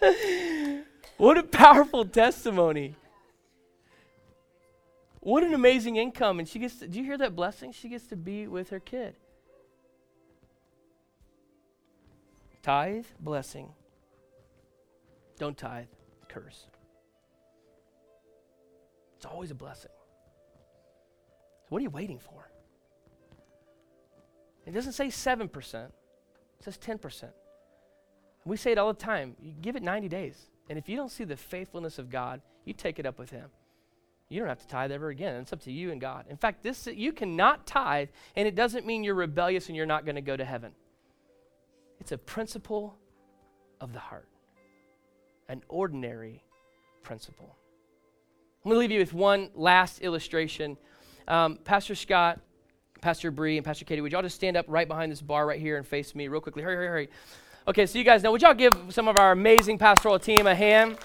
what 1.16 1.36
a 1.36 1.42
powerful 1.42 2.04
testimony. 2.04 2.94
What 5.20 5.42
an 5.42 5.52
amazing 5.52 5.96
income. 5.96 6.38
And 6.38 6.48
she 6.48 6.58
gets 6.58 6.76
to, 6.76 6.88
do 6.88 6.98
you 6.98 7.04
hear 7.04 7.18
that 7.18 7.36
blessing? 7.36 7.72
She 7.72 7.88
gets 7.88 8.06
to 8.06 8.16
be 8.16 8.46
with 8.46 8.70
her 8.70 8.80
kid. 8.80 9.16
Tithe, 12.62 13.06
blessing. 13.18 13.70
Don't 15.40 15.56
tithe, 15.56 15.86
curse. 16.28 16.66
It's 19.16 19.24
always 19.24 19.50
a 19.50 19.54
blessing. 19.54 19.90
So 21.62 21.68
what 21.70 21.78
are 21.78 21.82
you 21.82 21.88
waiting 21.88 22.18
for? 22.18 22.50
It 24.66 24.74
doesn't 24.74 24.92
say 24.92 25.06
7%, 25.06 25.48
it 25.86 25.92
says 26.60 26.76
10%. 26.76 27.24
We 28.44 28.58
say 28.58 28.72
it 28.72 28.78
all 28.78 28.92
the 28.92 28.98
time. 28.98 29.34
You 29.40 29.54
give 29.62 29.76
it 29.76 29.82
90 29.82 30.08
days. 30.08 30.36
And 30.68 30.78
if 30.78 30.90
you 30.90 30.96
don't 30.96 31.10
see 31.10 31.24
the 31.24 31.38
faithfulness 31.38 31.98
of 31.98 32.10
God, 32.10 32.42
you 32.66 32.74
take 32.74 32.98
it 32.98 33.06
up 33.06 33.18
with 33.18 33.30
Him. 33.30 33.48
You 34.28 34.40
don't 34.40 34.48
have 34.48 34.60
to 34.60 34.68
tithe 34.68 34.92
ever 34.92 35.08
again. 35.08 35.36
It's 35.36 35.54
up 35.54 35.62
to 35.62 35.72
you 35.72 35.90
and 35.90 36.02
God. 36.02 36.26
In 36.28 36.36
fact, 36.36 36.62
this 36.62 36.86
you 36.86 37.12
cannot 37.12 37.66
tithe, 37.66 38.08
and 38.36 38.46
it 38.46 38.54
doesn't 38.54 38.84
mean 38.84 39.04
you're 39.04 39.14
rebellious 39.14 39.68
and 39.68 39.76
you're 39.76 39.86
not 39.86 40.04
going 40.04 40.16
to 40.16 40.20
go 40.20 40.36
to 40.36 40.44
heaven. 40.44 40.72
It's 41.98 42.12
a 42.12 42.18
principle 42.18 42.98
of 43.80 43.94
the 43.94 44.00
heart 44.00 44.28
an 45.50 45.62
ordinary 45.68 46.44
principle. 47.02 47.56
I'm 48.64 48.70
going 48.70 48.76
to 48.76 48.80
leave 48.80 48.92
you 48.92 49.00
with 49.00 49.12
one 49.12 49.50
last 49.54 50.00
illustration. 50.00 50.76
Um, 51.26 51.58
Pastor 51.64 51.96
Scott, 51.96 52.38
Pastor 53.00 53.32
Bree, 53.32 53.56
and 53.56 53.66
Pastor 53.66 53.84
Katie, 53.84 54.00
would 54.00 54.12
y'all 54.12 54.22
just 54.22 54.36
stand 54.36 54.56
up 54.56 54.64
right 54.68 54.86
behind 54.86 55.10
this 55.10 55.20
bar 55.20 55.46
right 55.46 55.58
here 55.58 55.76
and 55.76 55.84
face 55.84 56.14
me 56.14 56.28
real 56.28 56.40
quickly? 56.40 56.62
Hurry, 56.62 56.76
hurry, 56.76 56.86
hurry. 56.86 57.08
Okay, 57.66 57.84
so 57.84 57.98
you 57.98 58.04
guys 58.04 58.22
know, 58.22 58.30
would 58.30 58.42
y'all 58.42 58.54
give 58.54 58.74
some 58.90 59.08
of 59.08 59.16
our 59.16 59.32
amazing 59.32 59.76
pastoral 59.76 60.20
team 60.20 60.46
a 60.46 60.54
hand? 60.54 60.98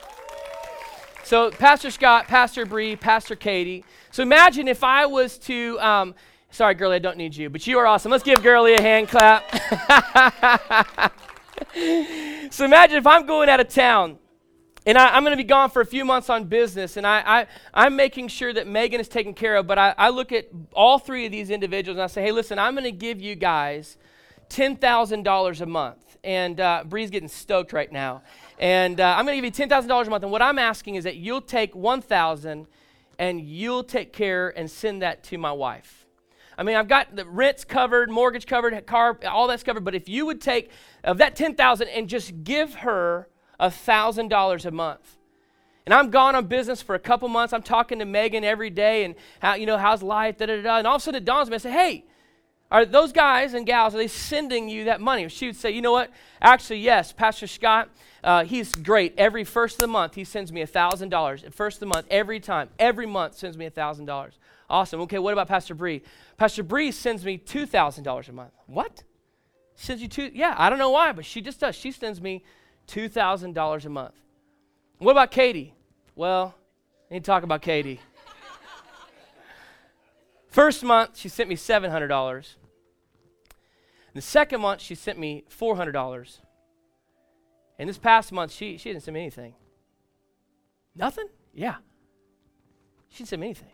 So, 1.23 1.49
Pastor 1.49 1.89
Scott, 1.89 2.27
Pastor 2.27 2.67
Bree, 2.67 2.95
Pastor 2.95 3.35
Katie. 3.35 3.83
So, 4.11 4.21
imagine 4.21 4.67
if 4.67 4.83
I 4.83 5.07
was 5.07 5.39
to, 5.39 5.79
um, 5.79 6.13
sorry, 6.51 6.75
girlie, 6.75 6.97
I 6.97 6.99
don't 6.99 7.17
need 7.17 7.35
you, 7.35 7.49
but 7.49 7.65
you 7.65 7.79
are 7.79 7.87
awesome. 7.87 8.11
Let's 8.11 8.23
give 8.23 8.43
girlie 8.43 8.75
a 8.75 8.81
hand 8.81 9.07
clap. 9.07 9.49
so, 12.51 12.65
imagine 12.65 12.97
if 12.97 13.07
I'm 13.07 13.25
going 13.25 13.49
out 13.49 13.59
of 13.59 13.69
town 13.69 14.19
and 14.85 14.97
I, 14.97 15.17
am 15.17 15.23
going 15.23 15.31
to 15.31 15.37
be 15.37 15.43
gone 15.43 15.71
for 15.71 15.81
a 15.81 15.85
few 15.85 16.05
months 16.05 16.29
on 16.29 16.45
business, 16.45 16.95
and 16.95 17.07
I, 17.07 17.47
I, 17.73 17.87
am 17.87 17.95
making 17.95 18.27
sure 18.27 18.53
that 18.53 18.67
Megan 18.67 18.99
is 18.99 19.07
taken 19.07 19.33
care 19.33 19.55
of. 19.55 19.65
But 19.65 19.79
I, 19.79 19.95
I 19.97 20.09
look 20.09 20.31
at 20.31 20.47
all 20.73 20.99
three 20.99 21.25
of 21.25 21.31
these 21.31 21.49
individuals 21.49 21.95
and 21.95 22.03
I 22.03 22.07
say, 22.07 22.21
hey, 22.21 22.31
listen, 22.31 22.59
I'm 22.59 22.75
going 22.75 22.83
to 22.85 22.91
give 22.91 23.19
you 23.19 23.35
guys 23.35 23.97
$10,000 24.49 25.61
a 25.61 25.65
month. 25.65 26.17
And 26.23 26.59
uh, 26.59 26.83
Bree's 26.85 27.09
getting 27.09 27.29
stoked 27.29 27.73
right 27.73 27.91
now. 27.91 28.23
And 28.59 28.99
uh, 28.99 29.15
I'm 29.17 29.25
going 29.25 29.41
to 29.41 29.47
give 29.47 29.59
you 29.59 29.67
$10,000 29.67 30.07
a 30.07 30.09
month. 30.09 30.23
And 30.23 30.31
what 30.31 30.41
I'm 30.41 30.59
asking 30.59 30.95
is 30.95 31.03
that 31.03 31.15
you'll 31.15 31.41
take 31.41 31.75
1,000 31.75 32.67
and 33.17 33.41
you'll 33.41 33.83
take 33.83 34.13
care 34.13 34.49
and 34.57 34.69
send 34.69 35.01
that 35.01 35.23
to 35.25 35.37
my 35.37 35.51
wife. 35.51 36.05
I 36.57 36.63
mean, 36.63 36.75
I've 36.75 36.87
got 36.87 37.15
the 37.15 37.25
rents 37.25 37.65
covered, 37.65 38.09
mortgage 38.09 38.45
covered, 38.45 38.85
car, 38.85 39.19
all 39.27 39.47
that's 39.47 39.63
covered. 39.63 39.83
But 39.83 39.95
if 39.95 40.07
you 40.07 40.25
would 40.25 40.41
take 40.41 40.71
of 41.03 41.17
that 41.17 41.35
10,000 41.35 41.87
and 41.89 42.07
just 42.07 42.43
give 42.43 42.75
her 42.75 43.27
$1,000 43.59 44.65
a 44.65 44.71
month. 44.71 45.17
And 45.85 45.93
I'm 45.93 46.09
gone 46.09 46.35
on 46.35 46.47
business 46.47 46.81
for 46.81 46.95
a 46.95 46.99
couple 46.99 47.27
months. 47.29 47.53
I'm 47.53 47.61
talking 47.61 47.99
to 47.99 48.05
Megan 48.05 48.43
every 48.43 48.71
day 48.71 49.03
and 49.03 49.15
how, 49.39 49.53
you 49.53 49.65
know, 49.65 49.77
how's 49.77 50.01
life, 50.01 50.37
da 50.37 50.47
da 50.47 50.61
da. 50.61 50.77
And 50.77 50.87
all 50.87 50.95
of 50.95 51.01
a 51.01 51.03
sudden 51.03 51.21
it 51.21 51.25
dawns 51.25 51.47
on 51.47 51.51
me, 51.51 51.55
I 51.55 51.57
say, 51.59 51.71
hey, 51.71 52.05
are 52.71 52.85
those 52.85 53.11
guys 53.11 53.53
and 53.53 53.65
gals, 53.65 53.93
are 53.93 53.99
they 53.99 54.07
sending 54.07 54.67
you 54.67 54.85
that 54.85 54.99
money? 54.99 55.27
She 55.29 55.47
would 55.47 55.55
say, 55.55 55.71
you 55.71 55.81
know 55.81 55.91
what? 55.91 56.09
Actually, 56.41 56.79
yes, 56.79 57.13
Pastor 57.13 57.45
Scott, 57.45 57.89
uh, 58.23 58.43
he's 58.43 58.73
great. 58.73 59.13
Every 59.17 59.43
first 59.43 59.75
of 59.75 59.81
the 59.81 59.87
month, 59.87 60.15
he 60.15 60.23
sends 60.23 60.51
me 60.51 60.61
a 60.61 60.67
$1,000. 60.67 61.53
First 61.53 61.77
of 61.77 61.79
the 61.81 61.85
month, 61.85 62.07
every 62.09 62.39
time, 62.39 62.69
every 62.79 63.05
month 63.05 63.37
sends 63.37 63.55
me 63.55 63.65
a 63.65 63.71
$1,000. 63.71 64.31
Awesome. 64.67 65.01
Okay, 65.01 65.19
what 65.19 65.31
about 65.31 65.47
Pastor 65.47 65.75
Bree? 65.75 66.01
Pastor 66.37 66.63
Bree 66.63 66.91
sends 66.91 67.23
me 67.23 67.37
$2,000 67.37 68.29
a 68.29 68.31
month. 68.31 68.51
What? 68.65 69.03
Sends 69.75 70.01
you 70.01 70.07
two? 70.07 70.31
Yeah, 70.33 70.55
I 70.57 70.71
don't 70.71 70.79
know 70.79 70.89
why, 70.89 71.11
but 71.11 71.23
she 71.23 71.41
just 71.41 71.59
does. 71.59 71.75
She 71.75 71.91
sends 71.91 72.19
me 72.19 72.43
$2,000 72.87 73.85
a 73.85 73.89
month. 73.89 74.13
What 74.97 75.11
about 75.11 75.31
Katie? 75.31 75.73
Well, 76.15 76.55
I 77.09 77.15
need 77.15 77.23
to 77.23 77.25
talk 77.25 77.43
about 77.43 77.61
Katie. 77.61 77.99
First 80.49 80.83
month, 80.83 81.17
she 81.17 81.27
sent 81.27 81.49
me 81.49 81.55
$700. 81.55 82.55
The 84.13 84.21
second 84.21 84.61
month, 84.61 84.81
she 84.81 84.95
sent 84.95 85.19
me 85.19 85.43
$400. 85.49 86.37
And 87.77 87.89
this 87.89 87.97
past 87.97 88.31
month, 88.31 88.53
she, 88.53 88.77
she 88.77 88.89
didn't 88.89 89.03
send 89.03 89.15
me 89.15 89.21
anything. 89.21 89.53
Nothing? 90.95 91.27
Yeah. 91.53 91.75
She 93.09 93.17
didn't 93.17 93.29
send 93.29 93.41
me 93.41 93.47
anything. 93.47 93.71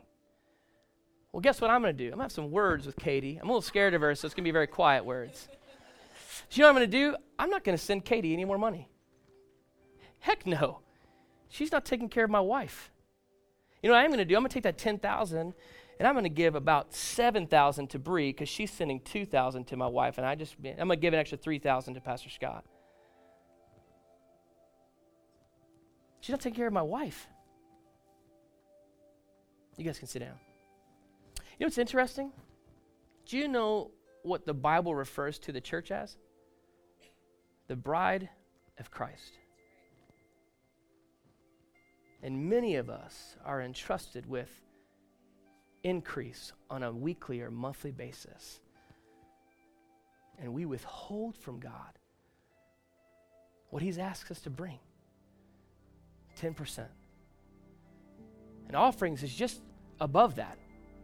Well, 1.32 1.42
guess 1.42 1.62
what 1.62 1.70
I'm 1.70 1.82
going 1.82 1.96
to 1.96 1.98
do? 1.98 2.06
I'm 2.06 2.12
going 2.12 2.20
to 2.20 2.24
have 2.24 2.32
some 2.32 2.52
words 2.52 2.86
with 2.86 2.96
Katie. 2.96 3.38
I'm 3.42 3.48
a 3.48 3.52
little 3.52 3.62
scared 3.62 3.94
of 3.94 4.02
her, 4.02 4.14
so 4.16 4.26
it's 4.26 4.34
going 4.34 4.44
to 4.44 4.48
be 4.48 4.52
very 4.52 4.68
quiet 4.68 5.06
words. 5.06 5.48
So 5.48 5.56
you 6.52 6.62
know 6.62 6.68
what 6.68 6.70
I'm 6.70 6.76
going 6.80 6.92
to 6.92 6.98
do? 6.98 7.16
I'm 7.40 7.50
not 7.50 7.64
going 7.64 7.78
to 7.78 7.84
send 7.84 8.04
Katie 8.04 8.34
any 8.34 8.44
more 8.44 8.58
money. 8.58 8.91
Heck 10.22 10.48
no. 10.48 10.80
She's 11.50 11.72
not 11.72 11.86
taking 11.86 12.10
care 12.10 12.24
of 12.24 12.32
my 12.32 12.40
wife. 12.40 12.92
You 13.84 13.90
know 13.90 13.96
what 13.96 14.04
I'm 14.04 14.10
going 14.10 14.20
to 14.20 14.26
do? 14.26 14.36
I'm 14.36 14.42
going 14.42 14.50
to 14.50 14.54
take 14.54 14.64
that 14.64 14.78
10,000 14.78 15.54
and 16.02 16.08
I'm 16.08 16.16
going 16.16 16.24
to 16.24 16.30
give 16.30 16.56
about 16.56 16.96
7,000 16.96 17.88
to 17.92 18.00
Bree 18.00 18.30
because 18.30 18.50
she's 18.50 18.72
sending 18.72 19.02
2,000 19.02 19.66
to 19.66 19.78
my 19.78 19.86
wife, 19.86 20.18
and 20.18 20.26
I 20.26 20.34
just 20.34 20.56
I'm 20.58 20.88
going 20.88 20.90
to 20.90 20.96
give 20.96 21.14
an 21.14 21.20
extra 21.20 21.38
3,000 21.38 21.94
to 21.94 22.02
Pastor 22.02 22.32
Scott. 22.32 22.66
She's 26.22 26.32
not 26.32 26.40
taking 26.40 26.58
care 26.58 26.66
of 26.66 26.74
my 26.74 26.82
wife. 26.82 27.28
You 29.78 29.86
guys 29.86 30.00
can 30.00 30.08
sit 30.08 30.20
down. 30.20 30.40
You 31.38 31.66
know 31.66 31.68
what's 31.68 31.78
interesting? 31.78 32.32
Do 33.28 33.38
you 33.38 33.48
know 33.48 33.92
what 34.24 34.48
the 34.48 34.56
Bible 34.56 34.96
refers 34.96 35.38
to 35.38 35.52
the 35.52 35.62
church 35.62 35.92
as? 35.92 36.18
The 37.68 37.76
bride 37.76 38.28
of 38.80 38.90
Christ. 38.90 39.34
And 42.24 42.50
many 42.50 42.76
of 42.76 42.90
us 42.90 43.36
are 43.46 43.62
entrusted 43.62 44.28
with 44.28 44.50
increase 45.84 46.54
on 46.70 46.84
a 46.84 46.92
weekly 46.92 47.42
or 47.42 47.50
monthly 47.50 47.92
basis. 47.92 48.60
And 50.40 50.54
we 50.54 50.66
withhold 50.66 51.36
from 51.36 51.60
God 51.60 51.98
what 53.70 53.82
He's 53.82 53.98
asked 53.98 54.30
us 54.32 54.42
to 54.42 54.50
bring 54.50 54.80
10%. 56.40 56.86
And 58.68 58.76
offerings 58.76 59.24
is 59.24 59.34
just 59.34 59.62
above 60.00 60.36
that. 60.36 60.58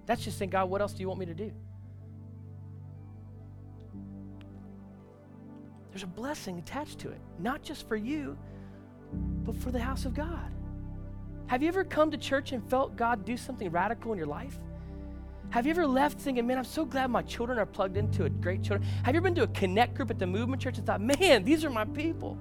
That's 0.06 0.24
just 0.24 0.38
saying, 0.38 0.52
God, 0.52 0.70
what 0.70 0.82
else 0.82 0.94
do 0.94 1.02
you 1.02 1.08
want 1.08 1.20
me 1.20 1.26
to 1.26 1.34
do? 1.34 1.52
There's 5.92 6.04
a 6.04 6.08
blessing 6.08 6.60
attached 6.60 7.00
to 7.00 7.10
it, 7.10 7.20
not 7.40 7.64
just 7.64 7.88
for 7.88 7.96
you, 7.96 8.38
but 9.44 9.56
for 9.56 9.72
the 9.72 9.80
house 9.80 10.06
of 10.06 10.14
God. 10.14 10.52
Have 11.48 11.62
you 11.64 11.70
ever 11.70 11.84
come 11.84 12.12
to 12.12 12.18
church 12.18 12.52
and 12.52 12.64
felt 12.70 12.96
God 12.96 13.26
do 13.26 13.38
something 13.38 13.70
radical 13.72 14.12
in 14.12 14.18
your 14.18 14.28
life? 14.28 14.60
Have 15.50 15.66
you 15.66 15.72
ever 15.72 15.88
left 15.88 16.20
thinking, 16.20 16.46
man, 16.46 16.58
I'm 16.58 16.66
so 16.66 16.84
glad 16.84 17.10
my 17.10 17.22
children 17.22 17.58
are 17.58 17.66
plugged 17.66 17.96
into 17.96 18.26
a 18.26 18.30
great 18.30 18.64
children? 18.64 18.88
Have 19.04 19.16
you 19.16 19.20
ever 19.20 19.24
been 19.24 19.36
to 19.36 19.44
a 19.44 19.48
connect 19.48 19.96
group 19.96 20.12
at 20.12 20.20
the 20.20 20.28
movement 20.28 20.62
church 20.62 20.78
and 20.78 20.86
thought, 20.86 21.00
man, 21.00 21.44
these 21.46 21.64
are 21.64 21.70
my 21.70 21.86
people? 21.86 22.38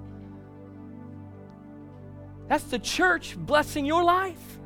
That's 2.49 2.65
the 2.65 2.79
church 2.79 3.37
blessing 3.37 3.85
your 3.85 4.03
life. 4.03 4.59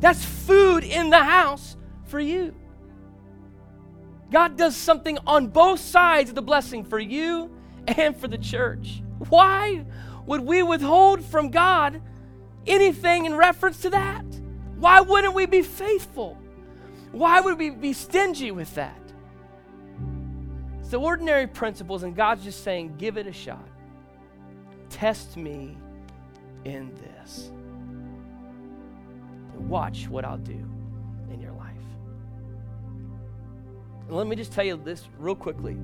That's 0.00 0.24
food 0.24 0.82
in 0.82 1.10
the 1.10 1.22
house 1.22 1.76
for 2.06 2.18
you. 2.18 2.54
God 4.32 4.56
does 4.56 4.74
something 4.74 5.18
on 5.26 5.48
both 5.48 5.78
sides 5.78 6.30
of 6.30 6.34
the 6.34 6.42
blessing 6.42 6.84
for 6.84 6.98
you 6.98 7.50
and 7.86 8.16
for 8.16 8.26
the 8.26 8.38
church. 8.38 9.02
Why 9.28 9.84
would 10.26 10.40
we 10.40 10.62
withhold 10.62 11.24
from 11.24 11.50
God 11.50 12.00
anything 12.66 13.26
in 13.26 13.34
reference 13.34 13.80
to 13.82 13.90
that? 13.90 14.24
Why 14.76 15.00
wouldn't 15.00 15.34
we 15.34 15.46
be 15.46 15.62
faithful? 15.62 16.38
Why 17.12 17.40
would 17.40 17.58
we 17.58 17.70
be 17.70 17.92
stingy 17.92 18.50
with 18.50 18.74
that? 18.74 19.00
It's 20.80 20.90
the 20.90 20.98
ordinary 20.98 21.46
principles, 21.46 22.02
and 22.02 22.16
God's 22.16 22.42
just 22.44 22.64
saying, 22.64 22.96
give 22.98 23.16
it 23.16 23.26
a 23.26 23.32
shot. 23.32 23.68
Test 24.88 25.36
me 25.36 25.76
in 26.64 26.94
this. 26.94 27.50
And 29.54 29.68
watch 29.68 30.08
what 30.08 30.24
I'll 30.24 30.38
do 30.38 30.68
in 31.30 31.40
your 31.40 31.52
life. 31.52 31.68
And 34.08 34.16
let 34.16 34.26
me 34.26 34.36
just 34.36 34.52
tell 34.52 34.64
you 34.64 34.76
this 34.76 35.08
real 35.18 35.36
quickly. 35.36 35.76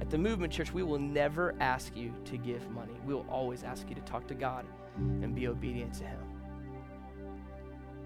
At 0.00 0.10
the 0.10 0.18
Movement 0.18 0.52
Church, 0.52 0.72
we 0.72 0.82
will 0.82 0.98
never 0.98 1.54
ask 1.58 1.96
you 1.96 2.12
to 2.26 2.36
give 2.36 2.70
money. 2.70 2.92
We 3.04 3.14
will 3.14 3.26
always 3.30 3.64
ask 3.64 3.88
you 3.88 3.94
to 3.94 4.02
talk 4.02 4.26
to 4.28 4.34
God 4.34 4.66
and 4.96 5.34
be 5.34 5.48
obedient 5.48 5.94
to 5.94 6.04
Him. 6.04 6.20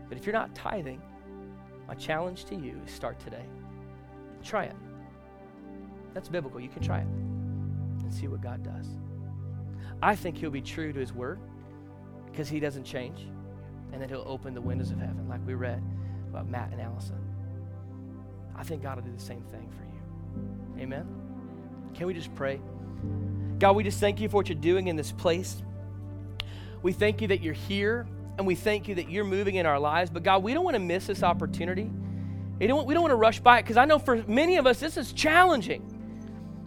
But 0.09 0.19
if 0.19 0.27
you're 0.27 0.33
not 0.33 0.55
tithing, 0.55 1.01
my 1.87 1.95
challenge 1.95 2.45
to 2.47 2.55
you 2.55 2.81
is 2.85 2.93
start 2.93 3.19
today. 3.21 3.45
Try 4.45 4.65
it. 4.65 4.77
That's 6.15 6.29
biblical. 6.29 6.61
You 6.61 6.69
can 6.69 6.83
try 6.83 6.99
it 6.99 7.07
and 7.07 8.13
see 8.13 8.29
what 8.29 8.41
God 8.41 8.63
does. 8.63 8.87
I 10.03 10.17
think 10.17 10.37
He'll 10.37 10.51
be 10.51 10.63
true 10.63 10.93
to 10.93 10.99
His 10.99 11.13
word 11.13 11.39
because 12.27 12.49
He 12.49 12.61
doesn't 12.61 12.85
change, 12.85 13.27
and 13.93 14.01
then 14.01 14.09
He'll 14.09 14.25
open 14.27 14.55
the 14.55 14.61
windows 14.61 14.91
of 14.91 14.99
heaven, 14.99 15.29
like 15.29 15.45
we 15.47 15.55
read 15.55 15.83
about 16.29 16.49
Matt 16.49 16.73
and 16.73 16.81
Allison. 16.81 17.19
I 18.57 18.63
think 18.63 18.83
God 18.83 18.97
will 18.97 19.05
do 19.05 19.13
the 19.13 19.23
same 19.23 19.43
thing 19.45 19.69
for 19.71 19.85
you. 19.85 20.83
Amen. 20.83 21.07
Can 21.95 22.07
we 22.07 22.15
just 22.15 22.35
pray? 22.35 22.61
God, 23.59 23.77
we 23.77 23.83
just 23.83 24.01
thank 24.01 24.21
you 24.21 24.29
for 24.29 24.37
what 24.37 24.49
you're 24.49 24.59
doing 24.59 24.89
in 24.89 24.97
this 24.97 25.13
place. 25.13 25.63
We 26.83 26.93
thank 26.93 27.21
you 27.21 27.29
that 27.29 27.43
you're 27.43 27.55
here 27.55 28.07
and 28.39 28.47
we 28.47 28.55
thank 28.55 28.89
you 28.89 28.95
that 28.95 29.11
you're 29.11 29.25
moving 29.25 29.57
in 29.57 29.67
our 29.67 29.79
lives. 29.79 30.11
But 30.11 30.23
God, 30.23 30.43
we 30.43 30.55
don't 30.55 30.65
want 30.65 30.75
to 30.75 30.81
miss 30.81 31.07
this 31.07 31.23
opportunity. 31.23 31.91
We 32.59 32.67
don't, 32.67 32.87
we 32.87 32.95
don't 32.95 33.03
want 33.03 33.13
to 33.13 33.17
rush 33.17 33.41
by 33.41 33.59
it 33.59 33.63
because 33.63 33.77
I 33.77 33.85
know 33.85 33.99
for 33.99 34.23
many 34.27 34.57
of 34.57 34.67
us, 34.67 34.81
this 34.81 34.97
is 34.97 35.13
challenging. 35.13 35.83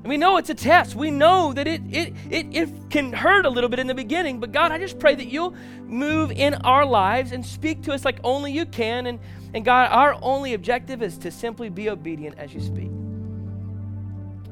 And 0.03 0.09
we 0.09 0.17
know 0.17 0.37
it's 0.37 0.49
a 0.49 0.55
test. 0.55 0.95
We 0.95 1.11
know 1.11 1.53
that 1.53 1.65
it, 1.65 1.81
it, 1.89 2.13
it, 2.29 2.55
it 2.55 2.69
can 2.89 3.13
hurt 3.13 3.45
a 3.45 3.49
little 3.49 3.69
bit 3.69 3.79
in 3.79 3.87
the 3.87 3.95
beginning. 3.95 4.39
But 4.39 4.51
God, 4.51 4.71
I 4.71 4.77
just 4.77 4.99
pray 4.99 5.15
that 5.15 5.27
you'll 5.27 5.55
move 5.85 6.31
in 6.31 6.55
our 6.55 6.85
lives 6.85 7.31
and 7.31 7.45
speak 7.45 7.83
to 7.83 7.93
us 7.93 8.03
like 8.03 8.19
only 8.23 8.51
you 8.51 8.65
can. 8.65 9.07
And, 9.07 9.19
and 9.53 9.63
God, 9.63 9.89
our 9.91 10.17
only 10.21 10.55
objective 10.55 11.01
is 11.01 11.17
to 11.19 11.31
simply 11.31 11.69
be 11.69 11.89
obedient 11.89 12.37
as 12.37 12.53
you 12.53 12.59
speak. 12.59 12.91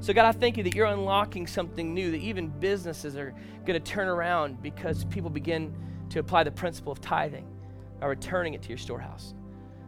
So, 0.02 0.14
God, 0.14 0.26
I 0.26 0.32
thank 0.32 0.58
you 0.58 0.64
that 0.64 0.74
you're 0.74 0.88
unlocking 0.88 1.46
something 1.46 1.94
new, 1.94 2.10
that 2.10 2.18
even 2.18 2.48
businesses 2.48 3.16
are 3.16 3.36
going 3.66 3.80
to 3.80 3.92
turn 3.92 4.08
around 4.08 4.60
because 4.64 5.06
people 5.06 5.30
begin 5.30 5.72
to 6.10 6.18
apply 6.18 6.44
the 6.44 6.52
principle 6.52 6.92
of 6.92 7.00
tithing 7.02 7.48
by 8.00 8.08
returning 8.08 8.56
it 8.56 8.64
to 8.64 8.70
your 8.70 8.80
storehouse. 8.80 9.36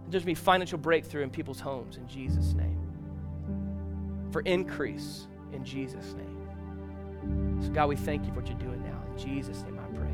There's 0.09 0.23
going 0.23 0.35
to 0.35 0.39
be 0.41 0.45
financial 0.45 0.77
breakthrough 0.77 1.23
in 1.23 1.31
people's 1.31 1.59
homes 1.59 1.97
in 1.97 2.07
Jesus' 2.07 2.53
name. 2.53 2.79
For 4.31 4.41
increase 4.41 5.27
in 5.51 5.65
Jesus' 5.65 6.13
name. 6.13 7.59
So, 7.63 7.69
God, 7.69 7.89
we 7.89 7.95
thank 7.95 8.23
you 8.23 8.29
for 8.33 8.41
what 8.41 8.47
you're 8.47 8.59
doing 8.59 8.83
now. 8.83 9.01
In 9.11 9.17
Jesus' 9.17 9.63
name 9.63 9.79
I 9.79 9.97
pray. 9.97 10.13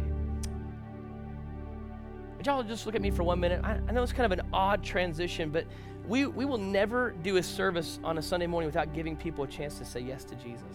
Would 2.38 2.46
y'all 2.46 2.64
just 2.64 2.86
look 2.86 2.96
at 2.96 3.02
me 3.02 3.12
for 3.12 3.24
one 3.24 3.42
minute? 3.42 3.60
I, 3.66 3.82
I 3.86 3.92
know 3.92 4.02
it's 4.02 4.14
kind 4.14 4.32
of 4.32 4.40
an 4.40 4.46
odd 4.54 4.82
transition, 4.82 5.50
but 5.50 5.66
we, 6.10 6.26
we 6.26 6.44
will 6.44 6.58
never 6.58 7.12
do 7.22 7.38
a 7.38 7.44
service 7.44 8.00
on 8.04 8.18
a 8.18 8.22
Sunday 8.22 8.48
morning 8.48 8.66
without 8.68 8.94
giving 8.96 9.16
people 9.16 9.44
a 9.44 9.48
chance 9.48 9.78
to 9.78 9.86
say 9.86 10.00
yes 10.00 10.24
to 10.26 10.36
Jesus. 10.36 10.66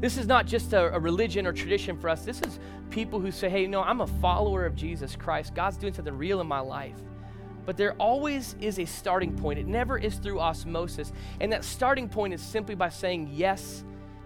This 0.00 0.16
is 0.16 0.26
not 0.26 0.46
just 0.46 0.72
a, 0.72 0.94
a, 0.94 0.98
religion 0.98 1.46
or 1.46 1.52
tradition 1.52 1.98
for 1.98 2.08
us. 2.08 2.24
This 2.24 2.40
is 2.40 2.58
people 2.88 3.20
who 3.20 3.30
say, 3.30 3.50
hey, 3.50 3.66
no, 3.66 3.82
I'm 3.82 4.00
a 4.00 4.06
follower 4.06 4.64
of 4.64 4.74
Jesus 4.74 5.16
Christ. 5.16 5.54
God's 5.54 5.76
doing 5.76 5.92
something 5.92 6.16
real 6.16 6.40
in 6.40 6.46
my 6.46 6.60
life. 6.60 6.96
But 7.66 7.76
there 7.76 7.92
always 7.94 8.56
is 8.60 8.78
a 8.78 8.86
starting 8.86 9.36
point. 9.36 9.58
It 9.58 9.66
never 9.66 9.98
is 9.98 10.16
through 10.16 10.40
osmosis. 10.40 11.12
And 11.40 11.52
that 11.52 11.62
starting 11.62 12.08
point 12.08 12.32
is 12.32 12.42
simply 12.42 12.74
by 12.74 12.88
saying 12.88 13.30
yes 13.32 13.84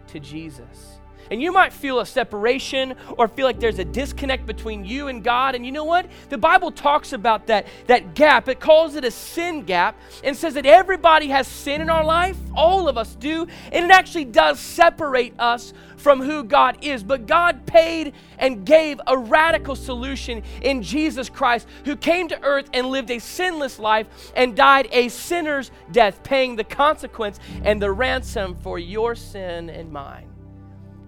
to 0.09 0.21
Jesus. 0.21 1.01
And 1.31 1.43
you 1.43 1.53
might 1.53 1.73
feel 1.73 2.01
a 2.01 2.07
separation 2.07 2.95
or 3.17 3.29
feel 3.29 3.47
like 3.47 3.61
there's 3.61 3.79
a 3.79 3.85
disconnect 3.85 4.47
between 4.47 4.85
you 4.85 5.09
and 5.09 5.23
God. 5.23 5.55
And 5.55 5.65
you 5.65 5.73
know 5.73 5.85
what? 5.85 6.07
The 6.29 6.39
Bible 6.39 6.71
talks 6.71 7.13
about 7.13 7.47
that, 7.49 7.67
that 7.87 8.15
gap. 8.15 8.49
It 8.49 8.61
calls 8.61 8.95
it 8.95 9.05
a 9.05 9.11
sin 9.11 9.63
gap 9.63 9.99
and 10.25 10.37
says 10.37 10.55
that 10.55 10.67
everybody 10.67 11.29
has 11.29 11.47
sin 11.47 11.81
in 11.81 11.91
our 11.91 12.05
life. 12.05 12.37
All 12.55 12.89
of 12.89 12.97
us 12.97 13.15
do. 13.15 13.47
And 13.73 13.85
it 13.85 13.91
actually 13.91 14.25
does 14.25 14.59
separate 14.59 15.35
us 15.39 15.73
from 15.99 16.23
who 16.23 16.45
God 16.45 16.79
is. 16.81 17.03
But 17.03 17.27
God 17.27 17.67
paid 17.67 18.15
and 18.39 18.65
gave 18.65 19.01
a 19.07 19.19
radical 19.19 19.77
solution 19.77 20.43
in 20.63 20.83
Jesus 20.83 21.29
Christ, 21.29 21.67
who 21.85 21.97
came 21.97 22.29
to 22.29 22.43
earth 22.43 22.71
and 22.73 22.87
lived 22.87 23.11
a 23.11 23.19
sinless 23.19 23.79
life 23.79 24.07
and 24.35 24.57
died 24.57 24.89
a 24.93 25.09
sinner's 25.09 25.71
death, 25.93 26.23
paying 26.23 26.57
the 26.57 26.65
consequence 26.65 27.39
and 27.65 27.83
the 27.83 27.91
ransom 27.91 28.57
for 28.63 28.79
your 28.79 29.15
sin 29.15 29.69
and 29.69 29.93
mine 29.93 30.28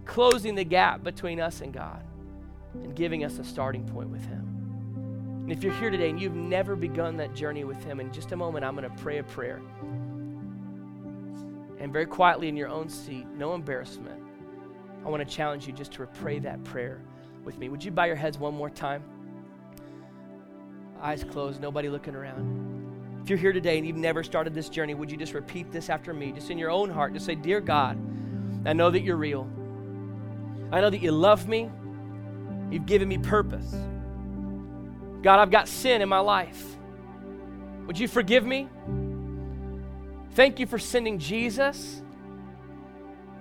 closing 0.04 0.54
the 0.54 0.64
gap 0.64 1.02
between 1.02 1.40
us 1.40 1.60
and 1.60 1.72
God 1.72 2.02
and 2.74 2.94
giving 2.94 3.24
us 3.24 3.38
a 3.38 3.44
starting 3.44 3.86
point 3.86 4.10
with 4.10 4.24
Him. 4.24 4.50
And 5.42 5.52
if 5.52 5.64
you're 5.64 5.74
here 5.74 5.90
today 5.90 6.10
and 6.10 6.20
you've 6.20 6.34
never 6.34 6.76
begun 6.76 7.16
that 7.16 7.34
journey 7.34 7.64
with 7.64 7.82
Him, 7.82 8.00
in 8.00 8.12
just 8.12 8.32
a 8.32 8.36
moment, 8.36 8.64
I'm 8.64 8.76
going 8.76 8.88
to 8.88 9.02
pray 9.02 9.18
a 9.18 9.24
prayer. 9.24 9.60
And 11.78 11.92
very 11.92 12.06
quietly 12.06 12.48
in 12.48 12.56
your 12.56 12.68
own 12.68 12.88
seat, 12.88 13.26
no 13.36 13.54
embarrassment, 13.54 14.22
I 15.04 15.08
want 15.08 15.26
to 15.26 15.34
challenge 15.34 15.66
you 15.66 15.72
just 15.72 15.92
to 15.92 16.06
pray 16.06 16.38
that 16.40 16.62
prayer 16.64 17.00
with 17.44 17.58
me. 17.58 17.68
Would 17.68 17.82
you 17.82 17.90
bow 17.90 18.04
your 18.04 18.16
heads 18.16 18.38
one 18.38 18.54
more 18.54 18.70
time? 18.70 19.02
Eyes 21.00 21.24
closed, 21.24 21.60
nobody 21.60 21.88
looking 21.88 22.14
around. 22.14 23.20
If 23.22 23.30
you're 23.30 23.38
here 23.38 23.52
today 23.52 23.78
and 23.78 23.86
you've 23.86 23.96
never 23.96 24.22
started 24.22 24.54
this 24.54 24.68
journey, 24.68 24.94
would 24.94 25.10
you 25.10 25.16
just 25.16 25.34
repeat 25.34 25.72
this 25.72 25.88
after 25.88 26.12
me, 26.12 26.32
just 26.32 26.50
in 26.50 26.58
your 26.58 26.70
own 26.70 26.90
heart? 26.90 27.14
Just 27.14 27.26
say, 27.26 27.34
Dear 27.34 27.60
God, 27.60 27.98
I 28.66 28.72
know 28.72 28.90
that 28.90 29.00
you're 29.00 29.16
real. 29.16 29.48
I 30.72 30.80
know 30.80 30.90
that 30.90 31.00
you 31.00 31.12
love 31.12 31.48
me. 31.48 31.70
You've 32.70 32.86
given 32.86 33.08
me 33.08 33.18
purpose. 33.18 33.74
God, 35.22 35.40
I've 35.40 35.50
got 35.50 35.68
sin 35.68 36.00
in 36.00 36.08
my 36.08 36.20
life. 36.20 36.76
Would 37.86 37.98
you 37.98 38.08
forgive 38.08 38.46
me? 38.46 38.68
Thank 40.32 40.60
you 40.60 40.66
for 40.66 40.78
sending 40.78 41.18
Jesus 41.18 42.02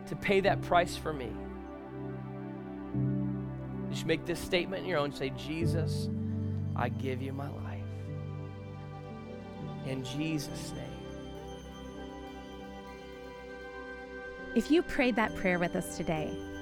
to 0.07 0.15
pay 0.15 0.39
that 0.41 0.61
price 0.63 0.95
for 0.95 1.13
me. 1.13 1.29
Just 3.91 4.05
make 4.05 4.25
this 4.25 4.39
statement 4.39 4.83
in 4.83 4.89
your 4.89 4.97
own. 4.97 5.11
Say, 5.11 5.29
Jesus, 5.31 6.09
I 6.75 6.89
give 6.89 7.21
you 7.21 7.31
my 7.31 7.47
life. 7.47 7.83
In 9.85 10.03
Jesus' 10.03 10.73
name. 10.73 10.85
If 14.55 14.71
you 14.71 14.81
prayed 14.81 15.15
that 15.15 15.35
prayer 15.35 15.59
with 15.59 15.75
us 15.75 15.95
today, 15.95 16.35